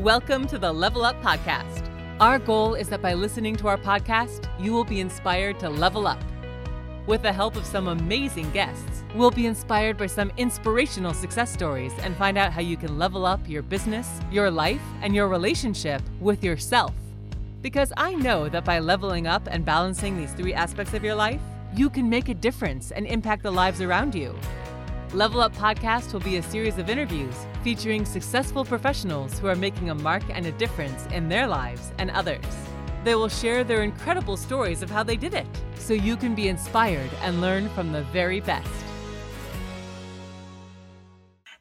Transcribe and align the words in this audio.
Welcome 0.00 0.46
to 0.48 0.58
the 0.58 0.70
Level 0.70 1.06
Up 1.06 1.18
Podcast. 1.22 1.90
Our 2.20 2.38
goal 2.38 2.74
is 2.74 2.86
that 2.90 3.00
by 3.00 3.14
listening 3.14 3.56
to 3.56 3.68
our 3.68 3.78
podcast, 3.78 4.46
you 4.60 4.74
will 4.74 4.84
be 4.84 5.00
inspired 5.00 5.58
to 5.60 5.70
level 5.70 6.06
up. 6.06 6.22
With 7.06 7.22
the 7.22 7.32
help 7.32 7.56
of 7.56 7.64
some 7.64 7.88
amazing 7.88 8.50
guests, 8.50 9.04
we'll 9.14 9.30
be 9.30 9.46
inspired 9.46 9.96
by 9.96 10.08
some 10.08 10.30
inspirational 10.36 11.14
success 11.14 11.50
stories 11.50 11.94
and 12.00 12.14
find 12.14 12.36
out 12.36 12.52
how 12.52 12.60
you 12.60 12.76
can 12.76 12.98
level 12.98 13.24
up 13.24 13.40
your 13.48 13.62
business, 13.62 14.20
your 14.30 14.50
life, 14.50 14.82
and 15.00 15.14
your 15.14 15.28
relationship 15.28 16.02
with 16.20 16.44
yourself. 16.44 16.92
Because 17.62 17.90
I 17.96 18.14
know 18.16 18.50
that 18.50 18.66
by 18.66 18.80
leveling 18.80 19.26
up 19.26 19.48
and 19.50 19.64
balancing 19.64 20.18
these 20.18 20.32
three 20.34 20.52
aspects 20.52 20.92
of 20.92 21.04
your 21.04 21.14
life, 21.14 21.40
you 21.74 21.88
can 21.88 22.10
make 22.10 22.28
a 22.28 22.34
difference 22.34 22.90
and 22.90 23.06
impact 23.06 23.44
the 23.44 23.50
lives 23.50 23.80
around 23.80 24.14
you. 24.14 24.38
Level 25.14 25.40
Up 25.40 25.54
Podcast 25.54 26.12
will 26.12 26.20
be 26.20 26.36
a 26.36 26.42
series 26.42 26.78
of 26.78 26.90
interviews 26.90 27.34
featuring 27.62 28.04
successful 28.04 28.64
professionals 28.64 29.38
who 29.38 29.46
are 29.46 29.54
making 29.54 29.90
a 29.90 29.94
mark 29.94 30.24
and 30.30 30.44
a 30.44 30.52
difference 30.52 31.06
in 31.06 31.28
their 31.28 31.46
lives 31.46 31.92
and 31.98 32.10
others. 32.10 32.44
They 33.04 33.14
will 33.14 33.28
share 33.28 33.62
their 33.62 33.82
incredible 33.82 34.36
stories 34.36 34.82
of 34.82 34.90
how 34.90 35.04
they 35.04 35.16
did 35.16 35.32
it, 35.32 35.46
so 35.76 35.94
you 35.94 36.16
can 36.16 36.34
be 36.34 36.48
inspired 36.48 37.10
and 37.22 37.40
learn 37.40 37.68
from 37.70 37.92
the 37.92 38.02
very 38.04 38.40
best. 38.40 38.85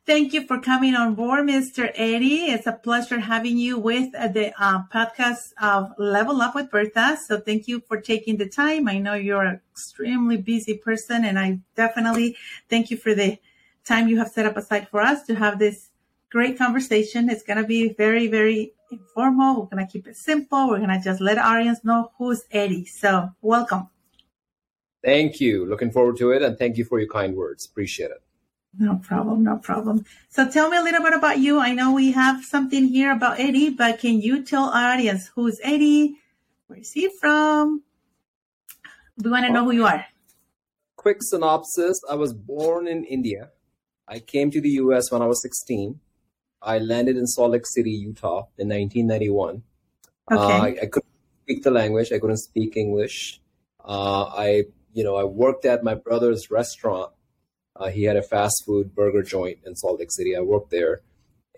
Thank 0.06 0.34
you 0.34 0.46
for 0.46 0.60
coming 0.60 0.94
on 0.94 1.16
board, 1.16 1.48
Mr. 1.48 1.92
Eddie. 1.96 2.52
It's 2.52 2.68
a 2.68 2.74
pleasure 2.74 3.20
having 3.20 3.58
you 3.58 3.80
with 3.80 4.12
the 4.12 4.54
uh, 4.60 4.84
podcast 4.94 5.54
of 5.60 5.94
Level 5.98 6.44
Up 6.44 6.54
with 6.54 6.70
Bertha. 6.70 7.18
So 7.26 7.40
thank 7.40 7.68
you 7.68 7.80
for 7.80 8.00
taking 8.00 8.38
the 8.38 8.48
time. 8.48 8.88
I 8.88 9.00
know 9.00 9.16
you're 9.16 9.42
an 9.42 9.62
extremely 9.72 10.38
busy 10.38 10.78
person, 10.78 11.26
and 11.26 11.40
I 11.40 11.60
definitely 11.76 12.38
thank 12.70 12.92
you 12.92 12.98
for 12.98 13.16
the 13.16 13.40
time 13.84 14.08
you 14.08 14.20
have 14.20 14.30
set 14.30 14.46
up 14.46 14.58
aside 14.58 14.88
for 14.90 15.02
us 15.02 15.26
to 15.26 15.34
have 15.34 15.58
this 15.58 15.90
great 16.30 16.56
conversation. 16.56 17.28
It's 17.28 17.42
going 17.42 17.58
to 17.58 17.68
be 17.68 17.94
very, 17.94 18.28
very 18.28 18.74
informal. 18.92 19.62
We're 19.62 19.76
going 19.76 19.88
to 19.88 19.92
keep 19.92 20.06
it 20.06 20.18
simple. 20.18 20.70
We're 20.70 20.86
going 20.86 20.90
to 20.90 21.02
just 21.04 21.20
let 21.20 21.40
audience 21.40 21.84
know 21.84 22.12
who's 22.20 22.44
Eddie. 22.52 22.86
So 22.86 23.32
welcome. 23.42 23.90
Thank 25.04 25.42
you. 25.42 25.66
Looking 25.66 25.90
forward 25.90 26.18
to 26.18 26.30
it. 26.30 26.44
And 26.44 26.60
thank 26.60 26.78
you 26.78 26.86
for 26.86 27.00
your 27.00 27.10
kind 27.10 27.36
words. 27.36 27.66
Appreciate 27.66 28.12
it. 28.12 28.25
No 28.78 28.98
problem, 28.98 29.44
no 29.44 29.58
problem. 29.58 30.06
So 30.30 30.50
tell 30.50 30.70
me 30.70 30.78
a 30.78 30.82
little 30.82 31.02
bit 31.02 31.14
about 31.14 31.40
you. 31.40 31.60
I 31.60 31.74
know 31.74 31.94
we 31.94 32.12
have 32.12 32.44
something 32.44 32.88
here 32.88 33.12
about 33.12 33.40
Eddie, 33.40 33.70
but 33.70 34.00
can 34.00 34.22
you 34.22 34.44
tell 34.44 34.66
our 34.66 34.94
audience 34.94 35.32
who's 35.36 35.60
Eddie? 35.64 36.18
Where 36.68 36.80
is 36.80 36.92
he 36.92 37.10
from? 37.20 37.84
We 39.18 39.32
want 39.32 39.46
to 39.46 39.54
know 39.54 39.64
who 39.64 39.72
you 39.72 39.86
are. 39.86 40.06
Quick 40.98 41.18
synopsis 41.22 42.02
I 42.10 42.16
was 42.16 42.34
born 42.34 42.88
in 42.88 43.06
India. 43.06 43.52
I 44.08 44.20
came 44.20 44.52
to 44.52 44.60
the 44.60 44.70
US 44.82 45.10
when 45.10 45.22
I 45.22 45.28
was 45.28 45.42
16. 45.42 46.00
I 46.62 46.80
landed 46.80 47.16
in 47.16 47.28
Salt 47.28 47.52
Lake 47.52 47.66
City, 47.66 47.92
Utah 47.92 48.48
in 48.58 48.68
1991. 48.68 49.64
Okay. 50.32 50.42
Uh, 50.42 50.48
I, 50.48 50.68
I, 50.68 50.86
couldn't 50.88 51.06
speak 51.44 51.64
the 51.64 51.72
language, 51.72 52.12
I 52.12 52.20
couldn't 52.20 52.38
speak 52.38 52.76
English. 52.76 53.40
Uh, 53.84 54.24
I, 54.24 54.64
you 54.94 55.04
know, 55.04 55.16
I 55.16 55.24
worked 55.24 55.66
at 55.66 55.84
my 55.84 55.94
brother's 55.94 56.50
restaurant 56.50 57.12
uh, 57.76 57.90
he 57.90 58.04
had 58.04 58.16
a 58.16 58.22
fast 58.22 58.64
food 58.66 58.96
burger 58.96 59.22
joint 59.22 59.60
in 59.66 59.76
Salt 59.76 60.00
Lake 60.00 60.12
City. 60.12 60.36
I 60.36 60.42
worked 60.42 60.72
there, 60.72 61.02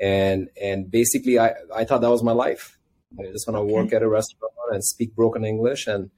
and 0.02 0.50
and 0.62 0.90
basically, 0.90 1.40
I 1.40 1.54
I 1.74 1.86
thought 1.86 2.02
that 2.02 2.10
was 2.10 2.24
my 2.24 2.32
life. 2.32 2.78
I 3.20 3.24
just 3.32 3.48
want 3.48 3.58
to 3.58 3.74
work 3.74 3.94
at 3.94 4.02
a 4.02 4.10
restaurant 4.10 4.54
and 4.72 4.84
speak 4.84 5.16
broken 5.16 5.46
English 5.46 5.88
and 5.88 6.10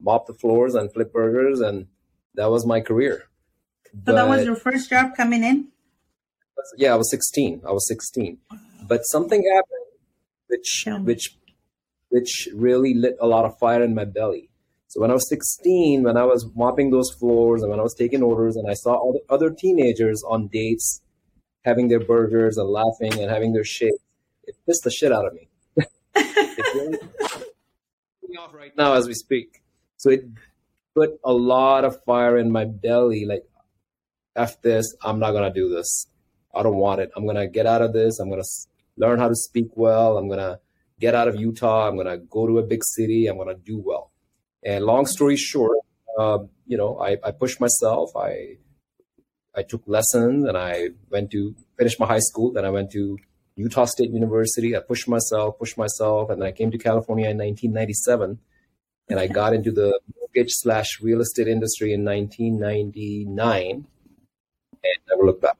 mop 0.00 0.26
the 0.26 0.34
floors 0.34 0.74
and 0.74 0.92
flip 0.92 1.12
burgers, 1.12 1.60
and 1.60 1.86
that 2.34 2.50
was 2.50 2.66
my 2.66 2.80
career. 2.80 3.28
So 3.86 4.00
but, 4.04 4.14
that 4.14 4.28
was 4.28 4.44
your 4.44 4.56
first 4.56 4.90
job 4.90 5.14
coming 5.16 5.44
in. 5.44 5.68
Yeah, 6.76 6.94
I 6.94 6.96
was 6.96 7.10
16. 7.10 7.62
I 7.66 7.72
was 7.72 7.86
16, 7.88 8.38
but 8.86 9.00
something 9.06 9.42
happened, 9.54 9.86
which 10.46 10.86
which 11.04 11.36
which 12.08 12.48
really 12.54 12.94
lit 12.94 13.16
a 13.20 13.26
lot 13.26 13.44
of 13.44 13.58
fire 13.58 13.82
in 13.82 13.94
my 13.94 14.04
belly. 14.04 14.51
So 14.92 15.00
when 15.00 15.10
I 15.10 15.14
was 15.14 15.26
16, 15.30 16.02
when 16.02 16.18
I 16.18 16.24
was 16.24 16.50
mopping 16.54 16.90
those 16.90 17.10
floors 17.18 17.62
and 17.62 17.70
when 17.70 17.80
I 17.80 17.82
was 17.82 17.94
taking 17.94 18.22
orders 18.22 18.56
and 18.56 18.70
I 18.70 18.74
saw 18.74 18.92
all 18.92 19.14
the 19.14 19.34
other 19.34 19.48
teenagers 19.48 20.22
on 20.28 20.48
dates 20.48 21.00
having 21.64 21.88
their 21.88 21.98
burgers 21.98 22.58
and 22.58 22.68
laughing 22.68 23.18
and 23.18 23.30
having 23.30 23.54
their 23.54 23.64
shakes, 23.64 23.96
it 24.44 24.54
pissed 24.66 24.84
the 24.84 24.90
shit 24.90 25.10
out 25.10 25.24
of 25.24 25.32
me. 25.32 25.48
really 26.74 26.98
off 28.38 28.52
right 28.52 28.76
now 28.76 28.92
as 28.92 29.06
we 29.08 29.14
speak. 29.14 29.62
So 29.96 30.10
it 30.10 30.26
put 30.94 31.12
a 31.24 31.32
lot 31.32 31.86
of 31.86 31.96
fire 32.04 32.36
in 32.36 32.52
my 32.52 32.66
belly. 32.66 33.24
Like, 33.24 33.44
F 34.36 34.60
this, 34.60 34.94
I'm 35.02 35.18
not 35.18 35.30
going 35.32 35.50
to 35.50 35.58
do 35.58 35.70
this. 35.70 36.06
I 36.54 36.62
don't 36.62 36.76
want 36.76 37.00
it. 37.00 37.10
I'm 37.16 37.24
going 37.24 37.36
to 37.36 37.46
get 37.46 37.64
out 37.64 37.80
of 37.80 37.94
this. 37.94 38.18
I'm 38.18 38.28
going 38.28 38.42
to 38.42 38.48
learn 38.98 39.18
how 39.18 39.28
to 39.28 39.36
speak 39.36 39.68
well. 39.74 40.18
I'm 40.18 40.28
going 40.28 40.38
to 40.38 40.60
get 41.00 41.14
out 41.14 41.28
of 41.28 41.36
Utah. 41.36 41.88
I'm 41.88 41.94
going 41.94 42.08
to 42.08 42.18
go 42.18 42.46
to 42.46 42.58
a 42.58 42.62
big 42.62 42.84
city. 42.84 43.26
I'm 43.26 43.38
going 43.38 43.48
to 43.48 43.54
do 43.54 43.82
well. 43.82 44.11
And 44.64 44.84
long 44.84 45.06
story 45.06 45.36
short, 45.36 45.78
uh, 46.18 46.38
you 46.66 46.76
know, 46.76 46.98
I, 47.00 47.18
I 47.24 47.30
pushed 47.32 47.60
myself. 47.60 48.10
I 48.16 48.58
I 49.54 49.62
took 49.62 49.82
lessons 49.86 50.46
and 50.46 50.56
I 50.56 50.88
went 51.10 51.30
to 51.32 51.54
finish 51.76 51.98
my 51.98 52.06
high 52.06 52.20
school. 52.20 52.52
Then 52.52 52.64
I 52.64 52.70
went 52.70 52.90
to 52.92 53.18
Utah 53.56 53.84
State 53.84 54.10
University. 54.10 54.76
I 54.76 54.80
pushed 54.80 55.08
myself, 55.08 55.58
pushed 55.58 55.76
myself, 55.76 56.30
and 56.30 56.40
then 56.40 56.48
I 56.48 56.52
came 56.52 56.70
to 56.70 56.78
California 56.78 57.28
in 57.28 57.36
1997, 57.36 58.38
and 59.10 59.20
I 59.20 59.26
got 59.26 59.52
into 59.52 59.70
the 59.70 60.00
mortgage 60.16 60.52
slash 60.52 61.00
real 61.02 61.20
estate 61.20 61.48
industry 61.48 61.92
in 61.92 62.04
1999, 62.04 63.86
and 64.84 64.98
never 65.10 65.26
looked 65.26 65.42
back. 65.42 65.58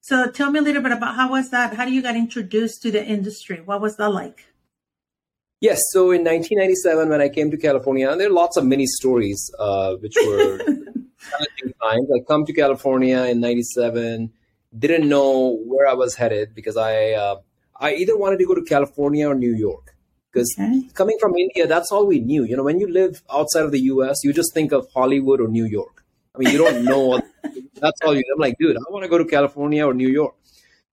So 0.00 0.30
tell 0.30 0.50
me 0.50 0.58
a 0.58 0.62
little 0.62 0.80
bit 0.80 0.92
about 0.92 1.16
how 1.16 1.30
was 1.30 1.50
that? 1.50 1.74
How 1.74 1.84
do 1.84 1.92
you 1.92 2.00
got 2.00 2.16
introduced 2.16 2.80
to 2.82 2.90
the 2.90 3.04
industry? 3.04 3.60
What 3.62 3.82
was 3.82 3.98
that 3.98 4.08
like? 4.08 4.46
Yes. 5.60 5.80
So 5.90 6.12
in 6.12 6.22
1997, 6.24 7.08
when 7.08 7.20
I 7.20 7.28
came 7.28 7.50
to 7.50 7.56
California, 7.56 8.10
and 8.10 8.20
there 8.20 8.28
are 8.28 8.32
lots 8.32 8.56
of 8.56 8.64
mini 8.64 8.86
stories 8.86 9.50
uh, 9.58 9.94
which 9.96 10.14
were 10.24 10.58
challenging 10.58 11.74
times. 11.82 12.08
I 12.14 12.20
come 12.26 12.44
to 12.46 12.52
California 12.52 13.22
in 13.24 13.40
'97, 13.40 14.32
didn't 14.78 15.08
know 15.08 15.58
where 15.66 15.88
I 15.88 15.94
was 15.94 16.14
headed 16.14 16.54
because 16.54 16.76
I 16.76 17.10
uh, 17.12 17.36
I 17.80 17.94
either 17.94 18.16
wanted 18.16 18.38
to 18.38 18.46
go 18.46 18.54
to 18.54 18.62
California 18.62 19.28
or 19.28 19.34
New 19.34 19.54
York. 19.54 19.94
Because 20.30 20.54
okay. 20.58 20.82
coming 20.94 21.16
from 21.18 21.36
India, 21.36 21.66
that's 21.66 21.90
all 21.90 22.06
we 22.06 22.20
knew. 22.20 22.44
You 22.44 22.56
know, 22.56 22.62
when 22.62 22.78
you 22.78 22.86
live 22.92 23.22
outside 23.32 23.64
of 23.64 23.72
the 23.72 23.80
U.S., 23.92 24.18
you 24.22 24.32
just 24.32 24.52
think 24.52 24.72
of 24.72 24.86
Hollywood 24.92 25.40
or 25.40 25.48
New 25.48 25.64
York. 25.64 26.04
I 26.34 26.38
mean, 26.38 26.50
you 26.52 26.58
don't 26.58 26.84
know. 26.92 27.20
that's 27.74 28.00
all 28.04 28.14
you. 28.14 28.22
I'm 28.32 28.38
like, 28.38 28.56
dude, 28.60 28.76
I 28.76 28.90
want 28.90 29.04
to 29.04 29.08
go 29.08 29.18
to 29.18 29.24
California 29.24 29.86
or 29.86 29.94
New 29.94 30.08
York. 30.08 30.34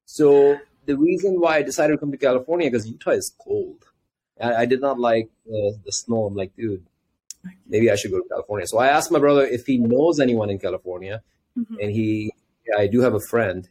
So 0.06 0.58
the 0.86 0.98
reason 0.98 1.40
why 1.40 1.58
I 1.58 1.62
decided 1.64 1.94
to 1.94 2.00
come 2.00 2.12
to 2.12 2.18
California 2.18 2.72
because 2.72 2.88
Utah 2.88 3.12
is 3.12 3.36
cold 3.44 3.86
I, 4.41 4.53
I 4.56 4.66
did 4.66 4.81
not 4.81 5.00
like 5.00 5.29
the, 5.46 5.78
the 5.85 5.91
snow. 5.91 6.25
I'm 6.25 6.35
like, 6.35 6.56
dude, 6.56 6.85
maybe 7.68 7.90
I 7.91 7.96
should 7.96 8.12
go 8.12 8.19
to 8.19 8.28
California. 8.28 8.68
So 8.68 8.78
I 8.78 8.88
asked 8.88 9.12
my 9.12 9.19
brother 9.19 9.46
if 9.46 9.66
he 9.66 9.78
knows 9.78 10.19
anyone 10.19 10.50
in 10.50 10.59
California, 10.59 11.22
mm-hmm. 11.57 11.75
and 11.81 11.91
he, 11.91 12.34
yeah, 12.68 12.81
I 12.81 12.88
do 12.88 13.01
have 13.01 13.13
a 13.13 13.19
friend. 13.19 13.68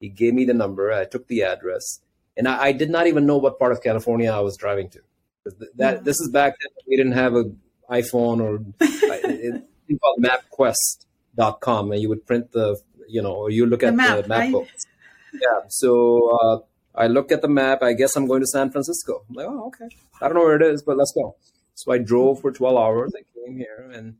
He 0.00 0.08
gave 0.08 0.34
me 0.34 0.44
the 0.44 0.54
number. 0.54 0.92
I 0.92 1.04
took 1.04 1.28
the 1.28 1.44
address, 1.44 2.00
and 2.36 2.48
I, 2.48 2.64
I 2.64 2.72
did 2.72 2.90
not 2.90 3.06
even 3.06 3.26
know 3.26 3.38
what 3.38 3.58
part 3.58 3.72
of 3.72 3.82
California 3.82 4.30
I 4.30 4.40
was 4.40 4.56
driving 4.56 4.88
to. 4.90 5.00
That 5.44 5.96
mm-hmm. 5.96 6.04
this 6.04 6.20
is 6.20 6.30
back 6.30 6.54
then 6.60 6.84
we 6.86 6.96
didn't 6.96 7.12
have 7.12 7.34
an 7.34 7.60
iPhone 7.90 8.40
or 8.40 8.64
it, 8.80 9.64
it 9.88 10.00
called 10.00 10.18
MapQuest.com, 10.22 11.92
and 11.92 12.00
you 12.00 12.08
would 12.08 12.26
print 12.26 12.52
the 12.52 12.80
you 13.08 13.22
know 13.22 13.34
or 13.34 13.50
you 13.50 13.66
look 13.66 13.82
at 13.82 13.94
map, 13.94 14.22
the 14.22 14.28
map 14.28 14.38
right? 14.38 14.52
books. 14.52 14.86
Yeah, 15.34 15.60
so 15.68 16.38
uh, 16.38 16.58
I 16.94 17.06
look 17.06 17.32
at 17.32 17.42
the 17.42 17.48
map. 17.48 17.82
I 17.82 17.94
guess 17.94 18.16
I'm 18.16 18.26
going 18.26 18.40
to 18.40 18.46
San 18.46 18.70
Francisco. 18.70 19.24
I'm 19.28 19.34
like, 19.34 19.46
oh, 19.48 19.66
okay. 19.68 19.88
I 20.20 20.26
don't 20.26 20.36
know 20.36 20.44
where 20.44 20.56
it 20.56 20.62
is, 20.62 20.82
but 20.82 20.96
let's 20.96 21.12
go. 21.12 21.36
So 21.74 21.92
I 21.92 21.98
drove 21.98 22.40
for 22.40 22.52
12 22.52 22.76
hours. 22.76 23.12
I 23.16 23.22
came 23.34 23.56
here, 23.56 23.90
and, 23.92 24.16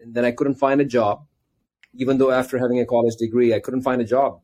and 0.00 0.14
then 0.14 0.24
I 0.24 0.32
couldn't 0.32 0.56
find 0.56 0.80
a 0.80 0.84
job. 0.84 1.26
Even 1.94 2.18
though 2.18 2.30
after 2.30 2.58
having 2.58 2.80
a 2.80 2.86
college 2.86 3.14
degree, 3.16 3.54
I 3.54 3.60
couldn't 3.60 3.82
find 3.82 4.00
a 4.00 4.04
job. 4.04 4.40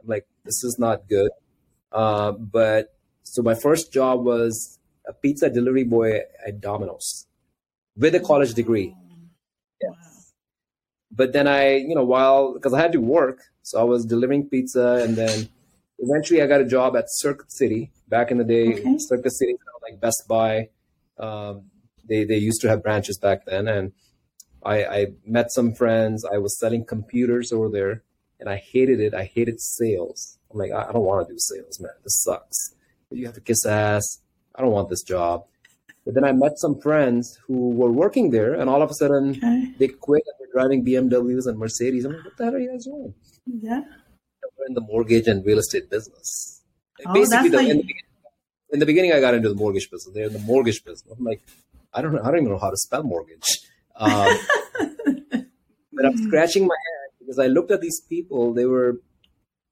I'm 0.00 0.08
like, 0.08 0.26
this 0.44 0.62
is 0.64 0.78
not 0.78 1.08
good. 1.08 1.30
Uh, 1.92 2.32
but 2.32 2.94
so 3.24 3.42
my 3.42 3.54
first 3.54 3.92
job 3.92 4.24
was 4.24 4.78
a 5.06 5.12
pizza 5.12 5.50
delivery 5.50 5.84
boy 5.84 6.20
at 6.46 6.60
Domino's 6.60 7.26
with 7.96 8.14
a 8.14 8.20
college 8.20 8.54
degree. 8.54 8.94
Yes. 9.80 10.32
But 11.10 11.32
then 11.32 11.46
I, 11.46 11.76
you 11.76 11.94
know, 11.94 12.04
while 12.04 12.54
because 12.54 12.72
I 12.72 12.80
had 12.80 12.92
to 12.92 13.00
work, 13.00 13.42
so 13.62 13.80
I 13.80 13.84
was 13.84 14.04
delivering 14.04 14.48
pizza 14.48 15.00
and 15.04 15.16
then 15.16 15.48
eventually 15.98 16.42
I 16.42 16.46
got 16.46 16.60
a 16.60 16.66
job 16.66 16.96
at 16.96 17.04
Circuit 17.08 17.52
City. 17.52 17.90
Back 18.08 18.30
in 18.30 18.38
the 18.38 18.44
day, 18.44 18.74
okay. 18.74 18.98
Circuit 18.98 19.30
City, 19.30 19.56
like 19.82 20.00
Best 20.00 20.24
Buy. 20.28 20.68
Um, 21.18 21.70
they 22.06 22.24
they 22.24 22.36
used 22.36 22.60
to 22.62 22.68
have 22.68 22.82
branches 22.82 23.18
back 23.18 23.46
then, 23.46 23.66
and 23.66 23.92
I, 24.64 24.84
I 24.84 25.06
met 25.26 25.50
some 25.50 25.74
friends. 25.74 26.24
I 26.24 26.38
was 26.38 26.58
selling 26.58 26.84
computers 26.84 27.52
over 27.52 27.68
there, 27.68 28.02
and 28.40 28.48
I 28.48 28.56
hated 28.56 29.00
it. 29.00 29.14
I 29.14 29.24
hated 29.24 29.60
sales. 29.60 30.38
I'm 30.52 30.58
like, 30.58 30.72
I, 30.72 30.88
I 30.88 30.92
don't 30.92 31.04
want 31.04 31.26
to 31.26 31.32
do 31.32 31.38
sales, 31.38 31.80
man. 31.80 31.92
This 32.02 32.22
sucks. 32.22 32.74
You 33.10 33.26
have 33.26 33.34
to 33.34 33.40
kiss 33.40 33.64
ass. 33.64 34.20
I 34.54 34.62
don't 34.62 34.72
want 34.72 34.90
this 34.90 35.02
job. 35.02 35.44
But 36.04 36.14
then 36.14 36.24
I 36.24 36.32
met 36.32 36.58
some 36.58 36.80
friends 36.80 37.38
who 37.46 37.70
were 37.70 37.90
working 37.90 38.30
there, 38.30 38.54
and 38.54 38.68
all 38.68 38.82
of 38.82 38.90
a 38.90 38.94
sudden 38.94 39.30
okay. 39.30 39.72
they 39.78 39.88
quit 39.88 40.22
and 40.26 40.34
they're 40.38 40.52
driving 40.52 40.84
BMWs 40.84 41.46
and 41.46 41.58
Mercedes. 41.58 42.04
I'm 42.04 42.12
like, 42.12 42.24
what 42.24 42.36
the 42.36 42.44
hell 42.44 42.54
are 42.54 42.58
you 42.58 42.70
guys 42.70 42.84
doing? 42.84 43.14
Yeah 43.46 43.82
in 44.66 44.74
the 44.74 44.80
mortgage 44.80 45.26
and 45.26 45.44
real 45.44 45.58
estate 45.58 45.90
business. 45.90 46.62
Oh, 47.06 47.12
Basically, 47.12 47.48
the, 47.48 47.58
in, 47.58 47.66
the, 47.66 47.72
beginning- 47.72 47.94
in 48.70 48.78
the 48.80 48.86
beginning, 48.86 49.12
I 49.12 49.20
got 49.20 49.34
into 49.34 49.48
the 49.48 49.54
mortgage 49.54 49.90
business. 49.90 50.14
They're 50.14 50.26
in 50.26 50.32
the 50.32 50.38
mortgage 50.40 50.84
business. 50.84 51.12
I'm 51.16 51.24
like, 51.24 51.42
I 51.92 52.02
don't 52.02 52.12
know. 52.12 52.20
I 52.22 52.26
don't 52.30 52.40
even 52.40 52.48
know 52.50 52.58
how 52.58 52.70
to 52.70 52.76
spell 52.76 53.02
mortgage. 53.02 53.60
Um, 53.96 54.36
but 55.92 56.04
I'm 56.06 56.16
scratching 56.16 56.66
my 56.66 56.74
head 56.74 57.18
because 57.20 57.38
I 57.38 57.46
looked 57.46 57.70
at 57.70 57.80
these 57.80 58.00
people. 58.00 58.52
They 58.52 58.64
were, 58.66 59.00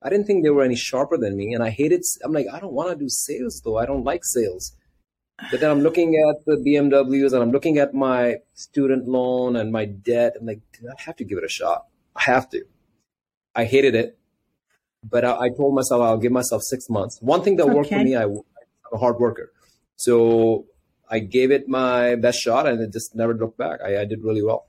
I 0.02 0.08
didn't 0.08 0.26
think 0.26 0.44
they 0.44 0.50
were 0.50 0.62
any 0.62 0.76
sharper 0.76 1.16
than 1.18 1.36
me, 1.36 1.52
and 1.54 1.62
I 1.62 1.70
hated. 1.70 2.02
I'm 2.24 2.32
like, 2.32 2.46
I 2.52 2.60
don't 2.60 2.72
want 2.74 2.90
to 2.90 2.96
do 2.96 3.08
sales 3.08 3.60
though. 3.64 3.78
I 3.78 3.86
don't 3.86 4.04
like 4.04 4.24
sales. 4.24 4.76
But 5.50 5.60
then 5.60 5.70
I'm 5.70 5.80
looking 5.80 6.14
at 6.28 6.44
the 6.46 6.56
BMWs 6.56 7.32
and 7.32 7.42
I'm 7.42 7.50
looking 7.50 7.78
at 7.78 7.94
my 7.94 8.36
student 8.54 9.08
loan 9.08 9.56
and 9.56 9.72
my 9.72 9.86
debt. 9.86 10.34
I'm 10.38 10.46
like, 10.46 10.60
dude, 10.72 10.88
I 10.88 11.02
have 11.02 11.16
to 11.16 11.24
give 11.24 11.38
it 11.38 11.42
a 11.44 11.48
shot. 11.48 11.86
I 12.14 12.22
have 12.22 12.48
to. 12.50 12.62
I 13.54 13.64
hated 13.64 13.94
it, 13.96 14.18
but 15.08 15.24
I, 15.24 15.46
I 15.46 15.48
told 15.56 15.74
myself 15.74 16.02
I'll 16.02 16.18
give 16.18 16.32
myself 16.32 16.62
six 16.62 16.88
months. 16.88 17.18
One 17.20 17.42
thing 17.42 17.56
that 17.56 17.66
worked 17.66 17.90
for 17.90 17.98
me, 17.98 18.16
I, 18.16 18.24
I'm 18.24 18.42
a 18.92 18.98
hard 18.98 19.18
worker, 19.18 19.52
so 19.96 20.66
I 21.08 21.18
gave 21.18 21.50
it 21.50 21.68
my 21.68 22.14
best 22.16 22.38
shot, 22.40 22.66
and 22.66 22.80
it 22.80 22.92
just 22.92 23.14
never 23.14 23.34
looked 23.34 23.58
back. 23.58 23.80
I, 23.84 24.00
I 24.00 24.04
did 24.04 24.22
really 24.22 24.42
well. 24.42 24.66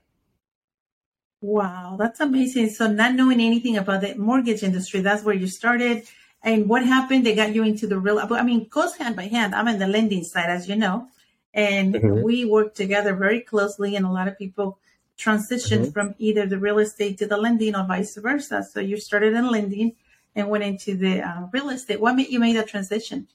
Wow, 1.42 1.98
that's 2.00 2.22
amazing. 2.22 2.70
So 2.70 2.88
not 2.88 3.16
knowing 3.16 3.42
anything 3.42 3.78
about 3.78 4.02
the 4.02 4.16
mortgage 4.16 4.64
industry, 4.64 5.02
that's 5.02 5.24
where 5.24 5.36
you 5.36 5.48
started. 5.48 6.08
And 6.42 6.70
what 6.70 6.86
happened? 6.86 7.26
They 7.26 7.36
got 7.36 7.54
you 7.54 7.64
into 7.64 7.86
the 7.86 8.00
real, 8.00 8.20
I 8.20 8.44
mean, 8.44 8.68
goes 8.70 8.96
hand 8.96 9.16
by 9.16 9.24
hand. 9.28 9.54
I'm 9.54 9.68
in 9.68 9.78
the 9.80 9.88
lending 9.88 10.24
side, 10.24 10.50
as 10.50 10.70
you 10.70 10.78
know, 10.78 11.08
and 11.54 11.96
Mhm. 11.96 12.22
we 12.24 12.46
work 12.46 12.76
together 12.76 13.14
very 13.14 13.42
closely. 13.42 13.96
And 13.98 14.06
a 14.06 14.10
lot 14.10 14.28
of 14.30 14.38
people 14.38 14.80
transition 15.18 15.92
from 15.92 16.16
either 16.18 16.46
the 16.46 16.58
real 16.58 16.80
estate 16.80 17.18
to 17.20 17.28
the 17.28 17.38
lending 17.38 17.76
or 17.76 17.86
vice 17.86 18.16
versa. 18.18 18.64
So 18.64 18.80
you 18.80 18.98
started 18.98 19.34
in 19.34 19.52
lending 19.52 19.96
and 20.36 20.50
went 20.50 20.64
into 20.64 20.96
the 20.96 21.22
uh, 21.22 21.48
real 21.52 21.70
estate. 21.70 22.00
What 22.00 22.16
made 22.16 22.30
you 22.30 22.40
make 22.40 22.56
that 22.56 22.68
transition? 22.68 23.28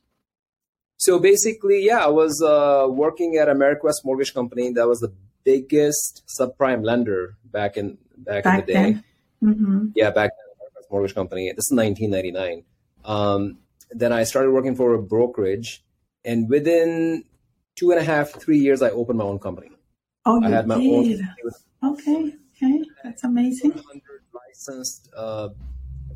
So 0.97 1.19
basically, 1.19 1.85
yeah, 1.85 2.05
I 2.05 2.09
was 2.09 2.43
uh, 2.43 2.87
working 2.89 3.37
at 3.37 3.49
AmeriQuest 3.49 4.05
Mortgage 4.05 4.35
Company. 4.35 4.73
That 4.73 4.89
was 4.89 5.01
the 5.01 5.13
biggest 5.45 6.25
subprime 6.27 6.85
lender 6.85 7.37
back 7.45 7.77
in 7.77 7.99
back, 8.17 8.45
in 8.47 8.57
the 8.57 8.63
day. 8.63 8.73
then. 8.73 9.05
hmm 9.41 9.87
Yeah, 9.95 10.11
back 10.11 10.33
then, 10.37 10.67
AmeriQuest 10.69 10.91
Mortgage 10.91 11.15
Company. 11.15 11.53
This 11.53 11.71
is 11.71 11.77
1999. 11.77 12.65
Um, 13.05 13.59
then 13.91 14.13
I 14.13 14.25
started 14.25 14.51
working 14.51 14.75
for 14.75 14.95
a 14.95 15.03
brokerage, 15.03 15.85
and 16.25 16.49
within 16.49 17.25
two 17.77 17.93
and 17.93 18.01
a 18.01 18.05
half, 18.05 18.31
three 18.31 18.59
years, 18.59 18.83
I 18.83 18.91
opened 18.91 19.19
my 19.19 19.25
own 19.25 19.39
company. 19.39 19.71
Oh, 20.27 20.43
I 20.43 20.49
you 20.49 20.55
had 20.55 20.67
my 20.67 20.79
did. 20.79 21.21
own 21.83 21.93
Okay, 21.93 22.35
okay, 22.57 22.85
that's 23.05 23.23
amazing. 23.23 23.71
100 23.71 24.03
licensed 24.35 25.09
uh, 25.17 25.51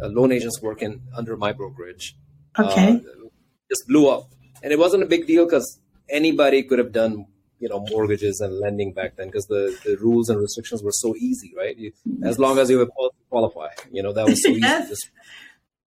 loan 0.09 0.33
agents 0.33 0.61
working 0.63 1.03
under 1.17 1.37
my 1.37 1.53
brokerage. 1.53 2.17
Okay, 2.59 2.91
uh, 2.95 3.29
just 3.71 3.87
blew 3.89 4.09
up, 4.09 4.31
and 4.63 4.73
it 4.73 4.79
wasn't 4.79 5.03
a 5.03 5.07
big 5.07 5.27
deal 5.27 5.45
because 5.45 5.81
anybody 6.09 6.63
could 6.63 6.79
have 6.79 6.93
done 6.93 7.27
you 7.63 7.69
know 7.69 7.85
mortgages 7.91 8.41
and 8.41 8.59
lending 8.59 8.93
back 8.93 9.17
then 9.17 9.29
because 9.29 9.47
the, 9.47 9.79
the 9.85 9.97
rules 9.99 10.29
and 10.29 10.41
restrictions 10.41 10.83
were 10.83 10.93
so 10.93 11.15
easy, 11.17 11.55
right? 11.57 11.77
You, 11.79 11.93
as 12.25 12.39
long 12.39 12.59
as 12.59 12.69
you 12.69 12.79
were 12.79 12.89
qualify, 13.31 13.69
you 13.91 14.03
know 14.03 14.13
that 14.13 14.27
was 14.27 14.43
so 14.43 14.49
easy. 14.51 14.61
Yes. 14.61 14.89
Just 14.89 15.11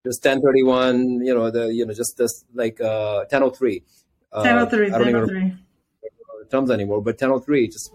just 0.06 0.24
1031, 0.24 1.26
you 1.26 1.36
know 1.36 1.52
the 1.52 1.74
you 1.74 1.86
know 1.86 1.94
just 1.94 2.18
just 2.18 2.46
like 2.54 2.80
uh, 2.80 3.26
1003. 3.30 3.84
Uh, 4.32 4.42
1003, 4.42 4.88
I 4.88 4.98
don't 4.98 5.02
even 5.02 5.14
1003. 5.22 5.36
remember 5.36 5.60
the 6.40 6.50
terms 6.50 6.72
anymore, 6.72 7.02
but 7.02 7.16
1003, 7.16 7.68
just 7.68 7.92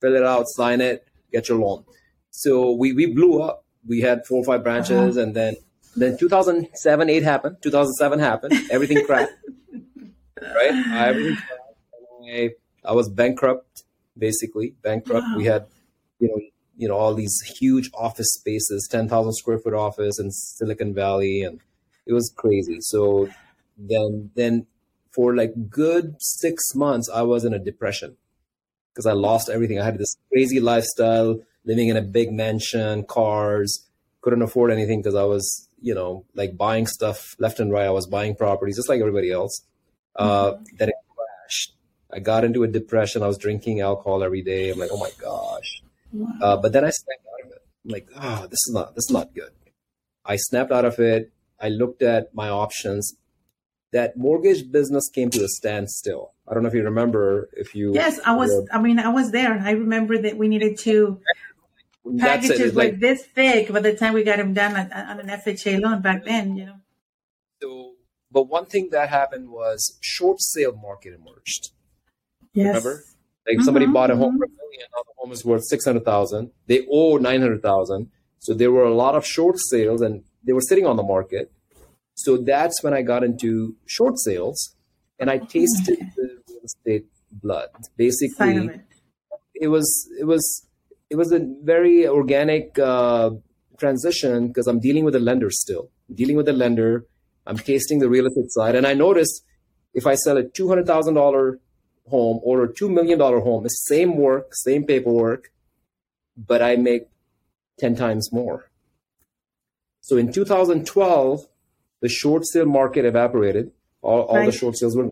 fill 0.00 0.14
it 0.14 0.22
out, 0.22 0.44
sign 0.48 0.80
it, 0.80 1.06
get 1.32 1.48
your 1.48 1.58
loan. 1.58 1.84
So 2.30 2.72
we 2.72 2.92
we 2.92 3.06
blew 3.06 3.42
up. 3.42 3.64
We 3.88 4.00
had 4.00 4.26
four 4.26 4.38
or 4.38 4.44
five 4.44 4.62
branches, 4.62 5.16
uh-huh. 5.16 5.26
and 5.26 5.34
then 5.34 5.56
then 5.96 6.18
2007, 6.18 7.08
eight 7.08 7.22
happened. 7.22 7.56
2007 7.62 8.18
happened. 8.18 8.54
Everything 8.70 9.04
crashed. 9.04 9.32
right? 10.40 10.72
I. 10.72 11.36
I, 12.28 12.50
I 12.84 12.92
was 12.92 13.08
bankrupt, 13.08 13.84
basically 14.16 14.74
bankrupt. 14.82 15.26
We 15.36 15.44
had, 15.44 15.66
you 16.18 16.28
know, 16.28 16.40
you 16.76 16.88
know 16.88 16.96
all 16.96 17.14
these 17.14 17.40
huge 17.58 17.90
office 17.94 18.28
spaces, 18.34 18.88
10,000 18.90 19.32
square 19.34 19.58
foot 19.58 19.74
office 19.74 20.18
in 20.18 20.30
Silicon 20.30 20.94
Valley, 20.94 21.42
and 21.42 21.60
it 22.06 22.12
was 22.12 22.32
crazy. 22.36 22.78
So 22.80 23.28
then 23.76 24.30
then 24.34 24.66
for 25.14 25.34
like 25.34 25.70
good 25.70 26.16
six 26.18 26.74
months, 26.74 27.08
I 27.12 27.22
was 27.22 27.44
in 27.44 27.54
a 27.54 27.58
depression 27.58 28.16
because 28.92 29.06
I 29.06 29.12
lost 29.12 29.48
everything. 29.48 29.80
I 29.80 29.84
had 29.84 29.98
this 29.98 30.16
crazy 30.32 30.60
lifestyle, 30.60 31.40
living 31.66 31.88
in 31.88 31.96
a 31.96 32.02
big 32.02 32.32
mansion, 32.32 33.04
cars, 33.04 33.84
couldn't 34.22 34.42
afford 34.42 34.70
anything 34.72 35.00
because 35.00 35.14
I 35.14 35.24
was, 35.24 35.68
you 35.80 35.94
know, 35.94 36.24
like 36.34 36.56
buying 36.56 36.86
stuff 36.86 37.34
left 37.38 37.60
and 37.60 37.70
right. 37.70 37.86
I 37.86 37.90
was 37.90 38.06
buying 38.06 38.34
properties 38.34 38.76
just 38.76 38.88
like 38.88 39.00
everybody 39.00 39.30
else. 39.30 39.60
Uh, 40.14 40.52
then 40.78 40.88
it 40.88 40.94
crashed. 41.14 41.74
I 42.12 42.20
got 42.20 42.44
into 42.44 42.62
a 42.62 42.68
depression. 42.68 43.22
I 43.22 43.26
was 43.26 43.36
drinking 43.38 43.80
alcohol 43.80 44.22
every 44.22 44.42
day. 44.42 44.70
I'm 44.70 44.78
like, 44.78 44.90
oh 44.92 44.98
my 44.98 45.10
gosh. 45.20 45.82
Uh, 46.40 46.56
but 46.56 46.72
then 46.72 46.84
I 46.84 46.90
snapped 46.90 47.26
out 47.34 47.46
of 47.46 47.52
it. 47.52 47.62
I'm 47.84 47.90
like, 47.90 48.08
oh, 48.16 48.46
this 48.46 48.60
is 48.66 48.70
not 48.72 48.94
this 48.94 49.04
is 49.04 49.10
not 49.10 49.34
good. 49.34 49.50
I 50.24 50.36
snapped 50.36 50.72
out 50.72 50.84
of 50.84 50.98
it. 50.98 51.30
I 51.60 51.68
looked 51.68 52.02
at 52.02 52.34
my 52.34 52.48
options. 52.48 53.14
That 53.92 54.16
mortgage 54.16 54.70
business 54.70 55.08
came 55.08 55.30
to 55.30 55.44
a 55.44 55.48
standstill. 55.48 56.32
I 56.48 56.54
don't 56.54 56.62
know 56.62 56.68
if 56.68 56.74
you 56.74 56.82
remember. 56.82 57.48
If 57.52 57.74
you 57.74 57.92
Yes, 57.94 58.18
I 58.24 58.34
was. 58.34 58.50
were- 58.50 58.66
I 58.72 58.80
mean, 58.80 58.98
I 58.98 59.08
was 59.08 59.30
there. 59.30 59.58
I 59.58 59.72
remember 59.72 60.18
that 60.18 60.36
we 60.36 60.48
needed 60.48 60.78
to. 60.80 61.20
Packages 62.18 62.74
like 62.74 63.00
this 63.00 63.24
thick 63.24 63.72
by 63.72 63.80
the 63.80 63.94
time 63.94 64.14
we 64.14 64.22
got 64.22 64.36
them 64.38 64.54
done 64.54 64.76
on, 64.76 64.92
on 64.92 65.20
an 65.20 65.28
FHA 65.28 65.80
loan 65.80 66.02
back 66.02 66.24
then. 66.24 66.56
You 66.56 66.66
know. 66.66 66.76
so. 67.62 67.92
But 68.32 68.48
one 68.48 68.66
thing 68.66 68.88
that 68.90 69.08
happened 69.08 69.48
was 69.50 69.96
short 70.00 70.40
sale 70.40 70.76
market 70.76 71.14
emerged. 71.14 71.70
Yes. 72.52 72.66
Remember? 72.66 73.04
Like 73.46 73.60
somebody 73.62 73.86
Mhm, 73.86 73.92
bought 73.92 74.10
a 74.10 74.16
home 74.16 74.34
mhm. 74.34 74.38
for 74.38 74.44
a 74.44 74.48
million, 74.48 74.86
now 74.94 75.02
the 75.06 75.12
home 75.16 75.32
is 75.32 75.44
worth 75.44 75.62
six 75.64 75.84
hundred 75.84 76.04
thousand. 76.04 76.50
They 76.66 76.86
owe 76.90 77.16
nine 77.16 77.40
hundred 77.40 77.62
thousand. 77.62 78.10
So 78.40 78.52
there 78.52 78.72
were 78.72 78.84
a 78.84 78.94
lot 78.94 79.14
of 79.14 79.24
short 79.24 79.56
sales, 79.58 80.00
and 80.02 80.24
they 80.44 80.52
were 80.52 80.60
sitting 80.60 80.86
on 80.86 80.96
the 80.96 81.02
market. 81.02 81.52
So 82.14 82.36
that's 82.36 82.82
when 82.82 82.92
I 82.94 83.02
got 83.02 83.22
into 83.22 83.76
short 83.86 84.18
sales, 84.18 84.74
and 85.18 85.30
I 85.30 85.38
tasted 85.38 85.98
the 86.16 86.42
real 86.48 86.60
estate 86.64 87.06
blood. 87.30 87.68
Basically, 87.96 88.66
it. 88.66 88.80
it 89.54 89.68
was 89.68 89.88
it 90.20 90.24
was 90.24 90.66
it 91.10 91.16
was 91.16 91.32
a 91.32 91.40
very 91.62 92.06
organic 92.06 92.78
uh, 92.78 93.30
transition 93.78 94.48
because 94.48 94.66
I'm 94.66 94.80
dealing 94.80 95.04
with 95.04 95.14
a 95.14 95.20
lender 95.20 95.50
still, 95.50 95.90
dealing 96.12 96.36
with 96.36 96.48
a 96.48 96.52
lender. 96.52 97.06
I'm 97.46 97.58
tasting 97.58 98.00
the 98.00 98.08
real 98.08 98.26
estate 98.26 98.50
side, 98.50 98.74
and 98.74 98.86
I 98.86 98.94
noticed 98.94 99.44
if 99.94 100.06
I 100.06 100.14
sell 100.14 100.36
a 100.36 100.42
two 100.44 100.68
hundred 100.68 100.86
thousand 100.86 101.14
dollar 101.14 101.60
home 102.08 102.40
or 102.42 102.64
a 102.64 102.72
two 102.72 102.88
million 102.88 103.18
dollar 103.18 103.40
home, 103.40 103.64
it's 103.64 103.86
same 103.86 104.16
work, 104.16 104.54
same 104.54 104.84
paperwork, 104.84 105.52
but 106.36 106.60
I 106.60 106.76
make 106.76 107.08
ten 107.78 107.94
times 107.94 108.32
more. 108.32 108.70
So 110.00 110.16
in 110.16 110.32
2012, 110.32 111.46
the 112.00 112.08
short 112.08 112.46
sale 112.46 112.66
market 112.66 113.04
evaporated. 113.04 113.72
All, 114.02 114.22
all 114.22 114.46
the 114.46 114.52
short 114.52 114.76
sales 114.76 114.96
were, 114.96 115.10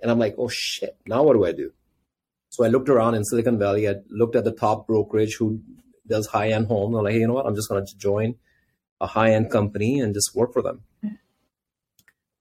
and 0.00 0.10
I'm 0.10 0.18
like, 0.18 0.34
oh 0.38 0.48
shit! 0.48 0.96
Now 1.06 1.22
what 1.22 1.34
do 1.34 1.44
I 1.44 1.52
do? 1.52 1.72
So 2.50 2.64
I 2.64 2.68
looked 2.68 2.88
around 2.88 3.14
in 3.14 3.24
Silicon 3.24 3.58
Valley. 3.58 3.88
I 3.88 3.96
looked 4.08 4.36
at 4.36 4.44
the 4.44 4.52
top 4.52 4.86
brokerage 4.86 5.36
who 5.36 5.60
does 6.06 6.26
high 6.26 6.50
end 6.50 6.66
homes. 6.66 6.96
I'm 6.96 7.04
like, 7.04 7.12
hey, 7.12 7.20
you 7.20 7.26
know 7.26 7.34
what? 7.34 7.46
I'm 7.46 7.54
just 7.54 7.68
going 7.68 7.86
to 7.86 7.98
join 7.98 8.36
a 9.00 9.06
high 9.06 9.32
end 9.32 9.50
company 9.50 10.00
and 10.00 10.14
just 10.14 10.34
work 10.34 10.52
for 10.52 10.62
them. 10.62 10.82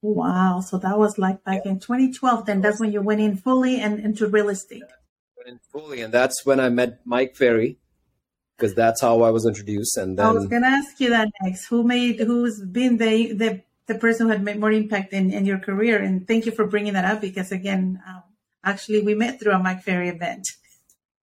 Wow. 0.02 0.62
So 0.62 0.78
that 0.78 0.98
was 0.98 1.18
like 1.18 1.44
back 1.44 1.66
in 1.66 1.80
2012. 1.80 2.46
Then 2.46 2.62
that's 2.62 2.80
when 2.80 2.92
you 2.92 3.02
went 3.02 3.22
in 3.22 3.36
fully 3.36 3.80
and 3.80 4.00
into 4.00 4.28
real 4.28 4.50
estate. 4.50 4.84
Went 5.38 5.50
in 5.50 5.60
fully, 5.72 6.02
and 6.02 6.14
that's 6.14 6.46
when 6.46 6.60
I 6.60 6.70
met 6.70 7.02
Mike 7.06 7.36
Ferry 7.36 7.78
because 8.56 8.74
that's 8.74 9.02
how 9.02 9.22
I 9.22 9.32
was 9.32 9.46
introduced. 9.46 9.98
And 9.98 10.20
I 10.20 10.32
was 10.32 10.48
gonna 10.48 10.68
ask 10.68 11.00
you 11.00 11.10
that 11.10 11.30
next. 11.42 11.68
Who 11.68 11.84
made? 11.84 12.20
Who's 12.20 12.62
been 12.62 12.98
the 12.98 13.34
the 13.34 13.62
the 13.88 13.96
person 13.96 14.28
who 14.28 14.32
had 14.32 14.44
made 14.44 14.60
more 14.60 14.72
impact 14.72 15.14
in 15.14 15.32
in 15.32 15.46
your 15.46 15.60
career? 15.60 15.98
And 16.00 16.28
thank 16.28 16.46
you 16.46 16.52
for 16.52 16.66
bringing 16.66 16.94
that 16.94 17.06
up 17.06 17.22
because 17.22 17.52
again, 17.52 18.02
um, 18.08 18.24
actually, 18.72 19.02
we 19.02 19.16
met 19.16 19.40
through 19.40 19.54
a 19.54 19.60
Mike 19.60 19.82
Ferry 19.84 20.10
event. 20.10 20.46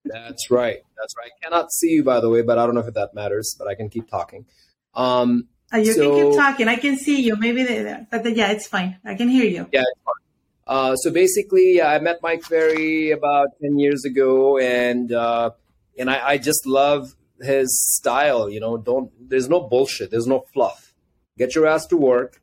that's 0.05 0.51
right. 0.51 0.81
That's 0.99 1.15
right. 1.19 1.31
I 1.37 1.45
cannot 1.45 1.73
see 1.73 1.91
you, 1.97 2.05
by 2.05 2.21
the 2.21 2.31
way, 2.31 2.43
but 2.43 2.59
I 2.59 2.67
don't 2.67 2.75
know 2.75 2.87
if 2.87 2.93
that 2.95 3.15
matters. 3.15 3.55
But 3.59 3.69
I 3.69 3.75
can 3.75 3.89
keep 3.89 4.09
talking. 4.09 4.47
Um, 4.95 5.49
Uh, 5.73 5.79
you 5.79 5.95
can 5.95 6.11
keep 6.15 6.39
talking. 6.39 6.69
I 6.69 6.77
can 6.77 6.97
see 6.99 7.21
you. 7.23 7.37
Maybe, 7.37 7.63
the, 7.65 8.07
but 8.11 8.37
yeah, 8.37 8.53
it's 8.53 8.67
fine. 8.67 8.99
I 9.05 9.15
can 9.15 9.29
hear 9.29 9.45
you. 9.45 9.67
Yeah, 9.73 9.81
it's 9.81 10.01
fine. 10.05 10.23
Uh, 10.67 10.97
so 10.97 11.11
basically, 11.11 11.77
yeah, 11.77 11.89
I 11.89 11.99
met 11.99 12.21
Mike 12.23 12.43
Ferry 12.43 13.11
about 13.11 13.49
ten 13.61 13.79
years 13.79 14.05
ago, 14.05 14.59
and 14.59 15.11
uh, 15.13 15.51
and 15.99 16.09
I, 16.11 16.29
I 16.33 16.39
just 16.39 16.67
love 16.67 17.15
his 17.41 17.69
style. 17.97 18.49
You 18.49 18.61
know, 18.61 18.77
don't 18.79 19.11
there's 19.29 19.49
no 19.49 19.61
bullshit, 19.61 20.11
there's 20.11 20.27
no 20.27 20.45
fluff. 20.53 20.95
Get 21.37 21.55
your 21.55 21.67
ass 21.67 21.87
to 21.89 21.97
work, 21.97 22.41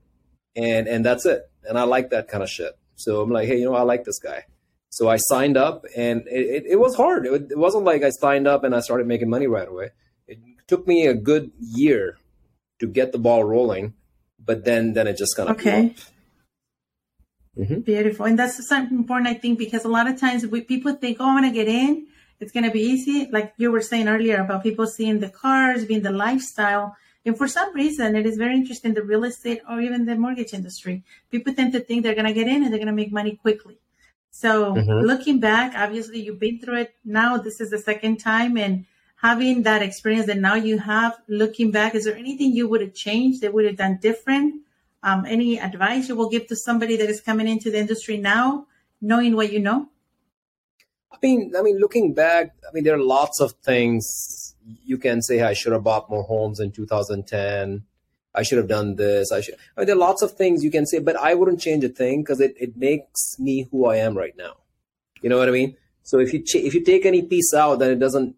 and 0.55 0.87
and 0.87 1.05
that's 1.05 1.25
it. 1.25 1.41
And 1.67 1.77
I 1.77 1.83
like 1.83 2.09
that 2.09 2.27
kind 2.27 2.43
of 2.43 2.49
shit. 2.49 2.73
So 2.95 3.21
I'm 3.21 3.31
like, 3.31 3.47
hey, 3.47 3.57
you 3.59 3.65
know, 3.65 3.75
I 3.75 3.81
like 3.83 4.03
this 4.03 4.19
guy. 4.19 4.45
So 4.91 5.07
I 5.07 5.17
signed 5.17 5.55
up, 5.55 5.85
and 5.95 6.27
it, 6.27 6.45
it, 6.55 6.63
it 6.71 6.79
was 6.79 6.95
hard. 6.95 7.25
It, 7.25 7.51
it 7.51 7.57
wasn't 7.57 7.85
like 7.85 8.03
I 8.03 8.09
signed 8.09 8.45
up 8.45 8.63
and 8.65 8.75
I 8.75 8.81
started 8.81 9.07
making 9.07 9.29
money 9.29 9.47
right 9.47 9.67
away. 9.67 9.91
It 10.27 10.37
took 10.67 10.85
me 10.85 11.07
a 11.07 11.13
good 11.13 11.51
year 11.59 12.17
to 12.79 12.87
get 12.87 13.13
the 13.13 13.17
ball 13.17 13.43
rolling, 13.43 13.93
but 14.37 14.65
then 14.65 14.93
then 14.93 15.07
it 15.07 15.17
just 15.17 15.35
kind 15.37 15.49
of 15.49 15.57
Okay. 15.57 15.95
Mm-hmm. 17.57 17.79
Beautiful. 17.81 18.25
And 18.25 18.39
that's 18.39 18.67
something 18.67 18.97
important, 18.97 19.27
I 19.29 19.33
think, 19.33 19.59
because 19.59 19.83
a 19.85 19.89
lot 19.89 20.07
of 20.07 20.19
times 20.19 20.47
we, 20.47 20.61
people 20.61 20.93
think, 20.95 21.17
oh, 21.19 21.25
I'm 21.25 21.41
going 21.41 21.51
to 21.51 21.55
get 21.55 21.67
in. 21.67 22.07
It's 22.39 22.51
going 22.51 22.63
to 22.63 22.71
be 22.71 22.81
easy. 22.81 23.29
Like 23.31 23.53
you 23.57 23.71
were 23.71 23.81
saying 23.81 24.07
earlier 24.07 24.41
about 24.41 24.63
people 24.63 24.87
seeing 24.87 25.19
the 25.19 25.29
cars, 25.29 25.85
being 25.85 26.01
the 26.01 26.11
lifestyle. 26.11 26.95
And 27.25 27.37
for 27.37 27.47
some 27.47 27.73
reason, 27.75 28.15
it 28.15 28.25
is 28.25 28.37
very 28.37 28.55
interesting, 28.55 28.93
the 28.93 29.03
real 29.03 29.25
estate 29.25 29.61
or 29.69 29.79
even 29.79 30.05
the 30.05 30.15
mortgage 30.15 30.53
industry. 30.53 31.03
People 31.29 31.53
tend 31.53 31.73
to 31.73 31.81
think 31.81 32.03
they're 32.03 32.15
going 32.15 32.25
to 32.25 32.33
get 32.33 32.47
in 32.47 32.63
and 32.63 32.71
they're 32.71 32.79
going 32.79 32.87
to 32.87 32.93
make 32.93 33.11
money 33.11 33.35
quickly. 33.35 33.77
So 34.31 34.73
mm-hmm. 34.73 35.05
looking 35.05 35.39
back, 35.39 35.73
obviously 35.75 36.21
you've 36.21 36.39
been 36.39 36.59
through 36.59 36.79
it. 36.81 36.95
Now 37.05 37.37
this 37.37 37.61
is 37.61 37.69
the 37.69 37.77
second 37.77 38.17
time 38.17 38.57
and 38.57 38.85
having 39.21 39.63
that 39.63 39.83
experience 39.83 40.25
that 40.25 40.37
now 40.37 40.55
you 40.55 40.79
have 40.79 41.15
looking 41.27 41.69
back, 41.71 41.93
is 41.93 42.05
there 42.05 42.15
anything 42.15 42.53
you 42.53 42.67
would 42.67 42.81
have 42.81 42.93
changed 42.93 43.41
that 43.41 43.53
would 43.53 43.65
have 43.65 43.77
done 43.77 43.99
different? 44.01 44.61
Um, 45.03 45.25
any 45.25 45.59
advice 45.59 46.09
you 46.09 46.15
will 46.15 46.29
give 46.29 46.47
to 46.47 46.55
somebody 46.55 46.95
that 46.97 47.09
is 47.09 47.21
coming 47.21 47.47
into 47.47 47.69
the 47.69 47.79
industry 47.79 48.17
now, 48.17 48.67
knowing 49.01 49.35
what 49.35 49.51
you 49.51 49.59
know? 49.59 49.89
I 51.11 51.17
mean, 51.21 51.53
I 51.57 51.61
mean, 51.61 51.77
looking 51.79 52.13
back, 52.13 52.55
I 52.67 52.73
mean, 52.73 52.83
there 52.83 52.95
are 52.95 53.03
lots 53.03 53.41
of 53.41 53.51
things 53.63 54.55
you 54.85 54.97
can 54.97 55.21
say. 55.21 55.41
I 55.41 55.53
should 55.53 55.73
have 55.73 55.83
bought 55.83 56.09
more 56.09 56.23
homes 56.23 56.59
in 56.59 56.71
2010. 56.71 57.83
I 58.33 58.43
should 58.43 58.57
have 58.57 58.67
done 58.67 58.95
this. 58.95 59.31
I 59.31 59.41
should. 59.41 59.55
I 59.75 59.81
mean, 59.81 59.87
there 59.87 59.95
are 59.95 59.99
lots 59.99 60.21
of 60.21 60.31
things 60.31 60.63
you 60.63 60.71
can 60.71 60.85
say, 60.85 60.99
but 60.99 61.15
I 61.17 61.33
wouldn't 61.33 61.59
change 61.59 61.83
a 61.83 61.89
thing 61.89 62.21
because 62.21 62.39
it, 62.39 62.55
it 62.59 62.77
makes 62.77 63.37
me 63.39 63.67
who 63.71 63.85
I 63.85 63.97
am 63.97 64.17
right 64.17 64.35
now. 64.37 64.53
You 65.21 65.29
know 65.29 65.37
what 65.37 65.49
I 65.49 65.51
mean? 65.51 65.75
So 66.03 66.19
if 66.19 66.33
you 66.33 66.41
ch- 66.43 66.55
if 66.55 66.73
you 66.73 66.83
take 66.83 67.05
any 67.05 67.21
piece 67.21 67.53
out, 67.53 67.79
then 67.79 67.91
it 67.91 67.99
doesn't 67.99 68.35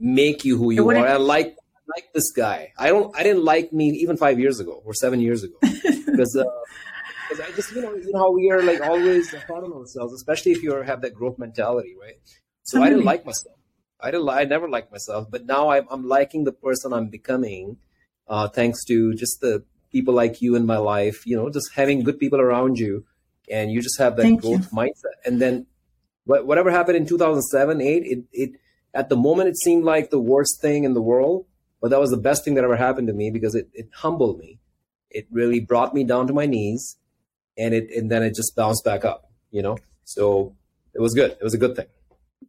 make 0.00 0.44
you 0.44 0.56
who 0.56 0.70
you 0.70 0.88
are. 0.90 1.06
I 1.06 1.16
like 1.16 1.56
like 1.94 2.12
this 2.14 2.32
guy. 2.32 2.72
I 2.78 2.88
don't. 2.88 3.14
I 3.16 3.22
didn't 3.22 3.44
like 3.44 3.72
me 3.72 3.90
even 3.90 4.16
five 4.16 4.40
years 4.40 4.58
ago 4.58 4.82
or 4.84 4.94
seven 4.94 5.20
years 5.20 5.44
ago 5.44 5.56
because 5.62 6.36
uh, 6.36 6.44
because 7.28 7.44
I 7.46 7.54
just 7.54 7.72
you 7.72 7.82
know 7.82 7.94
you 7.94 8.10
know 8.12 8.18
how 8.18 8.32
we 8.32 8.50
are 8.50 8.62
like 8.62 8.80
always 8.80 9.32
hard 9.32 9.64
on 9.64 9.72
ourselves, 9.72 10.12
especially 10.14 10.52
if 10.52 10.62
you 10.62 10.72
have 10.74 11.02
that 11.02 11.14
growth 11.14 11.38
mentality, 11.38 11.94
right? 12.00 12.18
So 12.64 12.82
I 12.82 12.88
didn't 12.88 13.04
like 13.04 13.24
myself. 13.24 13.56
I 14.00 14.10
didn't. 14.10 14.28
I 14.28 14.44
never 14.44 14.68
liked 14.68 14.90
myself, 14.90 15.30
but 15.30 15.46
now 15.46 15.70
I'm, 15.70 15.86
I'm 15.90 16.06
liking 16.06 16.44
the 16.44 16.52
person 16.52 16.92
I'm 16.92 17.08
becoming, 17.08 17.78
uh, 18.28 18.48
thanks 18.48 18.84
to 18.86 19.14
just 19.14 19.40
the 19.40 19.64
people 19.90 20.14
like 20.14 20.42
you 20.42 20.54
in 20.56 20.66
my 20.66 20.76
life. 20.76 21.26
You 21.26 21.36
know, 21.36 21.50
just 21.50 21.72
having 21.74 22.02
good 22.02 22.18
people 22.18 22.40
around 22.40 22.78
you, 22.78 23.04
and 23.50 23.70
you 23.70 23.80
just 23.80 23.98
have 23.98 24.16
that 24.16 24.22
Thank 24.22 24.42
growth 24.42 24.68
you. 24.72 24.78
mindset. 24.78 25.16
And 25.24 25.40
then, 25.40 25.66
whatever 26.24 26.70
happened 26.70 26.96
in 26.96 27.06
2007, 27.06 27.80
eight, 27.80 28.02
it 28.04 28.24
it 28.32 28.50
at 28.94 29.08
the 29.08 29.16
moment 29.16 29.48
it 29.48 29.58
seemed 29.58 29.84
like 29.84 30.10
the 30.10 30.20
worst 30.20 30.60
thing 30.60 30.84
in 30.84 30.94
the 30.94 31.02
world, 31.02 31.46
but 31.80 31.90
that 31.90 32.00
was 32.00 32.10
the 32.10 32.16
best 32.16 32.44
thing 32.44 32.54
that 32.54 32.64
ever 32.64 32.76
happened 32.76 33.08
to 33.08 33.14
me 33.14 33.30
because 33.30 33.54
it 33.54 33.68
it 33.72 33.88
humbled 33.94 34.38
me. 34.38 34.58
It 35.10 35.26
really 35.30 35.60
brought 35.60 35.94
me 35.94 36.04
down 36.04 36.26
to 36.26 36.32
my 36.32 36.46
knees 36.46 36.96
and 37.58 37.74
it 37.74 37.90
and 37.90 38.10
then 38.10 38.22
it 38.22 38.34
just 38.34 38.54
bounced 38.54 38.84
back 38.84 39.04
up 39.04 39.30
you 39.50 39.62
know 39.62 39.76
so 40.04 40.54
it 40.94 41.00
was 41.00 41.14
good 41.14 41.32
it 41.32 41.42
was 41.42 41.54
a 41.54 41.58
good 41.58 41.74
thing 41.74 41.86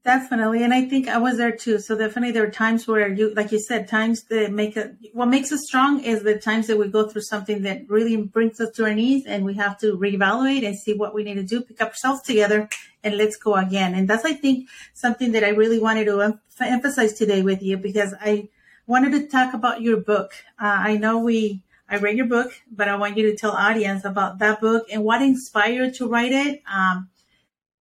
definitely 0.04 0.64
and 0.64 0.74
i 0.74 0.84
think 0.86 1.08
i 1.08 1.18
was 1.18 1.38
there 1.38 1.56
too. 1.56 1.80
So 1.80 1.98
definitely 1.98 2.32
there 2.32 2.46
are 2.46 2.52
times 2.52 2.88
where 2.88 3.08
you 3.08 3.34
like 3.34 3.52
you 3.52 3.60
said 3.60 3.88
times 3.88 4.24
that 4.24 4.52
make 4.52 4.78
it 4.78 4.96
what 5.14 5.28
makes 5.28 5.52
us 5.52 5.66
strong 5.66 6.02
is 6.02 6.24
the 6.24 6.38
times 6.38 6.68
that 6.68 6.78
we 6.78 6.88
go 6.88 7.08
through 7.08 7.24
something 7.24 7.64
that 7.64 7.90
really 7.90 8.16
brings 8.18 8.60
us 8.60 8.72
to 8.76 8.84
our 8.86 8.94
knees 8.94 9.26
and 9.26 9.44
we 9.44 9.54
have 9.56 9.78
to 9.80 9.98
reevaluate 9.98 10.66
and 10.66 10.78
see 10.78 10.94
what 10.94 11.14
we 11.14 11.24
need 11.24 11.36
to 11.36 11.44
do 11.44 11.62
pick 11.62 11.82
up 11.82 11.90
ourselves 11.90 12.22
together 12.22 12.70
and 13.04 13.18
let's 13.18 13.38
go 13.38 13.56
again. 13.56 13.96
And 13.96 14.08
that's 14.10 14.26
i 14.26 14.34
think 14.34 14.70
something 14.94 15.32
that 15.34 15.44
i 15.44 15.50
really 15.50 15.80
wanted 15.80 16.06
to 16.06 16.22
em- 16.22 16.40
emphasize 16.60 17.14
today 17.14 17.42
with 17.42 17.62
you 17.62 17.78
because 17.78 18.14
i 18.22 18.48
wanted 18.88 19.12
to 19.12 19.28
talk 19.28 19.54
about 19.54 19.82
your 19.82 19.98
book. 19.98 20.32
Uh, 20.60 20.78
i 20.92 20.98
know 20.98 21.20
we 21.20 21.62
I 21.90 21.98
read 21.98 22.18
your 22.18 22.26
book, 22.26 22.52
but 22.70 22.90
I 22.90 22.98
want 22.98 23.16
you 23.16 23.32
to 23.32 23.38
tell 23.38 23.52
audience 23.52 24.04
about 24.04 24.40
that 24.40 24.60
book 24.60 24.88
and 24.92 25.06
what 25.06 25.22
inspired 25.22 25.86
you 25.86 25.92
to 25.94 26.08
write 26.10 26.34
it. 26.34 26.62
Um, 26.70 27.10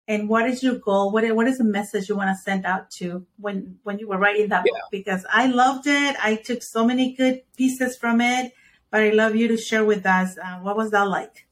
and 0.08 0.30
what 0.30 0.48
is 0.48 0.62
your 0.62 0.76
goal? 0.76 1.12
What 1.12 1.24
what 1.36 1.48
is 1.48 1.58
the 1.58 1.64
message 1.64 2.10
you 2.10 2.16
want 2.16 2.30
to 2.30 2.42
send 2.42 2.66
out 2.66 2.92
to 3.00 3.26
when 3.38 3.80
when 3.84 4.00
you 4.00 4.08
were 4.08 4.18
writing 4.18 4.50
that 4.50 4.64
yeah. 4.66 4.72
book? 4.72 4.92
Because 4.92 5.26
I 5.32 5.48
loved 5.48 5.88
it. 5.88 6.16
I 6.22 6.36
took 6.36 6.62
so 6.62 6.86
many 6.86 7.16
good 7.16 7.42
pieces 7.58 7.98
from 7.98 8.22
it, 8.22 8.54
but 8.92 9.02
I 9.02 9.10
love 9.10 9.36
you 9.36 9.48
to 9.48 9.58
share 9.58 9.84
with 9.84 10.06
us. 10.06 10.38
Uh, 10.38 10.60
what 10.60 10.78
was 10.78 10.92
that 10.92 11.08
like? 11.08 11.48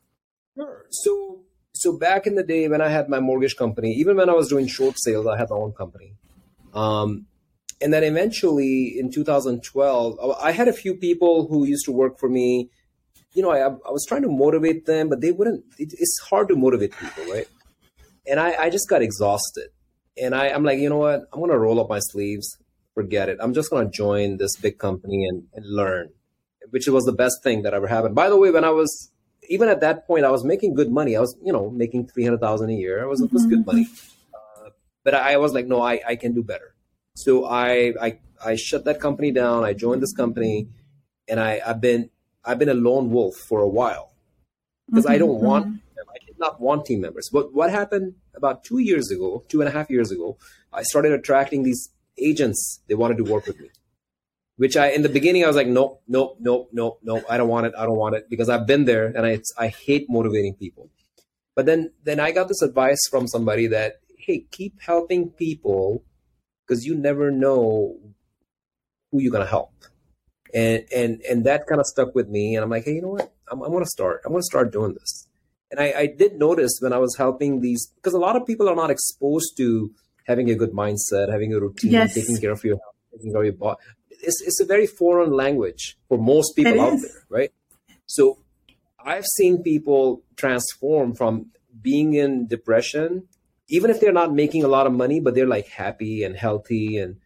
Sure. 0.55 0.85
So 0.91 1.39
so 1.73 1.97
back 1.97 2.27
in 2.27 2.35
the 2.35 2.43
day 2.43 2.67
when 2.67 2.81
I 2.81 2.89
had 2.89 3.09
my 3.09 3.19
mortgage 3.19 3.55
company, 3.55 3.93
even 3.93 4.17
when 4.17 4.29
I 4.29 4.33
was 4.33 4.49
doing 4.49 4.67
short 4.67 4.95
sales, 4.97 5.25
I 5.25 5.37
had 5.37 5.49
my 5.49 5.55
own 5.55 5.73
company. 5.73 6.13
Um, 6.73 7.25
and 7.81 7.93
then 7.93 8.03
eventually 8.03 8.97
in 8.97 9.11
2012 9.11 10.19
i 10.41 10.51
had 10.51 10.67
a 10.67 10.73
few 10.73 10.95
people 10.95 11.47
who 11.47 11.65
used 11.65 11.85
to 11.85 11.91
work 11.91 12.17
for 12.17 12.29
me 12.29 12.69
you 13.33 13.43
know 13.43 13.51
i, 13.51 13.59
I 13.59 13.91
was 13.91 14.05
trying 14.07 14.21
to 14.21 14.29
motivate 14.29 14.85
them 14.85 15.09
but 15.09 15.21
they 15.21 15.31
wouldn't 15.31 15.65
it, 15.77 15.93
it's 15.93 16.17
hard 16.29 16.47
to 16.47 16.55
motivate 16.55 16.93
people 16.97 17.25
right 17.25 17.47
and 18.27 18.39
I, 18.39 18.63
I 18.63 18.69
just 18.69 18.89
got 18.89 19.01
exhausted. 19.01 19.69
And 20.21 20.35
I, 20.35 20.49
i'm 20.49 20.63
like 20.63 20.79
you 20.79 20.89
know 20.89 20.97
what? 20.97 21.21
I'm 21.31 21.39
going 21.39 21.51
to 21.51 21.57
roll 21.57 21.79
up 21.79 21.89
my 21.89 21.99
sleeves. 21.99 22.57
Forget 22.93 23.29
it. 23.29 23.37
I'm 23.41 23.53
just 23.53 23.71
going 23.71 23.85
to 23.85 23.91
join 23.91 24.37
this 24.37 24.55
big 24.57 24.77
company 24.77 25.25
and, 25.25 25.43
and 25.53 25.65
learn 25.65 26.09
which 26.69 26.87
was 26.87 27.03
the 27.03 27.13
best 27.13 27.43
thing 27.43 27.61
that 27.63 27.73
ever 27.73 27.87
happened. 27.87 28.15
By 28.15 28.29
the 28.29 28.37
way 28.37 28.49
when 28.49 28.63
i 28.63 28.69
was 28.69 29.11
even 29.49 29.67
at 29.67 29.81
that 29.81 30.07
point 30.07 30.25
i 30.25 30.31
was 30.31 30.43
making 30.43 30.73
good 30.73 30.91
money. 30.91 31.15
I 31.15 31.19
was 31.19 31.35
you 31.43 31.53
know 31.53 31.69
making 31.69 32.07
300000 32.07 32.69
a 32.69 32.73
year. 32.73 33.03
It 33.03 33.07
was, 33.07 33.21
mm-hmm. 33.21 33.25
it 33.25 33.33
was 33.33 33.45
good 33.45 33.65
money. 33.65 33.87
Uh, 34.33 34.69
but 35.03 35.13
I, 35.13 35.37
was 35.37 35.53
like 35.53 35.67
no 35.67 35.81
I, 35.81 36.01
I 36.07 36.15
can 36.15 36.33
do 36.33 36.43
better. 36.43 36.75
So 37.15 37.45
I, 37.45 37.93
I 38.01 38.19
I 38.43 38.55
shut 38.55 38.85
that 38.85 38.99
company 38.99 39.31
down. 39.31 39.63
I 39.63 39.73
joined 39.73 40.01
this 40.01 40.13
company, 40.13 40.67
and 41.27 41.39
I, 41.39 41.61
I've 41.65 41.79
been 41.79 42.09
I've 42.43 42.59
been 42.59 42.69
a 42.69 42.73
lone 42.73 43.11
wolf 43.11 43.35
for 43.35 43.61
a 43.61 43.69
while. 43.69 44.11
Because 44.87 45.05
mm-hmm, 45.05 45.13
I 45.13 45.17
don't 45.17 45.41
want 45.41 45.67
mm-hmm. 45.67 45.75
Not 46.43 46.59
want 46.59 46.85
team 46.85 47.01
members. 47.01 47.29
But 47.31 47.53
what 47.53 47.69
happened 47.71 48.15
about 48.35 48.63
two 48.63 48.79
years 48.79 49.09
ago, 49.11 49.43
two 49.47 49.61
and 49.61 49.69
a 49.69 49.71
half 49.71 49.89
years 49.89 50.11
ago, 50.11 50.37
I 50.71 50.83
started 50.83 51.11
attracting 51.13 51.63
these 51.63 51.89
agents. 52.17 52.81
They 52.87 52.95
wanted 52.95 53.17
to 53.17 53.23
work 53.23 53.47
with 53.47 53.59
me, 53.59 53.69
which 54.57 54.75
I 54.77 54.89
in 54.89 55.01
the 55.01 55.09
beginning 55.17 55.43
I 55.43 55.47
was 55.47 55.55
like, 55.55 55.67
nope, 55.67 56.01
nope, 56.07 56.37
nope, 56.39 56.69
nope, 56.71 56.99
nope. 57.03 57.23
I 57.29 57.37
don't 57.37 57.49
want 57.55 57.67
it. 57.67 57.73
I 57.77 57.85
don't 57.85 57.97
want 57.97 58.15
it 58.15 58.29
because 58.29 58.49
I've 58.49 58.67
been 58.67 58.85
there 58.85 59.05
and 59.15 59.25
I 59.25 59.33
I 59.57 59.67
hate 59.67 60.05
motivating 60.09 60.55
people. 60.55 60.89
But 61.55 61.65
then 61.65 61.91
then 62.03 62.19
I 62.19 62.31
got 62.31 62.47
this 62.47 62.61
advice 62.61 63.01
from 63.09 63.27
somebody 63.27 63.67
that 63.67 63.99
hey, 64.17 64.45
keep 64.51 64.81
helping 64.81 65.29
people 65.29 66.03
because 66.65 66.85
you 66.85 66.95
never 66.95 67.29
know 67.31 67.97
who 69.11 69.21
you're 69.21 69.31
gonna 69.31 69.45
help. 69.57 69.71
And 70.53 70.85
and 70.95 71.21
and 71.29 71.45
that 71.45 71.67
kind 71.67 71.79
of 71.79 71.87
stuck 71.87 72.13
with 72.15 72.29
me. 72.29 72.55
And 72.55 72.63
I'm 72.63 72.69
like, 72.69 72.85
hey, 72.85 72.93
you 72.93 73.01
know 73.01 73.15
what? 73.19 73.33
I'm, 73.51 73.61
I'm 73.61 73.71
gonna 73.71 73.85
start. 73.85 74.21
I'm 74.25 74.31
gonna 74.31 74.43
start 74.43 74.71
doing 74.71 74.93
this. 74.93 75.22
And 75.73 75.81
I, 75.81 76.01
I 76.01 76.05
did 76.05 76.33
notice 76.37 76.77
when 76.81 76.93
I 76.93 76.99
was 76.99 77.15
helping 77.17 77.61
these 77.61 77.91
because 77.95 78.13
a 78.13 78.19
lot 78.19 78.35
of 78.35 78.45
people 78.45 78.69
are 78.69 78.75
not 78.75 78.91
exposed 78.91 79.57
to 79.57 79.91
having 80.27 80.51
a 80.51 80.55
good 80.55 80.71
mindset, 80.71 81.31
having 81.31 81.51
a 81.53 81.59
routine, 81.59 81.91
yes. 81.91 82.13
taking 82.13 82.37
care 82.37 82.51
of 82.51 82.63
your 82.63 82.77
health, 82.77 82.95
taking 83.11 83.31
care 83.31 83.41
of 83.41 83.45
your 83.45 83.53
body. 83.53 83.79
It's 84.09 84.39
it's 84.41 84.59
a 84.61 84.65
very 84.65 84.85
foreign 84.85 85.31
language 85.31 85.97
for 86.07 86.19
most 86.19 86.55
people 86.55 86.79
out 86.79 86.99
there, 87.01 87.25
right? 87.29 87.51
So 88.05 88.37
I've 89.03 89.25
seen 89.25 89.63
people 89.63 90.21
transform 90.35 91.15
from 91.15 91.47
being 91.81 92.13
in 92.13 92.47
depression 92.47 93.27
even 93.69 93.89
if 93.89 93.99
they're 93.99 94.13
not 94.13 94.33
making 94.33 94.63
a 94.63 94.67
lot 94.67 94.87
of 94.87 94.93
money, 94.93 95.19
but 95.19 95.33
they're 95.33 95.47
like 95.47 95.67
happy 95.67 96.23
and 96.23 96.35
healthy 96.35 96.97
and 96.97 97.17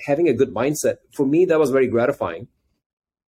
having 0.00 0.28
a 0.28 0.34
good 0.34 0.52
mindset. 0.52 0.96
For 1.14 1.26
me, 1.26 1.44
that 1.44 1.60
was 1.60 1.70
very 1.70 1.86
gratifying. 1.86 2.48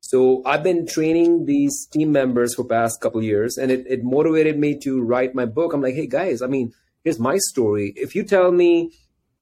So 0.07 0.43
I've 0.45 0.63
been 0.63 0.87
training 0.87 1.47
these 1.47 1.87
team 1.87 2.13
members 2.13 2.55
for 2.55 2.63
past 2.63 3.01
couple 3.01 3.23
years, 3.23 3.57
and 3.57 3.71
it, 3.71 3.87
it 3.89 4.05
motivated 4.05 4.59
me 4.59 4.79
to 4.81 5.01
write 5.01 5.35
my 5.35 5.47
book. 5.47 5.73
I'm 5.73 5.81
like, 5.81 5.95
hey 5.95 6.07
guys, 6.07 6.43
I 6.43 6.47
mean, 6.47 6.75
here's 7.05 7.19
my 7.19 7.39
story. 7.39 7.95
If 7.97 8.15
you 8.15 8.23
tell 8.23 8.53
me 8.53 8.93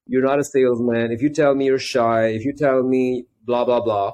you're 0.06 0.22
not 0.22 0.38
a 0.38 0.44
salesman, 0.44 1.10
if 1.10 1.20
you 1.20 1.30
tell 1.30 1.56
me 1.56 1.64
you're 1.64 1.80
shy, 1.80 2.26
if 2.28 2.44
you 2.44 2.52
tell 2.56 2.84
me 2.84 3.24
blah 3.44 3.64
blah 3.64 3.80
blah, 3.80 4.12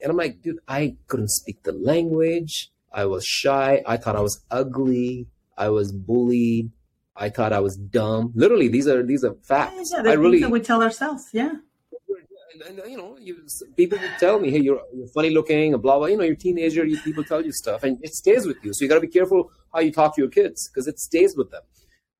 and 0.00 0.08
I'm 0.08 0.16
like, 0.16 0.40
dude, 0.40 0.60
I 0.68 0.98
couldn't 1.08 1.30
speak 1.30 1.64
the 1.64 1.72
language. 1.72 2.70
I 2.92 3.06
was 3.06 3.24
shy. 3.24 3.82
I 3.84 3.96
thought 3.96 4.14
I 4.14 4.20
was 4.20 4.40
ugly. 4.52 5.26
I 5.58 5.70
was 5.70 5.90
bullied. 5.90 6.70
I 7.16 7.28
thought 7.28 7.52
I 7.52 7.58
was 7.58 7.76
dumb. 7.76 8.30
Literally, 8.36 8.68
these 8.68 8.86
are 8.86 9.02
these 9.02 9.24
are 9.24 9.34
facts. 9.42 9.90
Yeah, 9.92 10.04
yeah 10.04 10.10
I 10.10 10.14
really 10.14 10.38
that 10.42 10.50
we 10.50 10.60
tell 10.60 10.80
ourselves. 10.80 11.30
Yeah. 11.32 11.54
And, 12.52 12.78
and, 12.78 12.90
you 12.90 12.96
know, 12.96 13.16
you, 13.18 13.46
people 13.76 13.98
would 13.98 14.16
tell 14.18 14.38
me, 14.38 14.50
"Hey, 14.50 14.60
you're, 14.60 14.80
you're 14.94 15.08
funny 15.14 15.30
looking," 15.30 15.72
blah 15.78 15.98
blah. 15.98 16.06
You 16.06 16.16
know, 16.16 16.24
you're 16.24 16.34
a 16.34 16.44
teenager. 16.48 16.84
You, 16.84 16.98
people 17.00 17.24
tell 17.24 17.44
you 17.44 17.52
stuff, 17.52 17.82
and 17.82 17.98
it 18.02 18.14
stays 18.14 18.46
with 18.46 18.58
you. 18.62 18.72
So 18.74 18.84
you 18.84 18.88
got 18.88 18.96
to 18.96 19.00
be 19.00 19.08
careful 19.08 19.50
how 19.72 19.80
you 19.80 19.92
talk 19.92 20.14
to 20.16 20.20
your 20.20 20.30
kids 20.30 20.68
because 20.68 20.86
it 20.86 20.98
stays 20.98 21.34
with 21.36 21.50
them. 21.50 21.62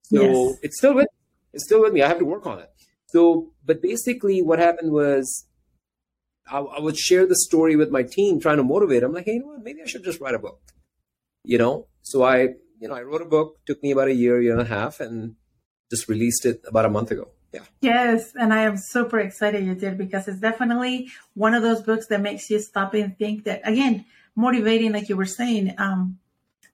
So 0.02 0.22
yes. 0.22 0.58
it's 0.62 0.78
still 0.78 0.94
with 0.94 1.08
it's 1.52 1.64
still 1.64 1.82
with 1.82 1.92
me. 1.92 2.02
I 2.02 2.08
have 2.08 2.18
to 2.18 2.24
work 2.24 2.46
on 2.46 2.58
it. 2.58 2.70
So, 3.08 3.52
but 3.64 3.82
basically, 3.82 4.40
what 4.40 4.58
happened 4.58 4.92
was, 4.92 5.46
I, 6.50 6.58
I 6.58 6.80
would 6.80 6.96
share 6.96 7.26
the 7.26 7.36
story 7.36 7.76
with 7.76 7.90
my 7.90 8.02
team, 8.02 8.40
trying 8.40 8.56
to 8.56 8.64
motivate. 8.64 9.02
them. 9.02 9.12
like, 9.12 9.26
hey, 9.26 9.34
you 9.34 9.40
know 9.40 9.48
what? 9.48 9.62
Maybe 9.62 9.82
I 9.82 9.86
should 9.86 10.04
just 10.04 10.20
write 10.20 10.34
a 10.34 10.38
book. 10.38 10.60
You 11.44 11.58
know, 11.58 11.88
so 12.02 12.22
I 12.22 12.54
you 12.82 12.88
know, 12.88 12.94
I 12.94 13.02
wrote 13.02 13.22
a 13.22 13.26
book, 13.26 13.64
took 13.64 13.80
me 13.80 13.92
about 13.92 14.08
a 14.08 14.14
year, 14.14 14.42
year 14.42 14.52
and 14.52 14.60
a 14.60 14.64
half, 14.64 14.98
and 14.98 15.36
just 15.88 16.08
released 16.08 16.44
it 16.44 16.60
about 16.66 16.84
a 16.84 16.90
month 16.90 17.12
ago. 17.12 17.28
Yeah. 17.52 17.60
Yes, 17.82 18.32
and 18.34 18.52
I 18.52 18.62
am 18.62 18.76
super 18.78 19.20
excited 19.20 19.64
you 19.64 19.74
did 19.74 19.98
because 19.98 20.26
it's 20.26 20.40
definitely 20.40 21.10
one 21.34 21.54
of 21.54 21.62
those 21.62 21.82
books 21.82 22.06
that 22.06 22.20
makes 22.20 22.48
you 22.48 22.58
stop 22.58 22.94
and 22.94 23.16
think 23.18 23.44
that 23.44 23.60
again, 23.64 24.06
motivating, 24.34 24.92
like 24.92 25.08
you 25.08 25.16
were 25.16 25.26
saying, 25.26 25.74
um, 25.78 26.18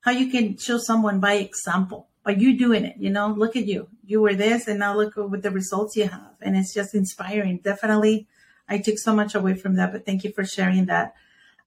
how 0.01 0.11
you 0.11 0.31
can 0.31 0.57
show 0.57 0.77
someone 0.77 1.19
by 1.19 1.33
example, 1.33 2.07
but 2.23 2.39
you 2.39 2.57
doing 2.57 2.85
it, 2.85 2.95
you 2.97 3.09
know, 3.09 3.27
look 3.27 3.55
at 3.55 3.65
you. 3.65 3.89
You 4.05 4.21
were 4.21 4.33
this 4.33 4.67
and 4.67 4.79
now 4.79 4.95
look 4.95 5.17
with 5.17 5.43
the 5.43 5.51
results 5.51 5.95
you 5.97 6.07
have. 6.07 6.35
And 6.41 6.55
it's 6.55 6.73
just 6.73 6.95
inspiring. 6.95 7.57
Definitely. 7.57 8.27
I 8.67 8.77
took 8.77 8.97
so 8.97 9.13
much 9.13 9.35
away 9.35 9.55
from 9.55 9.75
that, 9.75 9.91
but 9.91 10.05
thank 10.05 10.23
you 10.23 10.31
for 10.31 10.45
sharing 10.45 10.85
that. 10.85 11.13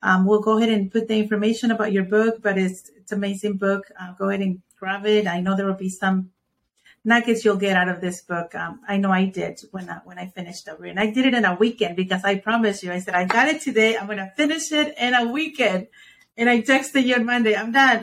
Um, 0.03 0.27
we'll 0.27 0.41
go 0.41 0.57
ahead 0.57 0.71
and 0.71 0.91
put 0.91 1.09
the 1.09 1.19
information 1.19 1.71
about 1.71 1.93
your 1.93 2.05
book, 2.05 2.43
but 2.43 2.59
it's, 2.59 2.91
it's 2.97 3.13
amazing 3.13 3.59
book. 3.59 3.91
Uh, 4.01 4.13
go 4.15 4.31
ahead 4.31 4.41
and 4.41 4.63
grab 4.79 5.05
it. 5.07 5.27
I 5.27 5.41
know 5.41 5.55
there 5.57 5.67
will 5.67 5.75
be 5.75 5.91
some 5.91 6.31
nuggets 7.05 7.45
you'll 7.45 7.57
get 7.57 7.77
out 7.77 7.89
of 7.89 8.01
this 8.01 8.23
book. 8.23 8.55
Um, 8.55 8.81
I 8.87 8.97
know 8.97 9.11
I 9.11 9.27
did 9.27 9.61
when 9.71 9.89
I, 9.89 10.01
when 10.05 10.19
I 10.19 10.29
finished 10.29 10.69
over 10.69 10.85
and 10.85 11.01
I 11.01 11.11
did 11.11 11.27
it 11.27 11.35
in 11.35 11.45
a 11.45 11.55
weekend 11.55 11.97
because 11.97 12.25
I 12.25 12.39
promised 12.39 12.83
you, 12.83 12.93
I 12.93 13.01
said, 13.01 13.15
I 13.15 13.25
got 13.25 13.49
it 13.49 13.61
today. 13.61 13.97
I'm 13.97 14.07
going 14.07 14.19
to 14.19 14.33
finish 14.37 14.71
it 14.73 14.95
in 14.99 15.15
a 15.15 15.29
weekend. 15.29 15.89
And 16.37 16.49
I 16.49 16.63
texted 16.63 17.05
you 17.05 17.15
on 17.15 17.27
Monday. 17.27 17.55
I'm 17.55 17.73
done. 17.73 18.03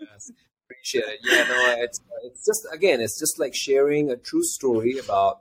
yes, 0.00 0.32
appreciate 0.64 1.04
it. 1.04 1.20
Yeah, 1.24 1.44
no, 1.48 1.74
it's, 1.82 2.00
it's 2.24 2.44
just, 2.46 2.66
again, 2.72 3.00
it's 3.00 3.18
just 3.18 3.38
like 3.38 3.54
sharing 3.54 4.10
a 4.10 4.16
true 4.16 4.44
story 4.44 4.98
about, 4.98 5.40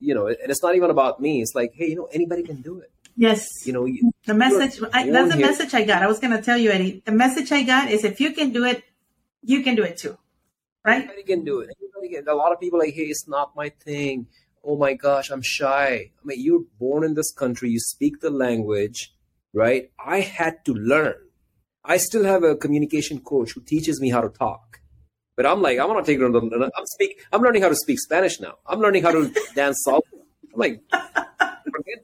you 0.00 0.14
know, 0.14 0.26
and 0.26 0.36
it's 0.50 0.62
not 0.62 0.74
even 0.74 0.90
about 0.90 1.20
me. 1.20 1.42
It's 1.42 1.54
like, 1.54 1.72
hey, 1.74 1.90
you 1.90 1.96
know, 1.96 2.08
anybody 2.12 2.42
can 2.42 2.60
do 2.62 2.80
it. 2.80 2.90
Yes. 3.16 3.46
You 3.64 3.72
know, 3.72 3.84
you, 3.84 4.10
the 4.26 4.34
message, 4.34 4.82
I, 4.92 5.08
that's 5.08 5.30
the 5.30 5.36
here. 5.36 5.46
message 5.46 5.74
I 5.74 5.84
got. 5.84 6.02
I 6.02 6.06
was 6.06 6.18
going 6.18 6.32
to 6.32 6.42
tell 6.42 6.58
you, 6.58 6.70
Eddie, 6.70 7.02
the 7.04 7.12
message 7.12 7.52
I 7.52 7.62
got 7.62 7.90
is 7.90 8.04
if 8.04 8.20
you 8.20 8.32
can 8.32 8.52
do 8.52 8.64
it, 8.64 8.82
you 9.42 9.62
can 9.62 9.76
do 9.76 9.84
it 9.84 9.96
too 9.96 10.18
right? 10.86 11.02
Anybody 11.02 11.22
can 11.24 11.44
do 11.44 11.60
it. 11.60 11.70
Anybody 11.80 12.14
can. 12.14 12.28
A 12.28 12.34
lot 12.34 12.52
of 12.52 12.60
people 12.60 12.78
like, 12.78 12.94
hey, 12.94 13.02
it's 13.02 13.26
not 13.28 13.54
my 13.56 13.68
thing. 13.68 14.26
Oh 14.64 14.76
my 14.76 14.94
gosh, 14.94 15.30
I'm 15.30 15.42
shy. 15.42 15.88
I 15.88 16.24
mean, 16.24 16.40
you're 16.40 16.64
born 16.78 17.04
in 17.04 17.14
this 17.14 17.32
country. 17.32 17.70
You 17.70 17.78
speak 17.80 18.20
the 18.20 18.30
language, 18.30 19.12
right? 19.52 19.90
I 20.04 20.20
had 20.20 20.64
to 20.66 20.74
learn. 20.74 21.16
I 21.84 21.98
still 21.98 22.24
have 22.24 22.42
a 22.42 22.56
communication 22.56 23.20
coach 23.20 23.52
who 23.52 23.60
teaches 23.60 24.00
me 24.00 24.10
how 24.10 24.20
to 24.20 24.28
talk. 24.28 24.80
But 25.36 25.46
I'm 25.46 25.60
like, 25.60 25.78
I'm 25.78 25.86
gonna 25.86 26.04
take 26.04 26.18
it 26.18 26.24
on 26.24 26.32
the. 26.32 26.70
I'm 26.76 26.86
speak. 26.86 27.20
I'm 27.32 27.42
learning 27.42 27.62
how 27.62 27.68
to 27.68 27.76
speak 27.76 28.00
Spanish 28.00 28.40
now. 28.40 28.54
I'm 28.66 28.80
learning 28.80 29.02
how 29.02 29.12
to 29.12 29.32
dance 29.54 29.84
salsa. 29.86 30.00
I'm 30.54 30.58
like, 30.64 30.80
forget, 30.90 31.98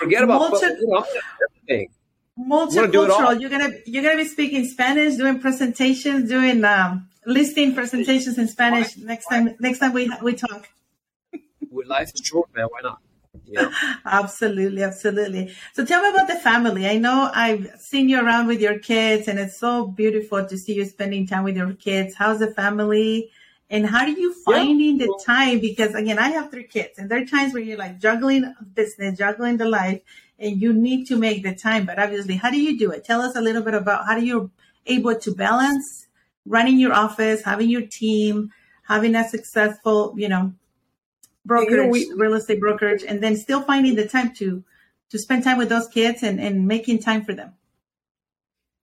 forget 0.00 0.22
about 0.24 0.50
Multi- 0.50 0.66
you 0.66 0.88
know, 0.88 1.06
everything. 1.44 1.88
Multicultural. 2.38 3.40
You're 3.40 3.50
gonna 3.50 3.70
you're 3.86 4.02
gonna 4.02 4.16
be 4.16 4.24
speaking 4.28 4.66
Spanish, 4.66 5.16
doing 5.16 5.38
presentations, 5.38 6.28
doing 6.28 6.64
um, 6.64 7.08
listing 7.26 7.74
presentations 7.74 8.38
in 8.38 8.48
Spanish 8.48 8.96
next 8.96 9.26
time. 9.26 9.54
Next 9.60 9.80
time 9.80 9.92
we 9.92 10.10
we 10.22 10.34
talk. 10.34 10.68
Life 11.70 12.12
is 12.14 12.22
short, 12.24 12.48
man. 12.54 12.66
Why 12.70 12.80
not? 12.82 13.00
Yeah. 13.44 13.70
absolutely, 14.04 14.82
absolutely. 14.82 15.54
So 15.74 15.84
tell 15.84 16.02
me 16.02 16.08
about 16.08 16.28
the 16.28 16.36
family. 16.36 16.88
I 16.88 16.96
know 16.96 17.30
I've 17.32 17.70
seen 17.78 18.08
you 18.08 18.20
around 18.20 18.46
with 18.46 18.60
your 18.60 18.78
kids, 18.78 19.28
and 19.28 19.38
it's 19.38 19.58
so 19.58 19.86
beautiful 19.86 20.46
to 20.46 20.56
see 20.56 20.74
you 20.74 20.84
spending 20.84 21.26
time 21.26 21.44
with 21.44 21.56
your 21.56 21.74
kids. 21.74 22.14
How's 22.14 22.38
the 22.38 22.52
family? 22.52 23.30
And 23.68 23.86
how 23.86 24.04
do 24.04 24.12
you 24.12 24.32
finding 24.44 24.98
yeah. 24.98 25.06
the 25.06 25.22
time? 25.24 25.60
Because 25.60 25.94
again, 25.94 26.18
I 26.18 26.28
have 26.28 26.50
three 26.50 26.66
kids, 26.66 26.98
and 26.98 27.10
there 27.10 27.20
are 27.20 27.26
times 27.26 27.52
where 27.52 27.62
you're 27.62 27.78
like 27.78 28.00
juggling 28.00 28.54
business, 28.74 29.18
juggling 29.18 29.58
the 29.58 29.68
life, 29.68 30.00
and 30.38 30.60
you 30.60 30.72
need 30.72 31.06
to 31.06 31.16
make 31.16 31.42
the 31.42 31.54
time. 31.54 31.84
But 31.84 31.98
obviously, 31.98 32.36
how 32.36 32.50
do 32.50 32.60
you 32.60 32.78
do 32.78 32.90
it? 32.90 33.04
Tell 33.04 33.20
us 33.20 33.36
a 33.36 33.40
little 33.40 33.62
bit 33.62 33.74
about 33.74 34.06
how 34.06 34.18
do 34.18 34.24
you 34.24 34.50
able 34.86 35.16
to 35.16 35.34
balance 35.34 36.05
running 36.46 36.78
your 36.78 36.92
office, 36.92 37.42
having 37.42 37.68
your 37.68 37.82
team, 37.82 38.50
having 38.86 39.14
a 39.14 39.28
successful, 39.28 40.14
you 40.16 40.28
know, 40.28 40.52
brokerage, 41.44 41.70
you 41.70 41.76
know, 41.76 41.88
we, 41.88 42.12
real 42.16 42.34
estate 42.34 42.60
brokerage, 42.60 43.04
and 43.06 43.22
then 43.22 43.36
still 43.36 43.62
finding 43.62 43.94
the 43.94 44.06
time 44.06 44.32
to 44.34 44.64
to 45.10 45.18
spend 45.18 45.44
time 45.44 45.58
with 45.58 45.68
those 45.68 45.88
kids 45.88 46.22
and, 46.22 46.40
and 46.40 46.66
making 46.66 46.98
time 46.98 47.24
for 47.24 47.32
them? 47.32 47.54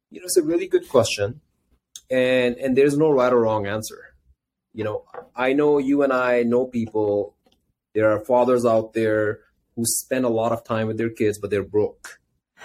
You 0.10 0.20
know, 0.20 0.26
it's 0.26 0.38
a 0.38 0.44
really 0.44 0.68
good 0.68 0.88
question. 0.88 1.42
And 2.10 2.56
and 2.58 2.78
there's 2.78 2.98
no 2.98 3.10
right 3.10 3.32
or 3.32 3.42
wrong 3.42 3.66
answer. 3.66 4.16
You 4.74 4.84
know, 4.84 5.06
I 5.36 5.54
know 5.54 5.78
you 5.78 6.04
and 6.04 6.12
I 6.12 6.44
know 6.44 6.66
people, 6.66 7.36
there 7.94 8.12
are 8.12 8.20
fathers 8.20 8.66
out 8.66 8.94
there 8.94 9.40
who 9.76 9.84
spend 9.86 10.26
a 10.26 10.30
lot 10.30 10.52
of 10.52 10.64
time 10.64 10.88
with 10.88 10.98
their 10.98 11.10
kids, 11.10 11.40
but 11.40 11.50
they're 11.50 11.64
broke. 11.64 12.20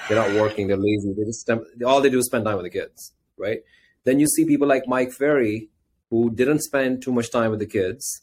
They're 0.08 0.16
not 0.16 0.40
working, 0.40 0.68
they're 0.68 0.76
lazy. 0.76 1.12
They 1.12 1.24
just 1.24 1.50
all 1.84 2.00
they 2.00 2.10
do 2.10 2.18
is 2.18 2.26
spend 2.26 2.44
time 2.44 2.56
with 2.56 2.64
the 2.64 2.70
kids, 2.70 3.12
right? 3.36 3.60
Then 4.08 4.18
you 4.18 4.26
see 4.26 4.46
people 4.46 4.66
like 4.66 4.84
Mike 4.86 5.12
Ferry, 5.12 5.68
who 6.08 6.30
didn't 6.30 6.60
spend 6.60 7.02
too 7.02 7.12
much 7.12 7.30
time 7.30 7.50
with 7.50 7.58
the 7.60 7.66
kids, 7.66 8.22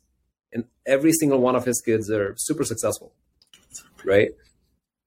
and 0.52 0.64
every 0.88 1.12
single 1.12 1.38
one 1.40 1.56
of 1.56 1.64
his 1.64 1.80
kids 1.80 2.10
are 2.10 2.34
super 2.38 2.64
successful, 2.64 3.14
right? 4.04 4.32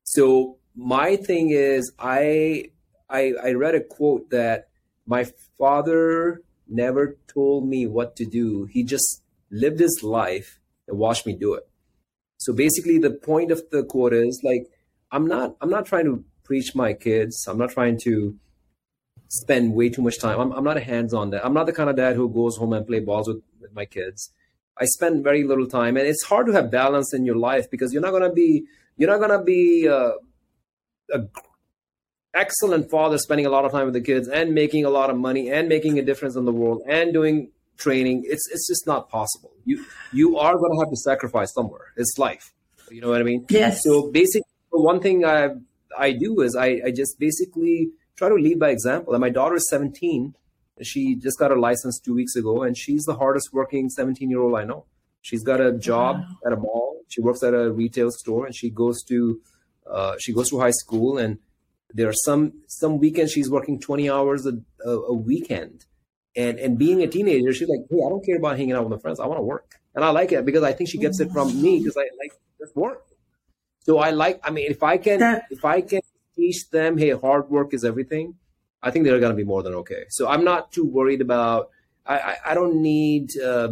So 0.05 0.59
my 0.77 1.17
thing 1.17 1.51
is, 1.51 1.91
I 1.99 2.71
I, 3.11 3.33
I 3.43 3.51
read 3.55 3.75
a 3.75 3.83
quote 3.83 4.31
that 4.31 4.69
my 5.05 5.27
father 5.59 6.43
never 6.69 7.19
told 7.27 7.69
me 7.69 7.89
what 7.89 8.15
to 8.15 8.25
do. 8.25 8.67
He 8.67 8.85
just 8.85 9.25
lived 9.51 9.81
his 9.81 10.05
life 10.05 10.61
and 10.87 10.97
watched 10.97 11.27
me 11.27 11.33
do 11.35 11.55
it. 11.55 11.65
So 12.37 12.53
basically, 12.53 12.99
the 12.99 13.11
point 13.11 13.51
of 13.51 13.63
the 13.73 13.83
quote 13.83 14.13
is 14.13 14.43
like, 14.45 14.71
I'm 15.11 15.27
not 15.27 15.57
I'm 15.61 15.71
not 15.71 15.87
trying 15.87 16.05
to 16.05 16.25
preach 16.45 16.77
my 16.77 16.93
kids. 16.93 17.49
I'm 17.49 17.59
not 17.59 17.71
trying 17.71 17.99
to 18.05 18.37
spend 19.29 19.75
way 19.75 19.89
too 19.89 20.03
much 20.03 20.19
time. 20.19 20.41
I'm, 20.41 20.53
I'm 20.53 20.65
not 20.65 20.77
a 20.77 20.81
hands-on 20.81 21.31
dad. 21.31 21.43
I'm 21.45 21.55
not 21.55 21.67
the 21.67 21.73
kind 21.73 21.89
of 21.91 21.97
dad 21.97 22.17
who 22.17 22.29
goes 22.29 22.57
home 22.57 22.73
and 22.73 22.87
play 22.87 23.01
balls 23.01 23.29
with, 23.29 23.43
with 23.61 23.75
my 23.75 23.85
kids. 23.85 24.33
I 24.77 24.85
spend 24.87 25.25
very 25.25 25.45
little 25.45 25.67
time, 25.67 25.97
and 25.97 26.07
it's 26.07 26.25
hard 26.25 26.47
to 26.47 26.53
have 26.53 26.71
balance 26.71 27.13
in 27.13 27.25
your 27.25 27.37
life 27.37 27.71
because 27.71 27.93
you're 27.93 28.03
not 28.03 28.13
gonna 28.13 28.33
be 28.33 28.65
you're 28.97 29.11
not 29.11 29.21
gonna 29.21 29.43
be 29.43 29.89
uh, 29.89 30.13
a 31.13 31.21
excellent 32.35 32.91
father 32.91 33.19
spending 33.19 33.47
a 33.47 33.51
lot 33.51 33.65
of 33.65 33.73
time 33.73 33.87
with 33.87 33.95
the 33.95 34.01
kids 34.01 34.29
and 34.29 34.55
making 34.55 34.85
a 34.85 34.91
lot 34.91 35.11
of 35.11 35.17
money 35.17 35.51
and 35.51 35.69
making 35.69 35.99
a 35.99 36.03
difference 36.03 36.37
in 36.37 36.45
the 36.45 36.53
world 36.53 36.83
and 36.87 37.13
doing 37.13 37.51
training. 37.77 38.25
It's 38.27 38.49
it's 38.53 38.67
just 38.69 38.87
not 38.87 39.09
possible. 39.09 39.51
You 39.65 39.85
you 40.13 40.39
are 40.39 40.55
gonna 40.57 40.79
have 40.79 40.91
to 40.91 40.97
sacrifice 40.97 41.53
somewhere. 41.53 41.93
It's 41.97 42.17
life. 42.19 42.53
You 42.91 43.01
know 43.01 43.09
what 43.09 43.21
I 43.21 43.25
mean? 43.25 43.47
Yes. 43.49 43.83
So 43.83 44.11
basically, 44.11 44.49
one 44.71 45.01
thing 45.01 45.25
I 45.25 45.51
I 45.99 46.13
do 46.13 46.41
is 46.41 46.55
I 46.55 46.81
I 46.87 46.91
just 46.91 47.19
basically 47.19 47.91
try 48.19 48.29
to 48.29 48.35
lead 48.35 48.59
by 48.59 48.71
example. 48.71 49.15
And 49.15 49.21
my 49.21 49.31
daughter 49.31 49.55
is 49.55 49.69
17. 49.71 50.35
She 50.83 51.15
just 51.15 51.39
got 51.39 51.51
her 51.51 51.59
license 51.59 51.99
two 51.99 52.15
weeks 52.15 52.37
ago, 52.37 52.63
and 52.63 52.77
she's 52.77 53.05
the 53.05 53.15
hardest 53.15 53.51
working 53.53 53.89
17 53.89 54.29
year 54.29 54.41
old 54.41 54.57
I 54.57 54.65
know. 54.65 54.85
She's 55.23 55.43
got 55.43 55.61
a 55.61 55.73
job 55.73 56.17
wow. 56.17 56.37
at 56.47 56.53
a 56.53 56.57
mall. 56.57 57.01
She 57.09 57.21
works 57.21 57.43
at 57.43 57.55
a 57.55 57.73
retail 57.73 58.11
store, 58.11 58.47
and 58.47 58.55
she 58.55 58.71
goes 58.71 59.03
to 59.05 59.41
uh, 59.91 60.15
she 60.19 60.33
goes 60.33 60.51
to 60.51 60.61
high 60.61 60.73
school. 60.73 61.19
And 61.19 61.39
there 61.93 62.09
are 62.09 62.21
some 62.25 62.53
some 62.67 62.99
weekends 62.99 63.33
she's 63.33 63.51
working 63.51 63.81
20 63.81 64.11
hours 64.11 64.47
a, 64.47 64.59
a, 64.85 64.91
a 64.91 65.15
weekend. 65.15 65.87
And 66.37 66.59
and 66.59 66.79
being 66.79 67.03
a 67.03 67.09
teenager, 67.09 67.53
she's 67.53 67.69
like, 67.69 67.81
hey, 67.91 67.97
I 68.05 68.09
don't 68.09 68.25
care 68.25 68.37
about 68.37 68.57
hanging 68.57 68.75
out 68.75 68.85
with 68.85 68.93
my 68.93 69.01
friends. 69.01 69.19
I 69.19 69.27
want 69.27 69.39
to 69.39 69.43
work, 69.43 69.81
and 69.95 70.05
I 70.05 70.11
like 70.11 70.31
it 70.31 70.45
because 70.45 70.63
I 70.63 70.73
think 70.73 70.91
she 70.91 70.99
gets 70.99 71.19
it 71.19 71.31
from 71.33 71.61
me 71.61 71.79
because 71.79 71.97
I 71.97 72.07
like 72.23 72.33
this 72.61 72.71
work. 72.77 73.05
So 73.81 73.99
I 73.99 74.11
like. 74.11 74.39
I 74.45 74.51
mean, 74.51 74.71
if 74.71 74.83
I 74.83 74.99
can, 74.99 75.19
that, 75.19 75.47
if 75.51 75.65
I 75.65 75.81
can 75.81 76.01
teach 76.39 76.71
them, 76.71 76.99
hey, 76.99 77.11
hard 77.11 77.51
work 77.51 77.75
is 77.75 77.85
everything, 77.85 78.35
I 78.83 78.91
think 78.91 79.05
they're 79.05 79.21
going 79.21 79.37
to 79.37 79.37
be 79.37 79.45
more 79.45 79.63
than 79.63 79.75
okay. 79.83 80.05
So 80.09 80.29
I'm 80.29 80.45
not 80.45 80.73
too 80.73 80.85
worried 80.85 81.21
about. 81.21 81.71
I 82.07 82.19
I, 82.19 82.37
I 82.51 82.55
don't 82.55 82.77
need. 82.81 83.37
Uh, 83.39 83.71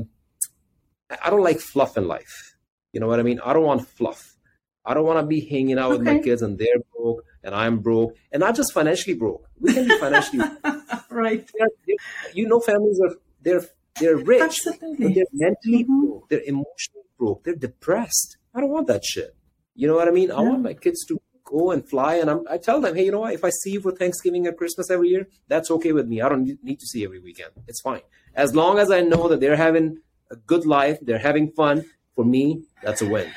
I 1.24 1.30
don't 1.30 1.44
like 1.50 1.60
fluff 1.60 1.96
in 1.96 2.08
life. 2.08 2.56
You 2.92 3.00
know 3.00 3.06
what 3.06 3.20
I 3.20 3.22
mean? 3.22 3.40
I 3.44 3.52
don't 3.52 3.62
want 3.62 3.86
fluff. 3.86 4.36
I 4.84 4.94
don't 4.94 5.04
want 5.04 5.20
to 5.20 5.26
be 5.26 5.40
hanging 5.40 5.78
out 5.78 5.92
okay. 5.92 5.98
with 5.98 6.06
my 6.06 6.18
kids 6.18 6.42
and 6.42 6.58
they're 6.58 6.80
broke 6.96 7.24
and 7.42 7.54
I'm 7.54 7.80
broke 7.80 8.16
and 8.32 8.40
not 8.40 8.56
just 8.56 8.72
financially 8.72 9.14
broke. 9.14 9.48
We 9.60 9.74
can 9.74 9.88
be 9.88 9.98
financially 9.98 10.38
right. 11.10 11.48
They're, 11.58 11.68
they're, 11.86 11.96
you 12.32 12.48
know, 12.48 12.60
families 12.60 13.00
are 13.04 13.16
they're 13.42 13.64
they're 14.00 14.16
rich, 14.16 14.42
Absolutely. 14.42 15.14
they're 15.14 15.24
mentally 15.32 15.84
mm-hmm. 15.84 16.06
broke. 16.06 16.28
They're 16.28 16.46
emotionally 16.46 17.08
broke. 17.18 17.44
They're 17.44 17.54
depressed. 17.54 18.38
I 18.54 18.60
don't 18.60 18.70
want 18.70 18.86
that 18.88 19.04
shit. 19.04 19.34
You 19.74 19.88
know 19.88 19.94
what 19.94 20.08
I 20.08 20.10
mean? 20.10 20.28
Yeah. 20.28 20.36
I 20.36 20.40
want 20.40 20.62
my 20.62 20.74
kids 20.74 21.04
to 21.06 21.20
go 21.46 21.70
and 21.70 21.88
fly. 21.88 22.16
And 22.16 22.30
I'm, 22.30 22.44
i 22.50 22.58
tell 22.58 22.80
them, 22.80 22.94
hey, 22.94 23.06
you 23.06 23.12
know 23.12 23.20
what? 23.20 23.32
If 23.32 23.44
I 23.44 23.50
see 23.50 23.70
you 23.70 23.80
for 23.80 23.92
Thanksgiving 23.92 24.46
or 24.46 24.52
Christmas 24.52 24.90
every 24.90 25.08
year, 25.08 25.28
that's 25.48 25.70
okay 25.70 25.92
with 25.92 26.06
me. 26.06 26.20
I 26.20 26.28
don't 26.28 26.62
need 26.62 26.80
to 26.80 26.86
see 26.86 27.04
every 27.04 27.20
weekend. 27.20 27.52
It's 27.66 27.80
fine. 27.80 28.02
As 28.34 28.54
long 28.54 28.78
as 28.78 28.90
I 28.90 29.00
know 29.00 29.28
that 29.28 29.40
they're 29.40 29.56
having 29.56 29.98
a 30.30 30.36
good 30.36 30.66
life, 30.66 30.98
they're 31.00 31.18
having 31.18 31.50
fun, 31.52 31.84
for 32.14 32.24
me, 32.24 32.64
that's 32.82 33.00
a 33.00 33.08
win. 33.08 33.30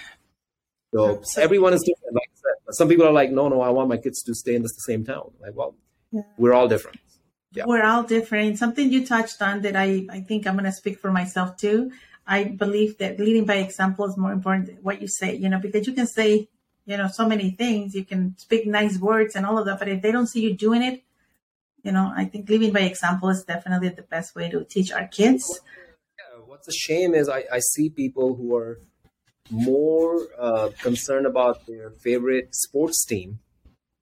So 0.94 1.22
everyone 1.38 1.74
is 1.74 1.82
different, 1.82 2.16
like 2.16 2.30
I 2.34 2.36
said. 2.36 2.76
Some 2.76 2.90
people 2.90 3.06
are 3.06 3.12
like, 3.12 3.32
no, 3.32 3.48
no, 3.48 3.62
I 3.62 3.70
want 3.70 3.90
my 3.90 3.98
kids 3.98 4.24
to 4.24 4.34
stay 4.34 4.56
in 4.56 4.64
the 4.64 4.70
same 4.70 5.06
town. 5.06 5.32
Like, 5.40 5.56
well, 5.56 5.76
yeah. 6.12 6.22
we're 6.38 6.54
all 6.54 6.68
different. 6.68 7.00
Yeah. 7.52 7.66
We're 7.68 7.86
all 7.86 8.04
different. 8.04 8.58
Something 8.58 8.92
you 8.92 9.06
touched 9.06 9.42
on 9.42 9.62
that 9.62 9.76
I, 9.76 10.08
I 10.10 10.22
think 10.22 10.48
I'm 10.48 10.54
going 10.54 10.66
to 10.66 10.72
speak 10.72 11.00
for 11.00 11.12
myself 11.12 11.58
too. 11.58 11.92
I 12.26 12.44
believe 12.44 13.00
that 13.00 13.20
leading 13.20 13.46
by 13.46 13.56
example 13.56 14.06
is 14.06 14.18
more 14.18 14.32
important 14.32 14.68
than 14.68 14.76
what 14.78 15.02
you 15.02 15.08
say, 15.08 15.36
you 15.36 15.50
know, 15.50 15.60
because 15.60 15.88
you 15.88 15.94
can 15.94 16.06
say 16.06 16.48
you 16.90 16.98
know, 16.98 17.08
so 17.08 17.28
many 17.28 17.52
things. 17.52 17.94
You 17.94 18.04
can 18.04 18.36
speak 18.38 18.66
nice 18.66 18.98
words 18.98 19.36
and 19.36 19.46
all 19.46 19.60
of 19.60 19.66
that, 19.66 19.78
but 19.78 19.88
if 19.88 20.02
they 20.02 20.12
don't 20.12 20.26
see 20.26 20.42
you 20.42 20.56
doing 20.56 20.82
it, 20.82 21.04
you 21.84 21.92
know, 21.92 22.12
I 22.16 22.26
think 22.26 22.50
living 22.50 22.74
by 22.74 22.82
example 22.82 23.30
is 23.30 23.44
definitely 23.44 23.90
the 23.90 24.02
best 24.02 24.36
way 24.36 24.50
to 24.50 24.64
teach 24.64 24.92
our 24.92 25.08
kids. 25.08 25.62
Yeah, 26.18 26.42
what's 26.48 26.68
a 26.68 26.72
shame 26.74 27.14
is 27.14 27.30
I, 27.30 27.44
I 27.54 27.60
see 27.60 27.90
people 27.92 28.34
who 28.36 28.56
are 28.56 28.82
more 29.52 30.28
uh, 30.40 30.70
concerned 30.82 31.28
about 31.28 31.68
their 31.68 31.92
favorite 31.92 32.56
sports 32.56 33.06
team 33.06 33.40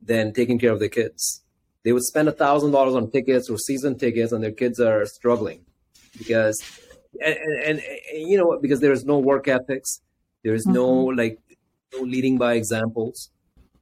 than 0.02 0.32
taking 0.32 0.58
care 0.58 0.72
of 0.72 0.80
their 0.80 0.96
kids. 1.02 1.44
They 1.84 1.92
would 1.92 2.04
spend 2.04 2.30
a 2.30 2.32
thousand 2.32 2.72
dollars 2.72 2.96
on 2.96 3.12
tickets 3.12 3.50
or 3.50 3.58
season 3.58 3.98
tickets, 3.98 4.32
and 4.32 4.42
their 4.42 4.52
kids 4.64 4.80
are 4.80 5.06
struggling. 5.06 5.66
because 6.18 6.58
and, 7.22 7.36
and, 7.66 7.82
and, 8.14 8.30
you 8.30 8.38
know 8.38 8.58
because 8.62 8.80
there's 8.80 9.06
no 9.06 9.18
work 9.18 9.48
ethics 9.48 10.02
there's 10.44 10.66
mm-hmm. 10.66 10.74
no 10.74 10.90
like 11.22 11.40
leading 12.00 12.38
by 12.38 12.54
examples. 12.54 13.32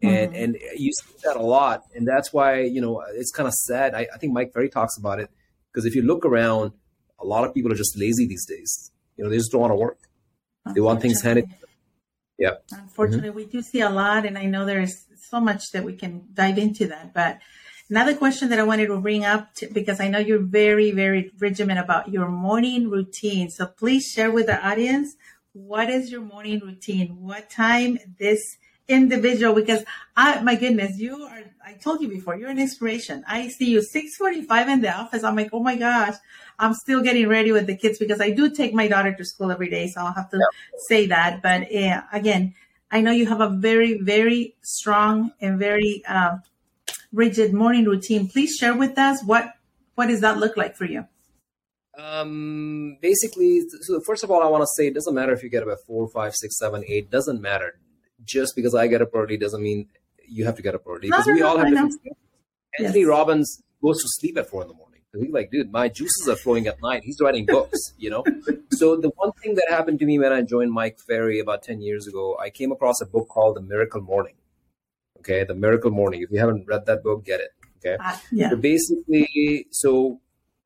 And 0.02 0.34
mm-hmm. 0.34 0.44
and 0.44 0.58
you 0.76 0.92
see 0.92 1.16
that 1.24 1.38
a 1.38 1.42
lot. 1.42 1.84
And 1.96 2.08
that's 2.08 2.34
why 2.34 2.62
you 2.62 2.82
know 2.82 3.04
it's 3.14 3.32
kind 3.32 3.48
of 3.48 3.54
sad. 3.54 3.96
I, 3.96 4.08
I 4.14 4.18
think 4.18 4.34
mike 4.34 4.52
ferry 4.54 4.70
talks 4.70 4.98
about 4.98 5.20
it. 5.20 5.30
Because 5.72 5.86
if 5.86 5.96
you 5.96 6.02
look 6.02 6.26
around 6.26 6.72
a 7.20 7.26
lot 7.26 7.46
of 7.46 7.54
people 7.54 7.72
are 7.72 7.76
just 7.76 7.98
lazy 7.98 8.28
these 8.28 8.46
days. 8.46 8.92
You 9.18 9.24
know 9.24 9.30
they 9.30 9.38
just 9.38 9.52
don't 9.52 9.62
want 9.62 9.72
to 9.72 9.76
work. 9.76 10.00
They 10.74 10.82
want 10.82 11.02
things 11.02 11.22
handed 11.22 11.46
yeah. 12.38 12.56
Unfortunately 12.72 13.30
mm-hmm. 13.30 13.38
we 13.38 13.46
do 13.46 13.62
see 13.62 13.82
a 13.82 13.90
lot 13.90 14.26
and 14.26 14.38
i 14.38 14.46
know 14.46 14.66
there's 14.66 15.06
so 15.30 15.40
much 15.40 15.64
that 15.72 15.84
we 15.84 15.94
can 15.96 16.28
dive 16.34 16.58
into 16.58 16.88
that. 16.88 17.14
But 17.14 17.40
Another 17.88 18.16
question 18.16 18.50
that 18.50 18.58
I 18.58 18.64
wanted 18.64 18.88
to 18.88 19.00
bring 19.00 19.26
up 19.26 19.54
to, 19.58 19.68
because 19.68 20.00
I 20.00 20.08
know 20.08 20.18
you're 20.18 20.42
very, 20.42 20.90
very 20.90 21.32
regimented 21.38 21.84
about 21.84 22.10
your 22.10 22.30
morning 22.30 22.90
routine. 22.90 23.52
So 23.52 23.68
please 23.68 24.06
share 24.06 24.32
with 24.32 24.48
the 24.48 24.60
audience 24.68 25.16
what 25.56 25.90
is 25.90 26.12
your 26.12 26.22
morning 26.22 26.60
routine? 26.60 27.16
What 27.22 27.50
time 27.50 27.98
this 28.20 28.58
individual? 28.90 29.56
Because 29.56 29.86
I, 30.16 30.42
my 30.42 30.56
goodness, 30.56 31.00
you 31.00 31.24
are. 31.24 31.44
I 31.66 31.74
told 31.74 32.02
you 32.02 32.10
before, 32.10 32.36
you're 32.36 32.50
an 32.50 32.60
inspiration. 32.60 33.24
I 33.26 33.48
see 33.48 33.72
you 33.72 33.80
6:45 33.80 34.68
in 34.68 34.82
the 34.82 34.94
office. 34.94 35.24
I'm 35.24 35.36
like, 35.36 35.50
oh 35.54 35.64
my 35.64 35.78
gosh, 35.78 36.16
I'm 36.60 36.74
still 36.74 37.02
getting 37.02 37.30
ready 37.30 37.54
with 37.54 37.68
the 37.68 37.78
kids 37.78 37.98
because 37.98 38.20
I 38.20 38.32
do 38.32 38.50
take 38.50 38.74
my 38.74 38.90
daughter 38.90 39.14
to 39.14 39.24
school 39.24 39.50
every 39.50 39.70
day, 39.70 39.88
so 39.88 40.02
I'll 40.02 40.14
have 40.14 40.30
to 40.32 40.38
yeah. 40.38 40.78
say 40.90 41.08
that. 41.08 41.42
But 41.42 41.74
uh, 41.74 42.02
again, 42.12 42.54
I 42.92 43.00
know 43.00 43.12
you 43.12 43.26
have 43.26 43.40
a 43.40 43.50
very, 43.50 44.00
very 44.02 44.56
strong 44.62 45.32
and 45.40 45.58
very 45.58 46.04
uh, 46.06 46.38
rigid 47.14 47.54
morning 47.54 47.86
routine. 47.86 48.28
Please 48.28 48.58
share 48.58 48.76
with 48.76 48.98
us 48.98 49.24
what 49.24 49.54
what 49.96 50.08
does 50.08 50.20
that 50.20 50.38
look 50.38 50.58
like 50.58 50.76
for 50.76 50.84
you? 50.84 51.08
Um, 51.98 52.98
basically, 53.02 53.62
so 53.82 54.02
first 54.06 54.24
of 54.24 54.32
all, 54.32 54.42
I 54.42 54.48
want 54.48 54.64
to 54.64 54.68
say 54.76 54.88
it 54.88 54.94
doesn't 54.94 55.14
matter 55.14 55.34
if 55.34 55.44
you 55.44 55.50
get 55.50 55.64
up 55.64 55.70
at 55.70 55.78
four, 55.88 56.08
five, 56.10 56.36
six, 56.36 56.58
seven, 56.58 56.84
eight. 56.88 57.10
Doesn't 57.10 57.42
matter. 57.42 57.80
Just 58.24 58.56
because 58.56 58.76
I 58.76 58.88
get 58.88 59.02
up 59.02 59.10
early 59.14 59.38
doesn't 59.38 59.62
mean 59.62 59.88
you 60.28 60.46
have 60.46 60.56
to 60.56 60.62
get 60.62 60.76
up 60.76 60.84
early. 60.88 61.08
Because 61.08 61.28
we 61.28 61.42
all 61.42 61.58
have 61.58 61.70
different. 61.70 61.96
Anthony 62.80 63.02
yes. 63.02 63.10
Robbins 63.10 63.64
goes 63.82 64.02
to 64.02 64.08
sleep 64.20 64.38
at 64.38 64.50
four 64.50 64.64
in 64.64 64.68
the 64.68 64.74
morning. 64.74 65.02
He's 65.18 65.32
like, 65.32 65.50
dude, 65.50 65.72
my 65.72 65.88
juices 65.88 66.28
are 66.28 66.36
flowing 66.36 66.68
at 66.68 66.82
night. 66.82 67.04
He's 67.06 67.22
writing 67.22 67.46
books, 67.46 67.80
you 67.98 68.10
know. 68.10 68.26
so 68.72 68.98
the 68.98 69.12
one 69.16 69.32
thing 69.42 69.56
that 69.56 69.68
happened 69.70 70.00
to 70.00 70.06
me 70.06 70.20
when 70.20 70.34
I 70.34 70.42
joined 70.42 70.74
Mike 70.74 71.00
Ferry 71.08 71.40
about 71.40 71.64
ten 71.64 71.82
years 71.82 72.06
ago, 72.06 72.38
I 72.38 72.50
came 72.50 72.74
across 72.74 73.00
a 73.02 73.06
book 73.06 73.30
called 73.30 73.56
The 73.56 73.62
Miracle 73.62 74.02
Morning 74.02 74.36
Okay, 75.26 75.44
The 75.44 75.56
Miracle 75.56 75.90
Morning. 75.90 76.22
If 76.22 76.30
you 76.30 76.40
haven't 76.40 76.68
read 76.68 76.86
that 76.86 77.02
book, 77.02 77.26
get 77.26 77.40
it. 77.40 77.50
Okay. 77.80 77.98
Uh, 78.00 78.16
yeah. 78.32 78.52
So 78.52 78.58
basically, 78.58 79.66
so 79.72 80.22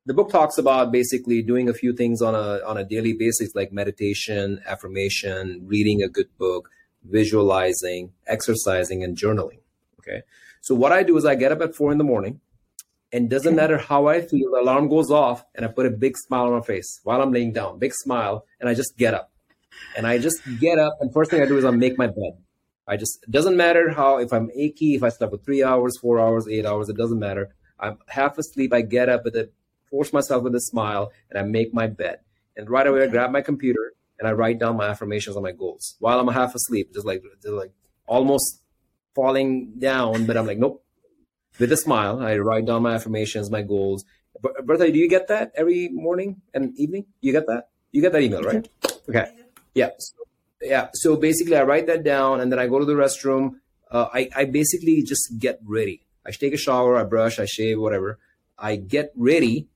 the 0.06 0.14
book 0.14 0.30
talks 0.30 0.58
about 0.58 0.92
basically 0.92 1.42
doing 1.42 1.68
a 1.68 1.74
few 1.74 1.94
things 1.94 2.22
on 2.22 2.34
a 2.34 2.60
on 2.66 2.76
a 2.76 2.84
daily 2.84 3.12
basis, 3.12 3.54
like 3.54 3.72
meditation, 3.72 4.60
affirmation, 4.66 5.62
reading 5.66 6.02
a 6.02 6.08
good 6.08 6.28
book, 6.38 6.70
visualizing, 7.04 8.12
exercising, 8.26 9.04
and 9.04 9.16
journaling. 9.16 9.60
Okay. 9.98 10.22
So 10.62 10.74
what 10.74 10.92
I 10.92 11.02
do 11.02 11.16
is 11.16 11.24
I 11.24 11.34
get 11.34 11.52
up 11.52 11.60
at 11.60 11.74
four 11.74 11.92
in 11.92 11.98
the 11.98 12.04
morning, 12.04 12.40
and 13.12 13.28
doesn't 13.28 13.56
matter 13.56 13.78
how 13.78 14.06
I 14.06 14.20
feel, 14.20 14.50
the 14.50 14.60
alarm 14.60 14.88
goes 14.88 15.10
off, 15.10 15.44
and 15.54 15.64
I 15.64 15.68
put 15.68 15.86
a 15.86 15.90
big 15.90 16.16
smile 16.16 16.46
on 16.46 16.52
my 16.52 16.60
face 16.60 17.00
while 17.02 17.22
I'm 17.22 17.32
laying 17.32 17.52
down, 17.52 17.78
big 17.78 17.92
smile, 17.94 18.44
and 18.58 18.68
I 18.68 18.74
just 18.74 18.96
get 18.96 19.14
up, 19.14 19.32
and 19.96 20.06
I 20.06 20.18
just 20.18 20.40
get 20.60 20.78
up, 20.78 20.96
and 21.00 21.12
first 21.12 21.30
thing 21.30 21.42
I 21.42 21.46
do 21.46 21.58
is 21.58 21.64
I 21.64 21.70
make 21.70 21.98
my 21.98 22.06
bed. 22.06 22.38
I 22.88 22.96
just 22.96 23.22
it 23.22 23.30
doesn't 23.30 23.56
matter 23.56 23.90
how 23.90 24.18
if 24.18 24.32
I'm 24.32 24.50
achy, 24.54 24.94
if 24.94 25.02
I 25.02 25.10
slept 25.10 25.32
for 25.32 25.38
three 25.38 25.62
hours, 25.62 25.98
four 25.98 26.18
hours, 26.18 26.48
eight 26.48 26.66
hours, 26.66 26.88
it 26.88 26.96
doesn't 26.96 27.18
matter. 27.18 27.54
I'm 27.78 27.98
half 28.08 28.36
asleep. 28.36 28.72
I 28.74 28.82
get 28.82 29.08
up 29.08 29.24
with 29.24 29.36
it, 29.36 29.52
force 29.90 30.12
myself 30.12 30.42
with 30.42 30.54
a 30.54 30.60
smile, 30.60 31.12
and 31.30 31.38
I 31.38 31.42
make 31.42 31.74
my 31.74 31.86
bed. 31.86 32.20
And 32.56 32.68
right 32.68 32.86
away, 32.86 33.02
I 33.04 33.06
grab 33.06 33.30
my 33.30 33.40
computer 33.40 33.92
and 34.18 34.28
I 34.28 34.32
write 34.32 34.58
down 34.58 34.76
my 34.76 34.88
affirmations 34.88 35.36
and 35.36 35.42
my 35.42 35.52
goals 35.52 35.96
while 35.98 36.20
I'm 36.20 36.28
half 36.28 36.54
asleep, 36.54 36.92
just 36.92 37.06
like 37.06 37.22
just 37.42 37.54
like 37.54 37.72
almost 38.06 38.60
falling 39.14 39.74
down. 39.78 40.26
But 40.26 40.36
I'm 40.36 40.46
like, 40.46 40.58
nope. 40.58 40.84
With 41.58 41.72
a 41.72 41.76
smile, 41.76 42.20
I 42.20 42.38
write 42.38 42.66
down 42.66 42.82
my 42.82 42.94
affirmations, 42.94 43.50
my 43.50 43.62
goals. 43.62 44.04
Bertha, 44.40 44.90
do 44.90 44.98
you 44.98 45.08
get 45.08 45.28
that 45.28 45.52
every 45.56 45.88
morning 45.88 46.42
and 46.54 46.78
evening? 46.78 47.06
You 47.20 47.32
get 47.32 47.46
that? 47.46 47.68
You 47.92 48.00
get 48.00 48.12
that 48.12 48.22
email, 48.22 48.42
right? 48.42 48.66
Okay. 49.08 49.32
Yeah. 49.74 49.90
So 49.98 50.20
yeah 50.62 50.88
so 50.94 51.16
basically 51.16 51.56
i 51.56 51.62
write 51.62 51.86
that 51.86 52.02
down 52.02 52.40
and 52.40 52.52
then 52.52 52.58
i 52.58 52.66
go 52.66 52.78
to 52.78 52.84
the 52.84 52.92
restroom 52.92 53.56
uh, 53.90 54.06
I, 54.12 54.30
I 54.36 54.44
basically 54.44 55.02
just 55.02 55.38
get 55.38 55.58
ready 55.64 56.06
i 56.24 56.30
take 56.30 56.52
a 56.52 56.58
shower 56.58 56.96
i 56.96 57.04
brush 57.04 57.38
i 57.38 57.46
shave 57.46 57.78
whatever 57.78 58.18
i 58.58 58.76
get 58.76 59.12
ready 59.16 59.68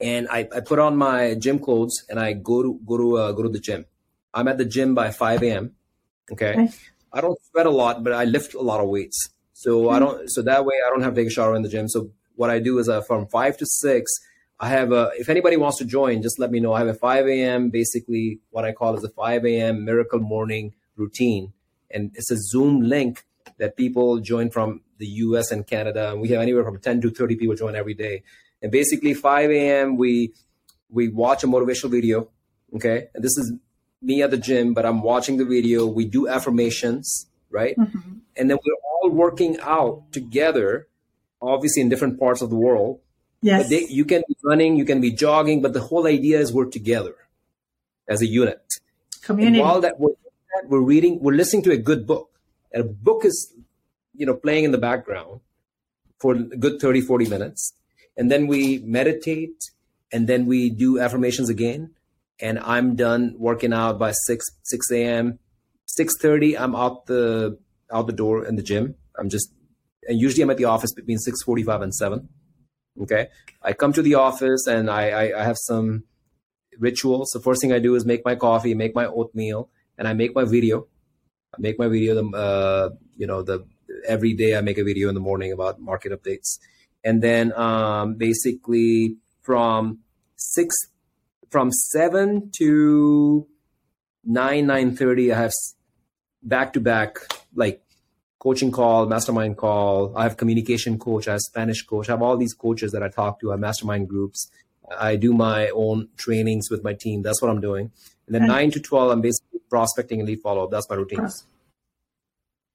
and 0.00 0.28
I, 0.28 0.48
I 0.54 0.60
put 0.60 0.78
on 0.78 0.96
my 0.96 1.34
gym 1.34 1.58
clothes 1.58 2.04
and 2.08 2.18
i 2.18 2.32
go 2.32 2.62
to 2.62 2.80
go 2.86 2.96
to 2.96 3.16
uh, 3.18 3.32
go 3.32 3.42
to 3.42 3.48
the 3.48 3.60
gym 3.60 3.86
i'm 4.34 4.48
at 4.48 4.58
the 4.58 4.64
gym 4.64 4.94
by 4.94 5.10
5 5.10 5.42
a.m 5.42 5.72
okay 6.30 6.68
i 7.12 7.20
don't 7.20 7.38
sweat 7.50 7.66
a 7.66 7.70
lot 7.70 8.04
but 8.04 8.12
i 8.12 8.24
lift 8.24 8.54
a 8.54 8.60
lot 8.60 8.80
of 8.80 8.88
weights 8.88 9.30
so 9.52 9.82
mm-hmm. 9.82 9.94
i 9.94 9.98
don't 9.98 10.30
so 10.30 10.42
that 10.42 10.64
way 10.64 10.74
i 10.86 10.90
don't 10.90 11.02
have 11.02 11.14
to 11.14 11.20
take 11.20 11.28
a 11.28 11.34
shower 11.34 11.54
in 11.54 11.62
the 11.62 11.68
gym 11.68 11.88
so 11.88 12.10
what 12.34 12.50
i 12.50 12.58
do 12.58 12.78
is 12.78 12.88
uh, 12.88 13.00
from 13.02 13.26
5 13.26 13.56
to 13.58 13.66
6 13.66 14.12
I 14.58 14.68
have 14.70 14.90
a, 14.90 15.10
if 15.18 15.28
anybody 15.28 15.56
wants 15.56 15.78
to 15.78 15.84
join, 15.84 16.22
just 16.22 16.38
let 16.38 16.50
me 16.50 16.60
know. 16.60 16.72
I 16.72 16.78
have 16.78 16.88
a 16.88 16.94
5 16.94 17.26
a.m., 17.28 17.68
basically 17.68 18.40
what 18.50 18.64
I 18.64 18.72
call 18.72 18.96
is 18.96 19.04
a 19.04 19.10
5 19.10 19.44
a.m. 19.44 19.84
miracle 19.84 20.18
morning 20.18 20.74
routine. 20.96 21.52
And 21.90 22.10
it's 22.14 22.30
a 22.30 22.38
Zoom 22.38 22.80
link 22.80 23.24
that 23.58 23.76
people 23.76 24.18
join 24.18 24.50
from 24.50 24.80
the 24.98 25.06
US 25.06 25.50
and 25.50 25.66
Canada. 25.66 26.16
We 26.16 26.28
have 26.28 26.40
anywhere 26.40 26.64
from 26.64 26.78
10 26.78 27.02
to 27.02 27.10
30 27.10 27.36
people 27.36 27.54
join 27.54 27.76
every 27.76 27.94
day. 27.94 28.22
And 28.62 28.72
basically 28.72 29.14
5 29.14 29.50
a.m., 29.50 29.96
we, 29.96 30.32
we 30.90 31.08
watch 31.08 31.44
a 31.44 31.46
motivational 31.46 31.90
video. 31.90 32.28
Okay. 32.74 33.08
And 33.14 33.22
this 33.22 33.36
is 33.36 33.52
me 34.02 34.22
at 34.22 34.30
the 34.30 34.36
gym, 34.36 34.74
but 34.74 34.86
I'm 34.86 35.02
watching 35.02 35.36
the 35.36 35.44
video. 35.44 35.86
We 35.86 36.04
do 36.04 36.28
affirmations, 36.28 37.26
right? 37.50 37.76
Mm-hmm. 37.76 38.18
And 38.36 38.50
then 38.50 38.58
we're 38.64 38.74
all 38.84 39.10
working 39.10 39.58
out 39.60 40.12
together, 40.12 40.88
obviously 41.40 41.82
in 41.82 41.88
different 41.88 42.18
parts 42.18 42.42
of 42.42 42.50
the 42.50 42.56
world 42.56 43.00
Yes. 43.42 43.68
They, 43.68 43.86
you 43.88 44.04
can 44.04 44.22
be 44.26 44.36
running, 44.42 44.76
you 44.76 44.84
can 44.84 45.00
be 45.00 45.12
jogging, 45.12 45.62
but 45.62 45.72
the 45.72 45.80
whole 45.80 46.06
idea 46.06 46.40
is 46.40 46.52
we're 46.52 46.66
together 46.66 47.14
as 48.08 48.22
a 48.22 48.26
unit. 48.26 48.60
Community. 49.22 49.58
And 49.58 49.66
while 49.66 49.80
that 49.80 50.00
we're, 50.00 50.14
we're 50.64 50.80
reading, 50.80 51.20
we're 51.20 51.34
listening 51.34 51.62
to 51.64 51.72
a 51.72 51.76
good 51.76 52.06
book. 52.06 52.30
And 52.72 52.84
a 52.84 52.86
book 52.88 53.24
is, 53.24 53.52
you 54.14 54.26
know, 54.26 54.34
playing 54.34 54.64
in 54.64 54.72
the 54.72 54.78
background 54.78 55.40
for 56.18 56.34
a 56.34 56.42
good 56.42 56.80
30, 56.80 57.02
40 57.02 57.28
minutes. 57.28 57.72
And 58.16 58.30
then 58.30 58.46
we 58.46 58.78
meditate 58.78 59.56
and 60.12 60.28
then 60.28 60.46
we 60.46 60.70
do 60.70 60.98
affirmations 60.98 61.48
again. 61.48 61.90
And 62.40 62.58
I'm 62.58 62.96
done 62.96 63.34
working 63.38 63.72
out 63.72 63.98
by 63.98 64.12
6, 64.12 64.44
6 64.62 64.90
a.m. 64.92 65.38
6.30, 65.98 66.58
I'm 66.58 66.74
out 66.74 67.06
the, 67.06 67.58
out 67.92 68.06
the 68.06 68.12
door 68.12 68.44
in 68.44 68.56
the 68.56 68.62
gym. 68.62 68.96
I'm 69.18 69.28
just, 69.28 69.52
and 70.06 70.20
usually 70.20 70.42
I'm 70.42 70.50
at 70.50 70.58
the 70.58 70.66
office 70.66 70.92
between 70.92 71.18
6.45 71.18 71.82
and 71.82 71.94
7 71.94 72.28
Okay. 73.02 73.28
I 73.62 73.72
come 73.72 73.92
to 73.92 74.02
the 74.02 74.14
office 74.14 74.66
and 74.66 74.90
I, 74.90 75.10
I, 75.10 75.40
I 75.40 75.44
have 75.44 75.56
some 75.58 76.04
rituals. 76.78 77.30
The 77.32 77.40
first 77.40 77.60
thing 77.60 77.72
I 77.72 77.78
do 77.78 77.94
is 77.94 78.04
make 78.04 78.24
my 78.24 78.34
coffee, 78.34 78.74
make 78.74 78.94
my 78.94 79.06
oatmeal, 79.06 79.70
and 79.98 80.08
I 80.08 80.12
make 80.12 80.34
my 80.34 80.44
video. 80.44 80.86
I 81.54 81.58
make 81.58 81.78
my 81.78 81.88
video, 81.88 82.14
the, 82.14 82.36
uh, 82.36 82.90
you 83.16 83.26
know, 83.26 83.42
the 83.42 83.66
every 84.06 84.34
day 84.34 84.56
I 84.56 84.60
make 84.60 84.78
a 84.78 84.84
video 84.84 85.08
in 85.08 85.14
the 85.14 85.20
morning 85.20 85.52
about 85.52 85.80
market 85.80 86.12
updates. 86.12 86.58
And 87.06 87.22
then 87.22 87.52
um, 87.52 88.16
basically 88.16 89.16
from 89.42 90.00
six, 90.34 90.74
from 91.50 91.70
seven 91.70 92.50
to 92.58 93.46
nine, 94.24 94.66
nine 94.66 94.96
thirty, 94.96 95.32
I 95.32 95.38
have 95.44 95.52
back 96.42 96.72
to 96.72 96.80
back 96.80 97.18
like 97.54 97.80
coaching 98.40 98.72
call, 98.72 99.06
mastermind 99.06 99.56
call. 99.56 100.12
I 100.16 100.24
have 100.24 100.36
communication 100.36 100.98
coach, 100.98 101.28
I 101.28 101.32
have 101.32 101.40
Spanish 101.52 101.80
coach. 101.86 102.08
I 102.08 102.12
have 102.12 102.22
all 102.22 102.36
these 102.36 102.54
coaches 102.54 102.90
that 102.92 103.02
I 103.02 103.08
talk 103.08 103.40
to. 103.40 103.50
I 103.50 103.54
have 103.54 103.60
mastermind 103.60 104.08
groups. 104.08 104.50
I 104.98 105.16
do 105.16 105.32
my 105.32 105.68
own 105.70 106.08
trainings 106.16 106.70
with 106.70 106.82
my 106.82 106.94
team. 107.04 107.22
That's 107.22 107.40
what 107.40 107.50
I'm 107.52 107.60
doing. 107.60 107.90
And 108.26 108.34
then 108.34 108.46
nine 108.46 108.70
to 108.72 108.80
twelve, 108.80 109.12
I'm 109.12 109.20
basically 109.20 109.60
prospecting 109.70 110.18
and 110.20 110.28
lead 110.28 110.40
follow 110.40 110.64
up. 110.64 110.70
That's 110.72 110.88
my 110.90 110.96
routine. 110.96 111.28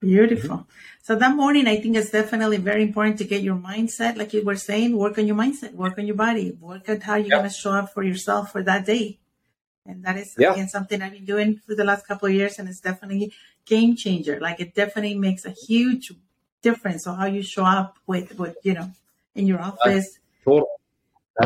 Beautiful. 0.02 0.56
Mm-hmm. 0.58 1.02
So 1.02 1.16
that 1.16 1.34
morning, 1.34 1.66
I 1.66 1.80
think 1.80 1.96
it's 1.96 2.10
definitely 2.10 2.58
very 2.58 2.82
important 2.82 3.18
to 3.18 3.24
get 3.24 3.42
your 3.42 3.56
mindset, 3.56 4.16
like 4.16 4.32
you 4.34 4.44
were 4.44 4.56
saying, 4.56 4.96
work 4.96 5.16
on 5.16 5.26
your 5.26 5.36
mindset, 5.36 5.72
work 5.72 5.96
on 5.98 6.06
your 6.06 6.16
body, 6.16 6.56
work 6.60 6.88
on 6.88 7.00
how 7.00 7.16
you're 7.16 7.30
going 7.30 7.48
to 7.48 7.50
show 7.50 7.72
up 7.72 7.94
for 7.94 8.02
yourself 8.02 8.52
for 8.52 8.62
that 8.62 8.84
day. 8.84 9.18
And 9.86 10.04
that 10.04 10.16
is 10.16 10.34
yeah. 10.38 10.52
again 10.52 10.68
something 10.68 11.00
I've 11.02 11.12
been 11.12 11.24
doing 11.24 11.60
for 11.66 11.74
the 11.74 11.84
last 11.84 12.06
couple 12.06 12.28
of 12.28 12.34
years, 12.34 12.58
and 12.58 12.68
it's 12.68 12.80
definitely 12.80 13.32
game 13.64 13.96
changer. 13.96 14.38
Like 14.40 14.60
it 14.60 14.74
definitely 14.74 15.16
makes 15.16 15.44
a 15.44 15.50
huge 15.50 16.12
difference 16.62 17.06
on 17.06 17.18
how 17.18 17.26
you 17.26 17.42
show 17.42 17.64
up 17.64 17.96
with, 18.06 18.38
with 18.38 18.56
you 18.62 18.74
know, 18.74 18.92
in 19.34 19.46
your 19.46 19.60
office. 19.60 20.18
Totally. 20.44 20.66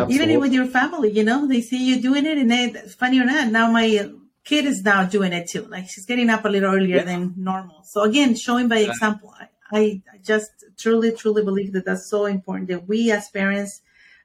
Even 0.08 0.40
with 0.40 0.52
your 0.52 0.66
family, 0.66 1.10
you 1.12 1.24
know, 1.24 1.46
they 1.46 1.60
see 1.60 1.82
you 1.88 2.02
doing 2.02 2.26
it, 2.26 2.36
and 2.36 2.50
they, 2.50 2.72
funny 2.88 3.20
or 3.20 3.24
not, 3.24 3.48
now 3.48 3.70
my 3.70 4.10
kid 4.46 4.64
is 4.64 4.82
now 4.82 5.04
doing 5.04 5.32
it 5.34 5.50
too. 5.50 5.66
Like 5.66 5.86
she's 5.90 6.06
getting 6.06 6.30
up 6.30 6.44
a 6.46 6.48
little 6.48 6.72
earlier 6.74 6.96
yeah. 6.96 7.04
than 7.10 7.34
normal. 7.36 7.82
So 7.84 8.02
again, 8.02 8.34
showing 8.34 8.68
by 8.68 8.78
example. 8.78 9.34
I, 9.72 10.00
I 10.12 10.18
just 10.22 10.50
truly, 10.78 11.10
truly 11.12 11.42
believe 11.42 11.72
that 11.72 11.84
that's 11.84 12.08
so 12.08 12.24
important 12.26 12.68
that 12.68 12.88
we 12.88 13.10
as 13.10 13.28
parents 13.30 13.82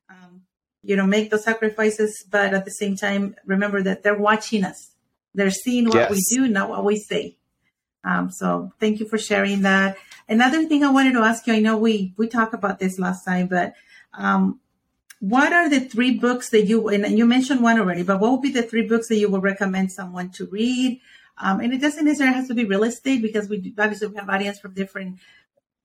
um, 0.10 0.42
you 0.84 0.96
know, 0.96 1.06
make 1.06 1.30
those 1.30 1.44
sacrifices, 1.44 2.26
but 2.30 2.54
at 2.54 2.66
the 2.66 2.72
same 2.72 2.96
time, 2.96 3.36
remember 3.46 3.82
that 3.84 4.04
they're 4.04 4.18
watching 4.18 4.64
us. 4.64 4.92
They're 5.34 5.52
seeing 5.52 5.86
what 5.86 5.96
yes. 5.96 6.12
we 6.12 6.22
do, 6.36 6.48
not 6.48 6.70
what 6.70 6.84
we 6.84 6.98
say. 6.98 7.38
Um, 8.04 8.32
so 8.32 8.72
thank 8.80 9.00
you 9.00 9.08
for 9.08 9.18
sharing 9.18 9.62
that. 9.62 9.98
Another 10.28 10.66
thing 10.66 10.84
I 10.84 10.92
wanted 10.92 11.14
to 11.14 11.20
ask 11.22 11.46
you, 11.46 11.54
I 11.54 11.60
know 11.60 11.78
we, 11.78 12.14
we 12.18 12.28
talked 12.28 12.54
about 12.54 12.80
this 12.80 12.98
last 12.98 13.26
time, 13.26 13.48
but, 13.48 13.74
um, 14.14 14.60
what 15.22 15.54
are 15.54 15.70
the 15.70 15.80
three 15.80 16.18
books 16.18 16.50
that 16.50 16.66
you, 16.66 16.90
and 16.90 17.16
you 17.16 17.28
mentioned 17.28 17.62
one 17.62 17.80
already, 17.80 18.02
but 18.02 18.20
what 18.20 18.32
would 18.32 18.42
be 18.42 18.52
the 18.52 18.64
three 18.64 18.88
books 18.88 19.08
that 19.08 19.18
you 19.18 19.30
would 19.30 19.44
recommend 19.44 19.92
someone 19.92 20.32
to 20.32 20.48
read? 20.48 21.00
Um, 21.38 21.60
and 21.60 21.72
it 21.72 21.80
doesn't 21.80 22.06
necessarily 22.06 22.36
have 22.36 22.48
to 22.48 22.56
be 22.56 22.66
real 22.66 22.84
estate 22.84 23.22
because 23.22 23.48
we 23.48 23.72
obviously 23.78 24.08
we 24.08 24.16
have 24.16 24.30
audience 24.30 24.60
from 24.60 24.74
different, 24.74 25.20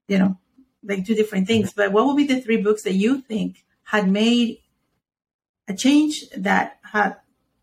you 0.08 0.18
know, 0.18 0.38
like 0.82 1.04
do 1.04 1.14
different 1.14 1.46
things. 1.46 1.74
But 1.74 1.92
what 1.92 2.06
would 2.06 2.16
be 2.16 2.26
the 2.26 2.40
three 2.40 2.56
books 2.56 2.82
that 2.84 2.94
you 2.94 3.20
think 3.20 3.62
had 3.84 4.10
made 4.10 4.62
a 5.68 5.74
change 5.74 6.24
that 6.34 6.78
had 6.92 7.16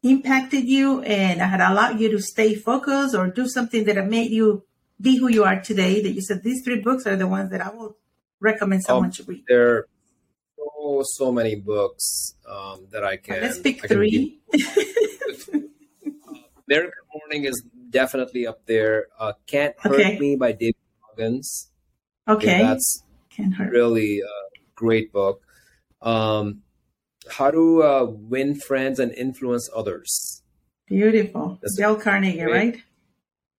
impacted 0.03 0.65
you 0.65 1.01
and 1.01 1.41
had 1.41 1.59
allowed 1.59 1.99
you 1.99 2.09
to 2.11 2.21
stay 2.21 2.53
focused 2.53 3.15
or 3.15 3.27
do 3.27 3.47
something 3.47 3.83
that 3.85 4.07
made 4.07 4.29
you 4.29 4.63
be 5.01 5.17
who 5.17 5.27
you 5.27 5.43
are 5.43 5.59
today? 5.59 6.03
That 6.03 6.11
you 6.11 6.21
said 6.21 6.43
these 6.43 6.63
three 6.63 6.81
books 6.81 7.07
are 7.07 7.15
the 7.15 7.27
ones 7.27 7.49
that 7.49 7.61
I 7.61 7.69
will 7.69 7.97
recommend 8.39 8.83
someone 8.83 9.05
um, 9.05 9.11
to 9.13 9.23
read. 9.23 9.45
There 9.47 9.87
are 10.83 11.03
so 11.03 11.31
many 11.31 11.55
books 11.55 12.35
um, 12.49 12.87
that 12.91 13.03
I 13.03 13.17
can. 13.17 13.41
Let's 13.41 13.59
pick 13.59 13.87
three. 13.87 14.39
Miracle 16.67 17.03
Morning 17.15 17.45
is 17.45 17.63
definitely 17.89 18.47
up 18.47 18.65
there. 18.65 19.07
Uh, 19.19 19.33
Can't 19.47 19.75
Hurt 19.79 19.93
okay. 19.99 20.19
Me 20.19 20.35
by 20.35 20.51
David 20.51 20.75
Goggins. 21.01 21.69
Okay. 22.27 22.59
that's 22.59 23.03
Can't 23.29 23.53
hurt. 23.53 23.71
really 23.71 24.19
a 24.19 24.59
great 24.75 25.11
book. 25.11 25.41
Um, 26.01 26.61
how 27.29 27.51
to 27.51 27.83
uh, 27.83 28.05
win 28.09 28.55
friends 28.55 28.99
and 28.99 29.11
influence 29.13 29.69
others. 29.75 30.41
Beautiful. 30.87 31.59
That's 31.61 31.77
Dale 31.77 31.95
Carnegie, 31.95 32.39
great. 32.39 32.51
right? 32.53 32.77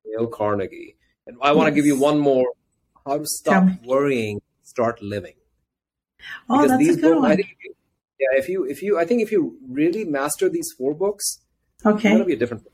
Dale 0.04 0.26
Carnegie. 0.26 0.96
And 1.26 1.36
I 1.40 1.52
want 1.52 1.68
to 1.68 1.72
give 1.74 1.86
you 1.86 1.98
one 1.98 2.18
more. 2.18 2.46
How 3.06 3.18
to 3.18 3.26
stop 3.26 3.64
worrying, 3.84 4.40
start 4.62 5.02
living. 5.02 5.34
Oh, 6.48 6.56
because 6.56 6.70
that's 6.70 6.78
these 6.78 6.98
a 6.98 7.00
good 7.00 7.20
one. 7.20 7.36
Think, 7.36 7.56
yeah, 8.18 8.38
if 8.38 8.48
you 8.48 8.64
if 8.64 8.82
you 8.82 8.98
I 8.98 9.04
think 9.04 9.22
if 9.22 9.32
you 9.32 9.58
really 9.68 10.04
master 10.04 10.48
these 10.48 10.70
four 10.76 10.94
books, 10.94 11.40
okay, 11.84 12.08
it's 12.08 12.14
gonna 12.14 12.24
be 12.24 12.34
a 12.34 12.36
different 12.36 12.64
book 12.64 12.72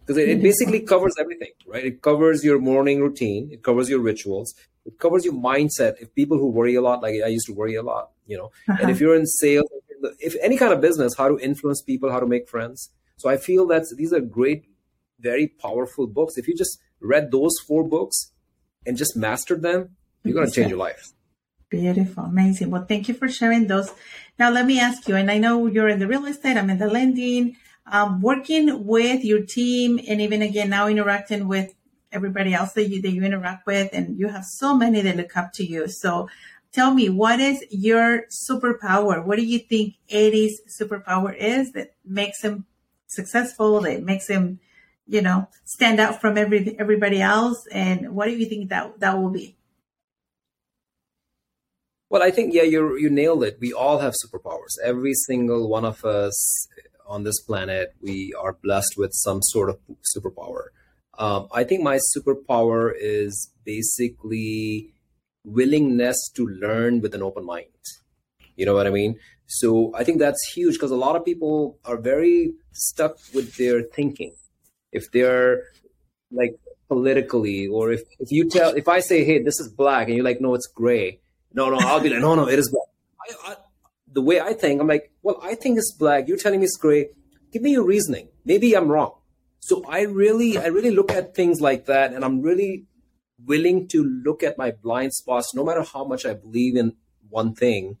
because 0.00 0.22
it, 0.22 0.28
it, 0.28 0.42
basically 0.42 0.80
covers 0.80 1.14
everything, 1.18 1.50
right? 1.66 1.84
It 1.84 2.00
covers 2.00 2.44
your 2.44 2.60
morning 2.60 3.00
routine, 3.00 3.50
it 3.50 3.64
covers 3.64 3.90
your 3.90 3.98
rituals, 3.98 4.54
it 4.84 4.98
covers 4.98 5.24
your 5.24 5.34
mindset. 5.34 6.00
If 6.00 6.14
people 6.14 6.38
who 6.38 6.48
worry 6.48 6.76
a 6.76 6.80
lot, 6.80 7.02
like 7.02 7.20
I 7.24 7.28
used 7.28 7.46
to 7.46 7.52
worry 7.52 7.74
a 7.74 7.82
lot, 7.82 8.10
you 8.26 8.36
know, 8.36 8.50
uh-huh. 8.68 8.78
and 8.82 8.90
if 8.90 9.00
you're 9.00 9.16
in 9.16 9.26
sales, 9.26 9.66
if 10.20 10.36
any 10.40 10.56
kind 10.56 10.72
of 10.72 10.80
business, 10.80 11.16
how 11.16 11.28
to 11.28 11.38
influence 11.38 11.82
people, 11.82 12.10
how 12.10 12.20
to 12.20 12.26
make 12.26 12.48
friends. 12.48 12.90
So 13.16 13.28
I 13.28 13.36
feel 13.36 13.66
that 13.68 13.84
these 13.96 14.12
are 14.12 14.20
great, 14.20 14.66
very 15.18 15.48
powerful 15.48 16.06
books. 16.06 16.36
If 16.36 16.46
you 16.46 16.54
just 16.54 16.78
read 17.00 17.30
those 17.30 17.58
four 17.66 17.82
books 17.82 18.32
and 18.84 18.96
just 18.96 19.16
mastered 19.16 19.62
them, 19.62 19.96
you're 20.22 20.34
going 20.34 20.46
to 20.46 20.52
change 20.52 20.68
your 20.68 20.78
life. 20.78 21.12
Beautiful, 21.76 22.24
amazing. 22.24 22.70
Well, 22.70 22.86
thank 22.86 23.08
you 23.08 23.14
for 23.14 23.28
sharing 23.28 23.66
those. 23.66 23.92
Now, 24.38 24.50
let 24.50 24.66
me 24.66 24.80
ask 24.80 25.06
you, 25.08 25.16
and 25.16 25.30
I 25.30 25.38
know 25.38 25.66
you're 25.66 25.88
in 25.88 25.98
the 25.98 26.06
real 26.06 26.24
estate, 26.26 26.56
I'm 26.56 26.70
in 26.70 26.78
the 26.78 26.88
lending 26.88 27.56
um, 27.86 28.20
working 28.20 28.84
with 28.86 29.24
your 29.24 29.42
team 29.42 30.00
and 30.08 30.20
even 30.20 30.42
again 30.42 30.70
now 30.70 30.88
interacting 30.88 31.46
with 31.46 31.74
everybody 32.12 32.54
else 32.54 32.72
that 32.72 32.88
you 32.88 33.00
that 33.02 33.10
you 33.10 33.22
interact 33.22 33.66
with 33.66 33.90
and 33.92 34.18
you 34.18 34.28
have 34.28 34.44
so 34.44 34.76
many 34.76 35.00
that 35.02 35.16
look 35.16 35.36
up 35.36 35.52
to 35.54 35.64
you. 35.64 35.88
So 35.88 36.28
tell 36.72 36.92
me 36.92 37.08
what 37.08 37.40
is 37.40 37.64
your 37.70 38.24
superpower? 38.28 39.24
What 39.24 39.36
do 39.36 39.44
you 39.44 39.58
think 39.58 39.94
eddie's 40.10 40.60
superpower 40.68 41.36
is 41.36 41.72
that 41.72 41.94
makes 42.04 42.42
him 42.42 42.66
successful 43.06 43.80
that 43.82 44.02
makes 44.02 44.26
him 44.26 44.58
you 45.06 45.22
know 45.22 45.48
stand 45.64 46.00
out 46.00 46.20
from 46.20 46.36
every 46.36 46.76
everybody 46.78 47.20
else? 47.20 47.66
And 47.68 48.14
what 48.14 48.26
do 48.26 48.32
you 48.32 48.46
think 48.46 48.70
that 48.70 48.98
that 49.00 49.18
will 49.18 49.30
be 49.30 49.55
well 52.10 52.22
i 52.22 52.30
think 52.30 52.54
yeah 52.54 52.62
you 52.62 52.96
you 52.96 53.10
nailed 53.10 53.42
it 53.42 53.58
we 53.60 53.72
all 53.72 53.98
have 53.98 54.14
superpowers 54.14 54.74
every 54.84 55.14
single 55.14 55.68
one 55.68 55.84
of 55.84 56.04
us 56.04 56.68
on 57.06 57.24
this 57.24 57.40
planet, 57.40 57.94
we 58.02 58.34
are 58.34 58.56
blessed 58.62 58.94
with 58.96 59.12
some 59.12 59.42
sort 59.42 59.70
of 59.70 59.78
superpower. 60.16 60.66
Um, 61.18 61.48
I 61.52 61.64
think 61.64 61.82
my 61.82 61.98
superpower 62.14 62.92
is 62.98 63.52
basically 63.64 64.92
willingness 65.44 66.16
to 66.34 66.46
learn 66.46 67.00
with 67.00 67.14
an 67.14 67.22
open 67.22 67.44
mind. 67.44 67.66
You 68.56 68.66
know 68.66 68.74
what 68.74 68.86
I 68.86 68.90
mean? 68.90 69.18
So 69.46 69.94
I 69.94 70.04
think 70.04 70.18
that's 70.18 70.52
huge 70.52 70.74
because 70.74 70.90
a 70.90 70.96
lot 70.96 71.16
of 71.16 71.24
people 71.24 71.78
are 71.84 71.96
very 71.96 72.52
stuck 72.72 73.18
with 73.32 73.56
their 73.56 73.82
thinking. 73.82 74.34
If 74.92 75.10
they're 75.12 75.62
like 76.30 76.58
politically, 76.88 77.66
or 77.68 77.92
if, 77.92 78.02
if 78.18 78.30
you 78.30 78.48
tell, 78.48 78.74
if 78.74 78.88
I 78.88 79.00
say, 79.00 79.24
hey, 79.24 79.42
this 79.42 79.60
is 79.60 79.68
black, 79.68 80.08
and 80.08 80.16
you're 80.16 80.24
like, 80.24 80.40
no, 80.40 80.54
it's 80.54 80.66
gray. 80.66 81.20
No, 81.56 81.70
no, 81.70 81.78
I'll 81.80 82.00
be 82.00 82.10
like, 82.10 82.20
no, 82.20 82.34
no, 82.34 82.48
it 82.48 82.58
is 82.58 82.70
black. 82.70 82.88
I, 83.24 83.52
I, 83.52 83.56
the 84.12 84.20
way 84.20 84.40
I 84.40 84.52
think, 84.52 84.80
I'm 84.80 84.86
like, 84.86 85.10
well, 85.22 85.40
I 85.42 85.54
think 85.54 85.78
it's 85.78 85.92
black. 85.92 86.28
You're 86.28 86.36
telling 86.36 86.60
me 86.60 86.66
it's 86.66 86.76
gray. 86.76 87.08
Give 87.50 87.62
me 87.62 87.72
your 87.72 87.84
reasoning. 87.84 88.28
Maybe 88.44 88.76
I'm 88.76 88.88
wrong. 88.88 89.14
So 89.60 89.82
I 89.88 90.02
really, 90.02 90.58
I 90.58 90.66
really 90.66 90.90
look 90.90 91.10
at 91.10 91.34
things 91.34 91.60
like 91.60 91.86
that, 91.86 92.12
and 92.12 92.24
I'm 92.24 92.42
really 92.42 92.84
willing 93.44 93.88
to 93.88 94.04
look 94.04 94.42
at 94.42 94.58
my 94.58 94.70
blind 94.70 95.14
spots, 95.14 95.54
no 95.54 95.64
matter 95.64 95.82
how 95.82 96.04
much 96.04 96.26
I 96.26 96.34
believe 96.34 96.76
in 96.76 96.92
one 97.30 97.54
thing. 97.54 97.96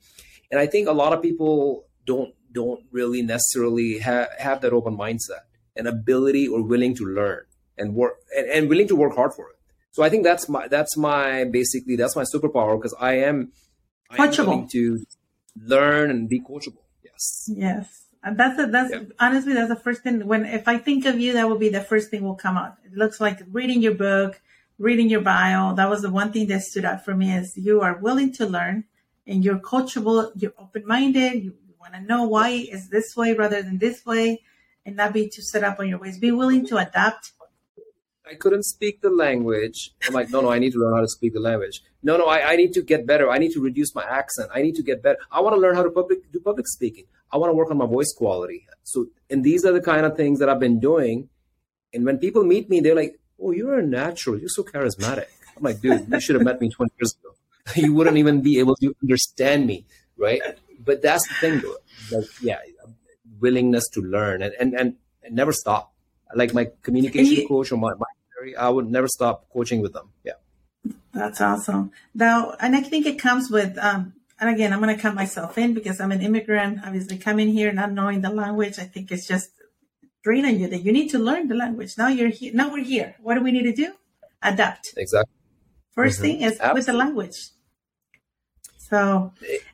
And 0.50 0.60
I 0.60 0.66
think 0.66 0.86
a 0.86 0.92
lot 0.92 1.12
of 1.12 1.22
people 1.22 1.86
don't 2.04 2.34
don't 2.52 2.84
really 2.90 3.20
necessarily 3.20 3.98
ha- 3.98 4.28
have 4.38 4.60
that 4.62 4.72
open 4.72 4.96
mindset 4.96 5.44
and 5.74 5.86
ability 5.86 6.48
or 6.48 6.62
willing 6.62 6.94
to 6.94 7.04
learn 7.04 7.44
and 7.76 7.94
work 7.94 8.16
and, 8.36 8.48
and 8.48 8.68
willing 8.68 8.88
to 8.88 8.96
work 8.96 9.14
hard 9.14 9.34
for 9.34 9.50
it. 9.50 9.55
So 9.96 10.02
I 10.02 10.10
think 10.10 10.24
that's 10.24 10.46
my 10.46 10.68
that's 10.68 10.94
my 10.98 11.44
basically 11.44 11.96
that's 11.96 12.14
my 12.14 12.24
superpower 12.24 12.76
because 12.76 12.94
I 13.00 13.14
am 13.20 13.52
I 14.10 14.28
willing 14.28 14.68
to 14.72 15.06
learn 15.58 16.10
and 16.10 16.28
be 16.28 16.38
coachable. 16.38 16.84
Yes. 17.02 17.48
Yes. 17.48 18.04
And 18.22 18.36
that's 18.38 18.58
a, 18.60 18.66
that's 18.66 18.92
honestly 19.18 19.54
that's 19.54 19.70
the 19.70 19.82
first 19.86 20.02
thing 20.02 20.26
when 20.26 20.44
if 20.44 20.68
I 20.68 20.76
think 20.76 21.06
of 21.06 21.18
you 21.18 21.32
that 21.32 21.48
will 21.48 21.56
be 21.56 21.70
the 21.70 21.80
first 21.80 22.10
thing 22.10 22.24
will 22.24 22.34
come 22.34 22.58
up. 22.58 22.76
It 22.84 22.92
looks 22.92 23.22
like 23.22 23.40
reading 23.50 23.80
your 23.80 23.94
book, 23.94 24.38
reading 24.78 25.08
your 25.08 25.22
bio. 25.22 25.74
That 25.74 25.88
was 25.88 26.02
the 26.02 26.10
one 26.10 26.30
thing 26.30 26.48
that 26.48 26.60
stood 26.60 26.84
out 26.84 27.02
for 27.02 27.14
me 27.16 27.32
is 27.32 27.56
you 27.56 27.80
are 27.80 27.96
willing 27.96 28.34
to 28.34 28.44
learn 28.44 28.84
and 29.26 29.42
you're 29.42 29.60
coachable, 29.60 30.30
you're 30.36 30.52
open 30.58 30.86
minded, 30.86 31.42
you, 31.42 31.54
you 31.66 31.74
want 31.80 31.94
to 31.94 32.02
know 32.02 32.24
why 32.24 32.50
is 32.50 32.90
this 32.90 33.16
way 33.16 33.32
rather 33.32 33.62
than 33.62 33.78
this 33.78 34.04
way 34.04 34.42
and 34.84 34.94
not 34.94 35.14
be 35.14 35.26
too 35.26 35.40
set 35.40 35.64
up 35.64 35.80
on 35.80 35.88
your 35.88 35.98
ways. 35.98 36.18
Be 36.18 36.32
willing 36.32 36.66
to 36.66 36.74
mm-hmm. 36.74 36.86
adapt 36.86 37.32
I 38.28 38.34
couldn't 38.34 38.64
speak 38.64 39.02
the 39.02 39.10
language. 39.10 39.92
I'm 40.06 40.14
like, 40.14 40.30
no, 40.30 40.40
no, 40.40 40.50
I 40.50 40.58
need 40.58 40.72
to 40.72 40.78
learn 40.78 40.94
how 40.94 41.00
to 41.00 41.08
speak 41.08 41.32
the 41.32 41.40
language. 41.40 41.82
No, 42.02 42.16
no, 42.16 42.26
I, 42.26 42.52
I 42.52 42.56
need 42.56 42.72
to 42.72 42.82
get 42.82 43.06
better. 43.06 43.30
I 43.30 43.38
need 43.38 43.52
to 43.52 43.60
reduce 43.60 43.94
my 43.94 44.02
accent. 44.02 44.50
I 44.52 44.62
need 44.62 44.74
to 44.76 44.82
get 44.82 45.00
better. 45.00 45.18
I 45.30 45.40
want 45.40 45.54
to 45.54 45.60
learn 45.60 45.76
how 45.76 45.84
to 45.84 45.90
public 45.90 46.30
do 46.32 46.40
public 46.40 46.66
speaking. 46.66 47.04
I 47.30 47.36
want 47.36 47.50
to 47.50 47.54
work 47.54 47.70
on 47.70 47.78
my 47.78 47.86
voice 47.86 48.12
quality. 48.16 48.66
So, 48.82 49.06
and 49.30 49.44
these 49.44 49.64
are 49.64 49.72
the 49.72 49.80
kind 49.80 50.04
of 50.04 50.16
things 50.16 50.40
that 50.40 50.48
I've 50.48 50.58
been 50.58 50.80
doing. 50.80 51.28
And 51.94 52.04
when 52.04 52.18
people 52.18 52.42
meet 52.44 52.68
me, 52.68 52.80
they're 52.80 52.96
like, 52.96 53.18
oh, 53.40 53.52
you're 53.52 53.78
a 53.78 53.86
natural. 53.86 54.38
You're 54.38 54.48
so 54.48 54.64
charismatic. 54.64 55.26
I'm 55.56 55.62
like, 55.62 55.80
dude, 55.80 56.06
you 56.10 56.20
should 56.20 56.34
have 56.34 56.44
met 56.44 56.60
me 56.60 56.68
20 56.68 56.92
years 57.00 57.16
ago. 57.20 57.34
you 57.86 57.94
wouldn't 57.94 58.16
even 58.16 58.42
be 58.42 58.58
able 58.58 58.74
to 58.76 58.94
understand 59.02 59.66
me, 59.66 59.86
right? 60.18 60.42
But 60.84 61.00
that's 61.00 61.26
the 61.28 61.34
thing, 61.34 61.60
though. 61.60 62.18
Like, 62.18 62.28
yeah, 62.40 62.58
willingness 63.40 63.88
to 63.90 64.00
learn 64.00 64.42
and, 64.42 64.54
and, 64.58 64.74
and, 64.74 64.96
and 65.22 65.34
never 65.34 65.52
stop. 65.52 65.92
Like 66.34 66.52
my 66.52 66.68
communication 66.82 67.42
you, 67.42 67.48
coach 67.48 67.70
or 67.70 67.76
my, 67.76 67.94
my 67.94 68.06
I 68.54 68.68
would 68.68 68.90
never 68.90 69.08
stop 69.08 69.48
coaching 69.52 69.80
with 69.80 69.92
them. 69.92 70.10
Yeah. 70.22 70.38
That's 71.12 71.40
awesome. 71.40 71.90
Now, 72.14 72.54
and 72.60 72.76
I 72.76 72.82
think 72.82 73.06
it 73.06 73.18
comes 73.18 73.50
with, 73.50 73.78
um, 73.78 74.12
and 74.38 74.50
again, 74.50 74.72
I'm 74.72 74.80
going 74.80 74.94
to 74.94 75.00
count 75.00 75.14
myself 75.14 75.56
in 75.56 75.72
because 75.72 76.00
I'm 76.00 76.12
an 76.12 76.20
immigrant. 76.20 76.80
Obviously, 76.84 77.16
coming 77.18 77.48
here 77.48 77.72
not 77.72 77.92
knowing 77.92 78.20
the 78.20 78.30
language, 78.30 78.78
I 78.78 78.84
think 78.84 79.10
it's 79.10 79.26
just 79.26 79.50
draining 80.22 80.60
you 80.60 80.68
that 80.68 80.82
you 80.82 80.92
need 80.92 81.08
to 81.10 81.18
learn 81.18 81.48
the 81.48 81.54
language. 81.54 81.96
Now 81.96 82.08
you're 82.08 82.28
here. 82.28 82.52
Now 82.52 82.70
we're 82.70 82.84
here. 82.84 83.16
What 83.22 83.34
do 83.34 83.42
we 83.42 83.52
need 83.52 83.64
to 83.64 83.72
do? 83.72 83.94
Adapt. 84.42 84.92
Exactly. 84.96 85.32
1st 85.96 86.04
mm-hmm. 86.04 86.22
thing 86.22 86.40
is 86.42 86.52
Absolutely. 86.52 86.74
with 86.74 86.86
the 86.86 86.92
language. 86.92 87.38
So, 88.88 89.32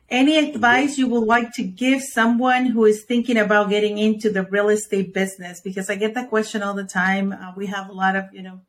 any 0.09 0.37
advice 0.37 0.97
you 0.97 1.07
would 1.07 1.25
like 1.25 1.53
to 1.53 1.63
give 1.63 2.01
someone 2.01 2.65
who 2.65 2.85
is 2.85 3.03
thinking 3.03 3.37
about 3.37 3.69
getting 3.69 3.99
into 3.99 4.31
the 4.31 4.43
real 4.43 4.69
estate 4.69 5.13
business? 5.13 5.61
Because 5.61 5.89
I 5.89 5.95
get 5.95 6.15
that 6.15 6.29
question 6.29 6.63
all 6.63 6.73
the 6.73 6.83
time. 6.83 7.31
Uh, 7.31 7.53
we 7.55 7.67
have 7.67 7.89
a 7.89 7.93
lot 7.93 8.15
of, 8.15 8.25
you 8.33 8.41
know, 8.41 8.61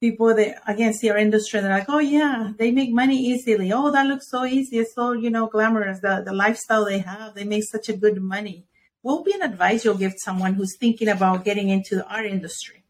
people 0.00 0.34
that 0.34 0.60
again 0.66 0.92
see 0.92 1.10
our 1.10 1.16
industry 1.16 1.60
they're 1.60 1.70
like, 1.70 1.88
oh 1.88 1.98
yeah, 1.98 2.52
they 2.58 2.70
make 2.70 2.90
money 2.90 3.16
easily. 3.16 3.72
Oh, 3.72 3.90
that 3.90 4.06
looks 4.06 4.30
so 4.30 4.44
easy. 4.44 4.78
It's 4.78 4.94
so, 4.94 5.12
you 5.12 5.30
know, 5.30 5.46
glamorous. 5.46 6.00
The 6.00 6.22
the 6.24 6.32
lifestyle 6.32 6.84
they 6.84 6.98
have, 6.98 7.34
they 7.34 7.44
make 7.44 7.64
such 7.64 7.88
a 7.88 7.96
good 7.96 8.22
money. 8.22 8.66
What 9.02 9.16
would 9.16 9.26
be 9.26 9.32
an 9.32 9.42
advice 9.42 9.84
you'll 9.84 10.02
give 10.04 10.14
someone 10.16 10.54
who's 10.54 10.76
thinking 10.78 11.08
about 11.08 11.44
getting 11.44 11.68
into 11.68 12.06
our 12.06 12.24
industry? 12.24 12.84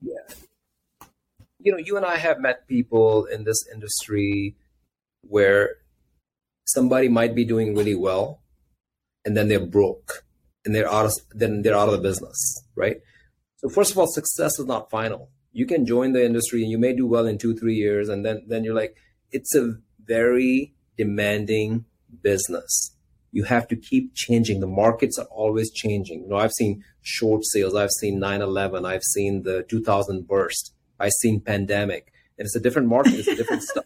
Yeah. 0.00 0.26
You 1.60 1.72
know, 1.72 1.78
you 1.78 1.96
and 1.96 2.06
I 2.06 2.16
have 2.16 2.40
met 2.40 2.66
people 2.68 3.26
in 3.26 3.44
this 3.44 3.66
industry 3.72 4.56
where 5.28 5.76
somebody 6.64 7.08
might 7.08 7.34
be 7.34 7.44
doing 7.44 7.74
really 7.74 7.94
well 7.94 8.42
and 9.24 9.36
then 9.36 9.48
they're 9.48 9.64
broke 9.64 10.24
and 10.64 10.74
they're 10.74 10.90
out 10.90 11.06
of 11.06 11.12
then 11.32 11.62
they're 11.62 11.76
out 11.76 11.88
of 11.88 11.94
the 11.94 12.00
business, 12.08 12.64
right? 12.74 12.98
So 13.58 13.68
first 13.68 13.92
of 13.92 13.98
all, 13.98 14.06
success 14.06 14.58
is 14.58 14.66
not 14.66 14.90
final. 14.90 15.30
You 15.52 15.66
can 15.66 15.86
join 15.86 16.12
the 16.12 16.24
industry 16.24 16.62
and 16.62 16.70
you 16.70 16.78
may 16.78 16.94
do 16.94 17.06
well 17.06 17.26
in 17.26 17.38
two, 17.38 17.56
three 17.56 17.74
years, 17.74 18.08
and 18.08 18.24
then 18.24 18.44
then 18.46 18.64
you're 18.64 18.74
like, 18.74 18.96
it's 19.30 19.54
a 19.54 19.74
very 20.04 20.74
demanding 20.96 21.84
business. 22.22 22.96
You 23.32 23.44
have 23.44 23.66
to 23.68 23.76
keep 23.76 24.14
changing. 24.14 24.60
The 24.60 24.66
markets 24.66 25.18
are 25.18 25.26
always 25.26 25.72
changing. 25.72 26.22
You 26.22 26.28
know, 26.28 26.36
I've 26.36 26.52
seen 26.52 26.84
short 27.02 27.44
sales, 27.44 27.74
I've 27.74 27.90
seen 27.90 28.20
9-11, 28.20 28.86
I've 28.86 29.02
seen 29.02 29.42
the 29.42 29.64
2000 29.68 30.26
burst, 30.26 30.72
I've 31.00 31.12
seen 31.20 31.40
pandemic. 31.40 32.12
And 32.38 32.46
it's 32.46 32.56
a 32.56 32.60
different 32.60 32.88
market, 32.88 33.14
it's 33.14 33.28
a 33.28 33.34
different 33.34 33.62
stuff, 33.70 33.84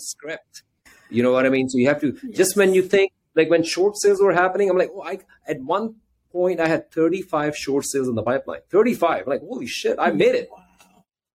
script. 0.00 0.62
You 1.10 1.22
know 1.22 1.32
what 1.32 1.46
I 1.46 1.50
mean? 1.50 1.68
So 1.68 1.78
you 1.78 1.88
have 1.88 2.00
to 2.00 2.16
yes. 2.22 2.36
just 2.36 2.56
when 2.56 2.74
you 2.74 2.82
think 2.82 3.12
like 3.34 3.50
when 3.50 3.62
short 3.62 3.96
sales 3.98 4.20
were 4.20 4.32
happening, 4.32 4.70
I'm 4.70 4.78
like, 4.78 4.90
oh, 4.94 5.02
I 5.02 5.18
at 5.46 5.60
one 5.60 5.96
point 6.30 6.60
I 6.60 6.68
had 6.68 6.90
35 6.90 7.56
short 7.56 7.84
sales 7.84 8.08
in 8.08 8.14
the 8.14 8.22
pipeline. 8.22 8.60
35. 8.70 9.24
I'm 9.24 9.28
like, 9.28 9.40
holy 9.42 9.66
shit, 9.66 9.96
I 9.98 10.10
made 10.10 10.34
it. 10.34 10.48
Wow. 10.50 10.64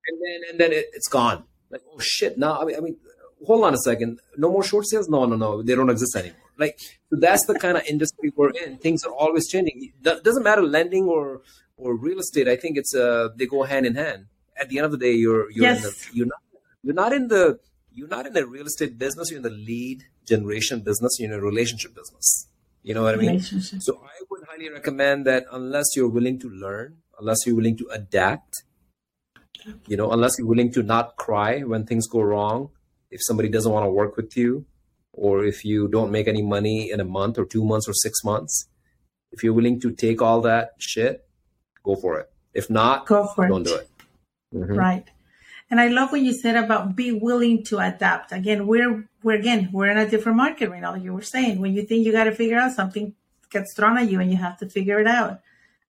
And 0.07 0.21
then 0.23 0.49
and 0.49 0.59
then 0.59 0.71
it, 0.71 0.87
has 0.93 1.07
gone. 1.09 1.43
Like, 1.69 1.81
oh 1.93 1.99
shit. 1.99 2.37
Now 2.37 2.61
I 2.61 2.65
mean, 2.65 2.75
I 2.75 2.79
mean, 2.79 2.97
hold 3.45 3.63
on 3.63 3.73
a 3.73 3.77
second. 3.77 4.19
No 4.37 4.51
more 4.51 4.63
short 4.63 4.87
sales? 4.87 5.07
No, 5.07 5.25
no, 5.25 5.35
no. 5.35 5.61
They 5.61 5.75
don't 5.75 5.89
exist 5.89 6.15
anymore. 6.15 6.37
Like 6.57 6.79
so 6.79 7.17
that's 7.19 7.45
the 7.45 7.59
kind 7.59 7.77
of 7.77 7.83
industry 7.85 8.31
we're 8.35 8.49
in. 8.49 8.77
Things 8.77 9.03
are 9.03 9.13
always 9.13 9.47
changing. 9.47 9.93
It 10.03 10.23
doesn't 10.23 10.43
matter 10.43 10.63
lending 10.63 11.05
or 11.05 11.41
or 11.77 11.95
real 11.95 12.19
estate. 12.19 12.47
I 12.47 12.55
think 12.55 12.77
it's 12.77 12.95
uh 12.95 13.29
they 13.35 13.45
go 13.45 13.63
hand 13.63 13.85
in 13.85 13.95
hand. 13.95 14.25
At 14.59 14.69
the 14.69 14.79
end 14.79 14.85
of 14.85 14.91
the 14.91 14.97
day, 14.97 15.13
you're 15.13 15.51
you're 15.51 15.65
yes. 15.65 15.77
in 15.77 15.83
the, 15.83 15.95
you're 16.13 16.25
not 16.25 16.41
you're 16.83 16.95
not 16.95 17.13
in 17.13 17.27
the 17.27 17.59
you're 17.97 18.07
not 18.07 18.27
in 18.27 18.37
a 18.37 18.45
real 18.45 18.67
estate 18.67 18.99
business. 18.99 19.31
You're 19.31 19.37
in 19.37 19.43
the 19.43 19.49
lead 19.49 20.03
generation 20.23 20.81
business. 20.81 21.17
You're 21.19 21.33
in 21.33 21.39
a 21.39 21.41
relationship 21.41 21.95
business. 21.95 22.47
You 22.83 22.93
know 22.93 23.01
what 23.01 23.15
I 23.15 23.17
mean? 23.17 23.39
So 23.39 23.99
I 24.03 24.23
would 24.29 24.43
highly 24.47 24.69
recommend 24.69 25.25
that 25.25 25.45
unless 25.51 25.87
you're 25.95 26.07
willing 26.07 26.37
to 26.39 26.47
learn, 26.47 26.97
unless 27.19 27.39
you're 27.45 27.55
willing 27.55 27.75
to 27.77 27.87
adapt, 27.91 28.63
you 29.87 29.97
know, 29.97 30.11
unless 30.11 30.35
you're 30.37 30.47
willing 30.47 30.71
to 30.73 30.83
not 30.83 31.15
cry 31.15 31.61
when 31.61 31.87
things 31.87 32.07
go 32.07 32.21
wrong, 32.21 32.69
if 33.09 33.19
somebody 33.23 33.49
doesn't 33.49 33.71
want 33.71 33.85
to 33.85 33.89
work 33.89 34.15
with 34.15 34.37
you, 34.37 34.65
or 35.11 35.43
if 35.43 35.65
you 35.65 35.87
don't 35.87 36.11
make 36.11 36.27
any 36.27 36.43
money 36.43 36.91
in 36.91 36.99
a 36.99 37.03
month 37.03 37.39
or 37.39 37.45
two 37.45 37.65
months 37.65 37.89
or 37.89 37.93
six 37.93 38.23
months, 38.23 38.69
if 39.31 39.43
you're 39.43 39.53
willing 39.53 39.79
to 39.81 39.91
take 39.91 40.21
all 40.21 40.41
that 40.41 40.73
shit, 40.77 41.27
go 41.83 41.95
for 41.95 42.19
it. 42.19 42.29
If 42.53 42.69
not, 42.69 43.07
go 43.07 43.25
for 43.25 43.47
don't 43.47 43.65
it. 43.65 43.69
do 43.69 43.75
it. 43.75 43.89
Mm-hmm. 44.53 44.73
Right. 44.75 45.05
And 45.69 45.81
I 45.81 45.87
love 45.89 46.11
what 46.11 46.21
you 46.21 46.33
said 46.33 46.55
about 46.55 46.95
be 46.95 47.11
willing 47.11 47.63
to 47.65 47.79
adapt. 47.79 48.31
Again, 48.31 48.67
we're 48.67 49.07
we're 49.21 49.35
again 49.35 49.69
we're 49.73 49.87
in 49.87 49.97
a 49.97 50.09
different 50.09 50.37
market 50.37 50.69
right 50.69 50.81
now. 50.81 50.95
You 50.95 51.13
were 51.13 51.21
saying 51.21 51.59
when 51.59 51.73
you 51.73 51.83
think 51.83 52.05
you 52.05 52.11
got 52.11 52.25
to 52.25 52.35
figure 52.35 52.57
out 52.57 52.71
something 52.71 53.13
gets 53.49 53.73
thrown 53.75 53.97
at 53.97 54.09
you 54.09 54.19
and 54.19 54.31
you 54.31 54.37
have 54.37 54.57
to 54.59 54.69
figure 54.69 54.99
it 54.99 55.07
out. 55.07 55.41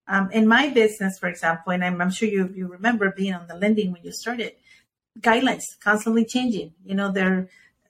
Um, 0.07 0.31
in 0.31 0.47
my 0.47 0.69
business, 0.69 1.19
for 1.19 1.29
example, 1.29 1.71
and 1.71 1.83
I'm, 1.83 2.01
I'm 2.01 2.11
sure 2.11 2.27
you 2.27 2.51
you 2.53 2.67
remember 2.67 3.11
being 3.11 3.33
on 3.33 3.47
the 3.47 3.55
lending 3.55 3.91
when 3.91 4.03
you 4.03 4.11
started, 4.11 4.53
guidelines 5.19 5.63
constantly 5.79 6.25
changing. 6.25 6.73
You 6.85 6.95
know, 6.95 7.11
there 7.11 7.33
are 7.33 7.49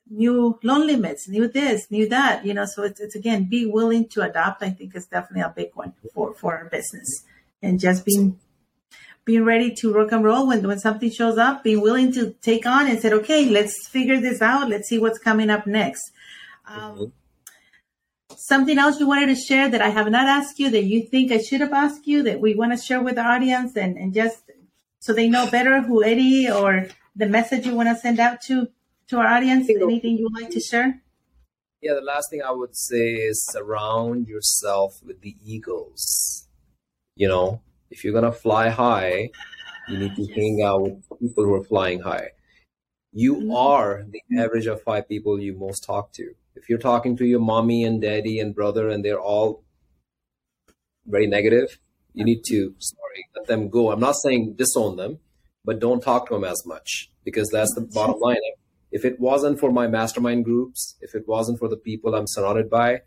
new 0.09 0.59
loan 0.63 0.87
limits, 0.87 1.27
new 1.27 1.47
this, 1.47 1.89
new 1.89 2.07
that, 2.09 2.45
you 2.45 2.53
know, 2.53 2.65
so 2.65 2.83
it's, 2.83 2.99
it's 2.99 3.15
again, 3.15 3.45
be 3.45 3.65
willing 3.65 4.07
to 4.09 4.21
adopt. 4.21 4.63
I 4.63 4.71
think 4.71 4.95
is 4.95 5.05
definitely 5.05 5.41
a 5.41 5.53
big 5.55 5.69
one 5.73 5.93
for, 6.13 6.33
for 6.33 6.57
our 6.57 6.65
business 6.65 7.23
and 7.61 7.79
just 7.79 8.05
being, 8.05 8.39
being 9.29 9.45
ready 9.45 9.71
to 9.75 9.93
rock 9.93 10.11
and 10.11 10.23
roll 10.23 10.47
when, 10.47 10.67
when 10.67 10.79
something 10.79 11.11
shows 11.11 11.37
up, 11.37 11.63
being 11.63 11.81
willing 11.81 12.11
to 12.11 12.31
take 12.41 12.65
on 12.65 12.87
and 12.87 12.99
said, 12.99 13.13
okay, 13.13 13.47
let's 13.47 13.87
figure 13.87 14.19
this 14.19 14.41
out. 14.41 14.67
Let's 14.67 14.89
see 14.89 14.97
what's 14.97 15.19
coming 15.19 15.51
up 15.51 15.67
next. 15.67 16.11
Um, 16.65 16.81
mm-hmm. 16.81 17.03
Something 18.35 18.79
else 18.79 18.99
you 18.99 19.07
wanted 19.07 19.27
to 19.27 19.35
share 19.35 19.69
that 19.69 19.83
I 19.83 19.89
have 19.89 20.09
not 20.09 20.25
asked 20.25 20.57
you 20.57 20.71
that 20.71 20.85
you 20.85 21.03
think 21.03 21.31
I 21.31 21.37
should 21.37 21.61
have 21.61 21.73
asked 21.73 22.07
you 22.07 22.23
that 22.23 22.41
we 22.41 22.55
want 22.55 22.71
to 22.71 22.83
share 22.83 23.03
with 23.03 23.15
the 23.15 23.21
audience 23.21 23.77
and, 23.77 23.97
and 23.97 24.15
just 24.15 24.41
so 24.99 25.13
they 25.13 25.29
know 25.29 25.47
better 25.51 25.81
who 25.81 26.03
Eddie 26.03 26.49
or 26.49 26.87
the 27.15 27.27
message 27.27 27.67
you 27.67 27.75
want 27.75 27.89
to 27.89 27.95
send 27.95 28.19
out 28.19 28.41
to 28.47 28.67
to 29.09 29.17
our 29.17 29.27
audience? 29.27 29.69
Anything 29.69 30.17
you 30.17 30.23
would 30.31 30.41
like 30.41 30.51
to 30.51 30.59
share? 30.59 31.01
Yeah, 31.81 31.93
the 31.93 32.01
last 32.01 32.31
thing 32.31 32.41
I 32.41 32.51
would 32.51 32.75
say 32.75 33.13
is 33.13 33.45
surround 33.45 34.27
yourself 34.27 34.99
with 35.05 35.21
the 35.21 35.35
eagles. 35.45 36.47
You 37.15 37.27
know, 37.27 37.61
if 37.89 38.03
you're 38.03 38.13
gonna 38.13 38.31
fly 38.31 38.69
high, 38.69 39.29
you 39.87 39.97
need 39.97 40.15
to 40.15 40.25
hang 40.33 40.61
out 40.63 40.81
with 40.81 41.19
people 41.19 41.43
who 41.43 41.53
are 41.53 41.63
flying 41.63 42.01
high. 42.01 42.29
You 43.11 43.35
mm-hmm. 43.35 43.51
are 43.51 44.05
the 44.07 44.21
average 44.39 44.67
of 44.67 44.81
five 44.83 45.07
people 45.07 45.39
you 45.39 45.57
most 45.57 45.83
talk 45.85 46.13
to. 46.13 46.33
If 46.55 46.69
you're 46.69 46.79
talking 46.79 47.17
to 47.17 47.25
your 47.25 47.39
mommy 47.39 47.83
and 47.83 48.01
daddy 48.01 48.39
and 48.39 48.53
brother 48.53 48.89
and 48.89 49.03
they're 49.03 49.19
all 49.19 49.63
very 51.05 51.27
negative, 51.27 51.79
you 52.13 52.25
need 52.25 52.43
to 52.45 52.75
sorry 52.79 53.25
let 53.35 53.47
them 53.47 53.69
go. 53.69 53.91
I'm 53.91 53.99
not 53.99 54.15
saying 54.15 54.55
disown 54.57 54.97
them, 54.97 55.19
but 55.65 55.79
don't 55.79 56.01
talk 56.01 56.27
to 56.27 56.35
them 56.35 56.43
as 56.43 56.63
much 56.65 57.11
because 57.23 57.49
that's 57.51 57.73
the 57.73 57.81
bottom 57.81 58.19
line 58.21 58.37
if 58.91 59.05
it 59.05 59.19
wasn't 59.19 59.59
for 59.59 59.71
my 59.71 59.87
mastermind 59.87 60.45
groups, 60.45 60.97
if 61.01 61.13
it 61.13 61.27
wasn't 61.27 61.59
for 61.59 61.67
the 61.67 61.77
people 61.77 62.15
I'm 62.15 62.27
surrounded 62.27 62.69
by, 62.69 63.01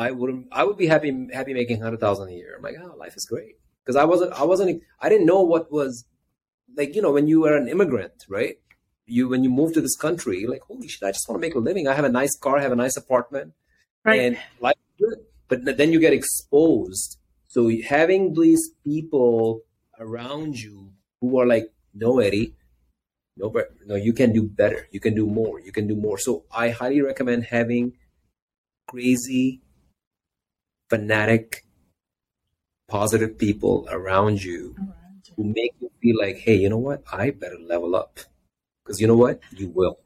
I 0.00 0.10
wouldn't. 0.12 0.46
I 0.50 0.64
would 0.64 0.78
be 0.78 0.86
happy 0.86 1.10
happy 1.32 1.52
making 1.52 1.82
hundred 1.82 2.00
thousand 2.00 2.28
a 2.30 2.32
year. 2.32 2.54
I'm 2.56 2.62
like, 2.62 2.76
oh, 2.82 2.96
life 2.96 3.16
is 3.16 3.26
great 3.26 3.56
because 3.84 3.96
I 3.96 4.04
wasn't. 4.04 4.32
I 4.32 4.44
wasn't. 4.44 4.82
I 4.98 5.10
didn't 5.10 5.26
know 5.26 5.42
what 5.42 5.70
was 5.70 6.06
like. 6.74 6.94
You 6.96 7.02
know, 7.02 7.12
when 7.12 7.28
you 7.28 7.42
were 7.42 7.54
an 7.56 7.68
immigrant, 7.68 8.24
right? 8.26 8.56
You 9.06 9.28
when 9.28 9.44
you 9.44 9.50
move 9.50 9.74
to 9.74 9.82
this 9.82 9.96
country, 9.96 10.46
like, 10.46 10.62
holy 10.62 10.88
shit! 10.88 11.02
I 11.02 11.12
just 11.12 11.28
want 11.28 11.36
to 11.40 11.46
make 11.46 11.54
a 11.54 11.58
living. 11.58 11.86
I 11.86 11.94
have 11.94 12.06
a 12.06 12.16
nice 12.20 12.34
car, 12.38 12.56
I 12.58 12.62
have 12.62 12.72
a 12.72 12.82
nice 12.84 12.96
apartment, 12.96 13.52
right? 14.04 14.20
And 14.20 14.38
life 14.60 14.76
is 14.88 15.06
good. 15.06 15.18
But 15.48 15.76
then 15.76 15.92
you 15.92 16.00
get 16.00 16.14
exposed. 16.14 17.18
So 17.48 17.70
having 17.86 18.32
these 18.32 18.70
people 18.84 19.62
around 19.98 20.56
you 20.56 20.92
who 21.20 21.38
are 21.40 21.46
like, 21.46 21.72
no, 21.92 22.20
Eddie, 22.20 22.54
no, 23.36 23.50
but 23.50 23.70
no, 23.84 23.96
you 23.96 24.12
can 24.12 24.32
do 24.32 24.44
better. 24.44 24.86
You 24.92 25.00
can 25.00 25.14
do 25.14 25.26
more. 25.26 25.60
You 25.60 25.72
can 25.72 25.86
do 25.86 25.96
more. 25.96 26.16
So 26.18 26.44
I 26.54 26.70
highly 26.70 27.02
recommend 27.02 27.44
having 27.44 27.94
crazy, 28.86 29.60
fanatic, 30.90 31.64
positive 32.88 33.38
people 33.38 33.88
around 33.90 34.42
you 34.42 34.76
who 35.36 35.44
make 35.44 35.72
you 35.80 35.90
feel 36.02 36.18
like, 36.18 36.36
hey, 36.38 36.56
you 36.56 36.68
know 36.68 36.78
what? 36.78 37.02
I 37.10 37.30
better 37.30 37.58
level 37.58 37.96
up. 37.96 38.20
Because 38.84 39.00
you 39.00 39.06
know 39.06 39.16
what? 39.16 39.40
You 39.56 39.68
will. 39.68 39.98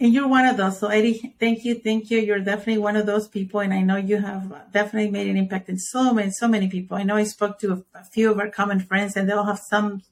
And 0.00 0.12
you're 0.12 0.28
one 0.28 0.46
of 0.46 0.56
those. 0.56 0.78
So 0.78 0.88
Eddie, 0.88 1.34
thank 1.40 1.64
you, 1.64 1.74
thank 1.74 2.10
you. 2.10 2.20
You're 2.20 2.38
definitely 2.38 2.78
one 2.78 2.94
of 2.94 3.06
those 3.06 3.26
people, 3.26 3.58
and 3.58 3.74
I 3.74 3.80
know 3.80 3.96
you 3.96 4.18
have 4.18 4.72
definitely 4.72 5.10
made 5.10 5.26
an 5.26 5.36
impact 5.36 5.68
in 5.68 5.76
so 5.78 6.12
many, 6.14 6.30
so 6.30 6.46
many 6.46 6.68
people. 6.68 6.96
I 6.96 7.02
know 7.02 7.16
I 7.16 7.24
spoke 7.24 7.58
to 7.60 7.72
a, 7.72 7.98
a 7.98 8.04
few 8.04 8.30
of 8.30 8.38
our 8.38 8.48
common 8.48 8.78
friends, 8.78 9.16
and 9.16 9.28
they'll 9.28 9.42
have 9.42 9.58
some 9.58 10.02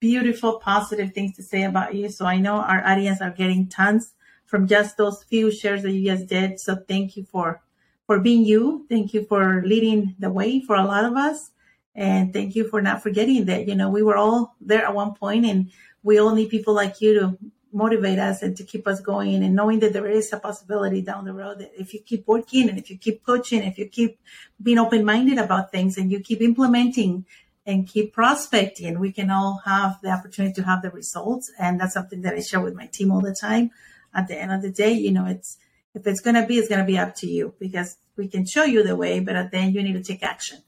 beautiful, 0.00 0.60
positive 0.60 1.12
things 1.12 1.36
to 1.36 1.42
say 1.42 1.62
about 1.64 1.94
you. 1.94 2.08
So 2.08 2.24
I 2.24 2.38
know 2.38 2.54
our 2.56 2.82
audience 2.86 3.20
are 3.20 3.30
getting 3.30 3.68
tons 3.68 4.14
from 4.46 4.66
just 4.66 4.96
those 4.96 5.22
few 5.24 5.50
shares 5.50 5.82
that 5.82 5.90
you 5.90 6.10
just 6.10 6.26
did. 6.26 6.58
So 6.58 6.76
thank 6.76 7.16
you 7.16 7.24
for 7.24 7.60
for 8.06 8.20
being 8.20 8.44
you. 8.44 8.86
Thank 8.88 9.14
you 9.14 9.24
for 9.24 9.62
leading 9.64 10.14
the 10.18 10.30
way 10.30 10.60
for 10.60 10.76
a 10.76 10.84
lot 10.84 11.04
of 11.04 11.16
us. 11.16 11.50
And 11.94 12.32
thank 12.32 12.56
you 12.56 12.68
for 12.68 12.82
not 12.82 13.02
forgetting 13.02 13.44
that, 13.46 13.68
you 13.68 13.74
know, 13.74 13.88
we 13.88 14.02
were 14.02 14.16
all 14.16 14.56
there 14.60 14.84
at 14.84 14.94
one 14.94 15.14
point 15.14 15.46
and 15.46 15.70
we 16.02 16.18
all 16.18 16.34
need 16.34 16.50
people 16.50 16.74
like 16.74 17.00
you 17.00 17.14
to 17.20 17.38
motivate 17.72 18.18
us 18.18 18.42
and 18.42 18.56
to 18.56 18.64
keep 18.64 18.86
us 18.86 19.00
going 19.00 19.42
and 19.42 19.54
knowing 19.54 19.80
that 19.80 19.92
there 19.92 20.06
is 20.06 20.32
a 20.32 20.38
possibility 20.38 21.02
down 21.02 21.24
the 21.24 21.32
road 21.32 21.58
that 21.58 21.72
if 21.76 21.92
you 21.92 22.00
keep 22.00 22.26
working 22.26 22.68
and 22.68 22.78
if 22.78 22.90
you 22.90 22.96
keep 22.96 23.24
coaching, 23.24 23.62
if 23.62 23.78
you 23.78 23.86
keep 23.86 24.18
being 24.62 24.78
open 24.78 25.04
minded 25.04 25.38
about 25.38 25.72
things 25.72 25.96
and 25.96 26.10
you 26.10 26.20
keep 26.20 26.40
implementing 26.40 27.24
and 27.66 27.88
keep 27.88 28.12
prospecting, 28.12 28.98
we 28.98 29.10
can 29.10 29.30
all 29.30 29.62
have 29.64 29.98
the 30.02 30.10
opportunity 30.10 30.54
to 30.54 30.62
have 30.62 30.82
the 30.82 30.90
results. 30.90 31.50
And 31.58 31.80
that's 31.80 31.94
something 31.94 32.22
that 32.22 32.34
I 32.34 32.40
share 32.40 32.60
with 32.60 32.74
my 32.74 32.86
team 32.86 33.10
all 33.10 33.20
the 33.20 33.34
time. 33.34 33.70
At 34.14 34.28
the 34.28 34.40
end 34.40 34.52
of 34.52 34.62
the 34.62 34.70
day, 34.70 34.92
you 34.92 35.10
know, 35.10 35.26
it's, 35.26 35.58
if 35.94 36.06
it's 36.06 36.20
going 36.20 36.34
to 36.34 36.46
be, 36.46 36.58
it's 36.58 36.68
going 36.68 36.80
to 36.80 36.86
be 36.86 36.98
up 36.98 37.14
to 37.16 37.26
you 37.26 37.54
because 37.58 37.96
we 38.16 38.28
can 38.28 38.44
show 38.46 38.64
you 38.64 38.82
the 38.82 38.96
way, 38.96 39.20
but 39.20 39.36
at 39.36 39.50
the 39.50 39.58
end 39.58 39.74
you 39.74 39.82
need 39.82 39.94
to 39.94 40.02
take 40.02 40.22
action. 40.22 40.58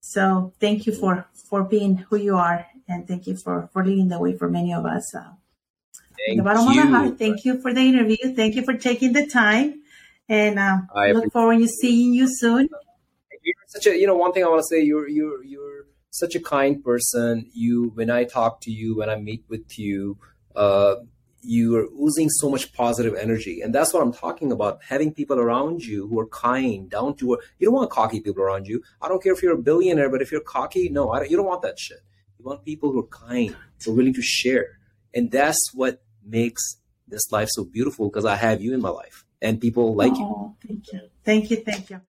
So 0.00 0.52
thank 0.60 0.86
you 0.86 0.94
for, 0.94 1.26
for 1.48 1.62
being 1.62 1.96
who 1.96 2.16
you 2.16 2.36
are. 2.36 2.66
And 2.88 3.06
thank 3.06 3.26
you 3.26 3.36
for, 3.36 3.68
for 3.72 3.84
leading 3.84 4.08
the 4.08 4.18
way 4.18 4.36
for 4.36 4.48
many 4.48 4.72
of 4.72 4.84
us. 4.84 5.14
Uh, 5.14 5.32
thank 6.26 6.38
the 6.38 6.42
bottom 6.42 6.72
you. 6.72 6.82
of 6.82 6.88
my 6.88 6.98
heart, 6.98 7.18
thank 7.18 7.44
you 7.44 7.60
for 7.60 7.72
the 7.72 7.80
interview. 7.80 8.34
Thank 8.34 8.56
you 8.56 8.64
for 8.64 8.74
taking 8.74 9.12
the 9.12 9.26
time. 9.26 9.82
And 10.28 10.58
um, 10.58 10.88
I 10.94 11.12
look 11.12 11.32
forward 11.32 11.58
to 11.58 11.68
seeing 11.68 12.14
you 12.14 12.26
soon. 12.28 12.68
You're 13.42 13.54
such 13.68 13.86
a, 13.86 13.96
you 13.96 14.06
know, 14.06 14.16
one 14.16 14.32
thing 14.32 14.44
I 14.44 14.48
want 14.48 14.60
to 14.60 14.66
say, 14.66 14.82
you're, 14.82 15.08
you're, 15.08 15.44
you're, 15.44 15.86
such 16.12 16.34
a 16.34 16.40
kind 16.40 16.82
person. 16.82 17.46
You, 17.52 17.92
when 17.94 18.10
I 18.10 18.24
talk 18.24 18.60
to 18.62 18.70
you, 18.70 18.96
when 18.96 19.08
I 19.08 19.16
meet 19.16 19.44
with 19.48 19.78
you, 19.78 20.18
uh, 20.56 20.96
you 21.42 21.76
are 21.76 21.86
oozing 21.98 22.28
so 22.28 22.50
much 22.50 22.72
positive 22.72 23.14
energy, 23.14 23.60
and 23.62 23.74
that's 23.74 23.94
what 23.94 24.02
I'm 24.02 24.12
talking 24.12 24.52
about. 24.52 24.82
Having 24.82 25.14
people 25.14 25.38
around 25.38 25.82
you 25.84 26.06
who 26.08 26.18
are 26.20 26.26
kind, 26.26 26.90
down 26.90 27.16
to 27.16 27.34
earth. 27.34 27.40
You 27.58 27.66
don't 27.66 27.74
want 27.74 27.90
cocky 27.90 28.20
people 28.20 28.42
around 28.42 28.66
you. 28.66 28.82
I 29.00 29.08
don't 29.08 29.22
care 29.22 29.32
if 29.32 29.42
you're 29.42 29.54
a 29.54 29.58
billionaire, 29.62 30.10
but 30.10 30.20
if 30.22 30.30
you're 30.30 30.40
cocky, 30.42 30.88
no, 30.88 31.12
don't, 31.14 31.30
you 31.30 31.36
don't 31.36 31.46
want 31.46 31.62
that 31.62 31.78
shit. 31.78 32.00
You 32.38 32.44
want 32.44 32.64
people 32.64 32.92
who 32.92 33.00
are 33.00 33.06
kind, 33.06 33.56
who 33.84 33.92
are 33.92 33.94
willing 33.94 34.14
to 34.14 34.22
share, 34.22 34.78
and 35.14 35.30
that's 35.30 35.70
what 35.74 36.02
makes 36.24 36.62
this 37.08 37.32
life 37.32 37.48
so 37.50 37.64
beautiful. 37.64 38.08
Because 38.08 38.24
I 38.24 38.36
have 38.36 38.60
you 38.60 38.74
in 38.74 38.80
my 38.80 38.90
life. 38.90 39.24
and 39.42 39.60
people 39.60 39.94
like 39.94 40.16
you. 40.16 40.24
Oh, 40.24 40.54
thank 40.66 40.92
you. 40.92 41.00
Thank 41.24 41.50
you. 41.50 41.56
Thank 41.58 41.90
you. 41.90 42.00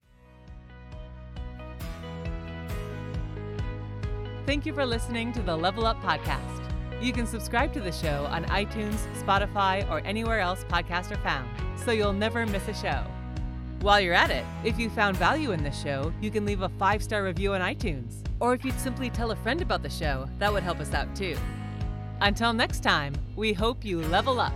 Thank 4.46 4.66
you 4.66 4.74
for 4.74 4.86
listening 4.86 5.32
to 5.34 5.42
the 5.42 5.56
Level 5.56 5.86
Up 5.86 6.02
Podcast. 6.02 6.61
You 7.02 7.12
can 7.12 7.26
subscribe 7.26 7.74
to 7.74 7.80
the 7.80 7.92
show 7.92 8.26
on 8.26 8.46
iTunes, 8.46 9.08
Spotify, 9.16 9.90
or 9.90 10.02
anywhere 10.06 10.40
else 10.40 10.64
podcasts 10.70 11.10
are 11.10 11.22
found, 11.22 11.50
so 11.76 11.92
you'll 11.92 12.14
never 12.14 12.46
miss 12.46 12.68
a 12.68 12.76
show. 12.76 13.04
While 13.82 14.00
you're 14.00 14.14
at 14.14 14.30
it, 14.30 14.46
if 14.64 14.78
you 14.78 14.88
found 14.92 15.18
value 15.18 15.52
in 15.52 15.64
this 15.64 15.82
show, 15.82 16.14
you 16.22 16.30
can 16.30 16.46
leave 16.46 16.62
a 16.62 16.70
five 16.70 17.02
star 17.02 17.24
review 17.24 17.56
on 17.56 17.62
iTunes. 17.62 18.24
Or 18.40 18.54
if 18.54 18.64
you'd 18.64 18.80
simply 18.80 19.10
tell 19.10 19.32
a 19.32 19.36
friend 19.38 19.64
about 19.64 19.82
the 19.82 19.90
show, 19.90 20.30
that 20.38 20.54
would 20.54 20.62
help 20.62 20.80
us 20.80 20.94
out 20.94 21.16
too. 21.16 21.36
Until 22.22 22.54
next 22.54 22.84
time, 22.84 23.16
we 23.36 23.52
hope 23.52 23.84
you 23.84 24.04
level 24.04 24.40
up. 24.40 24.54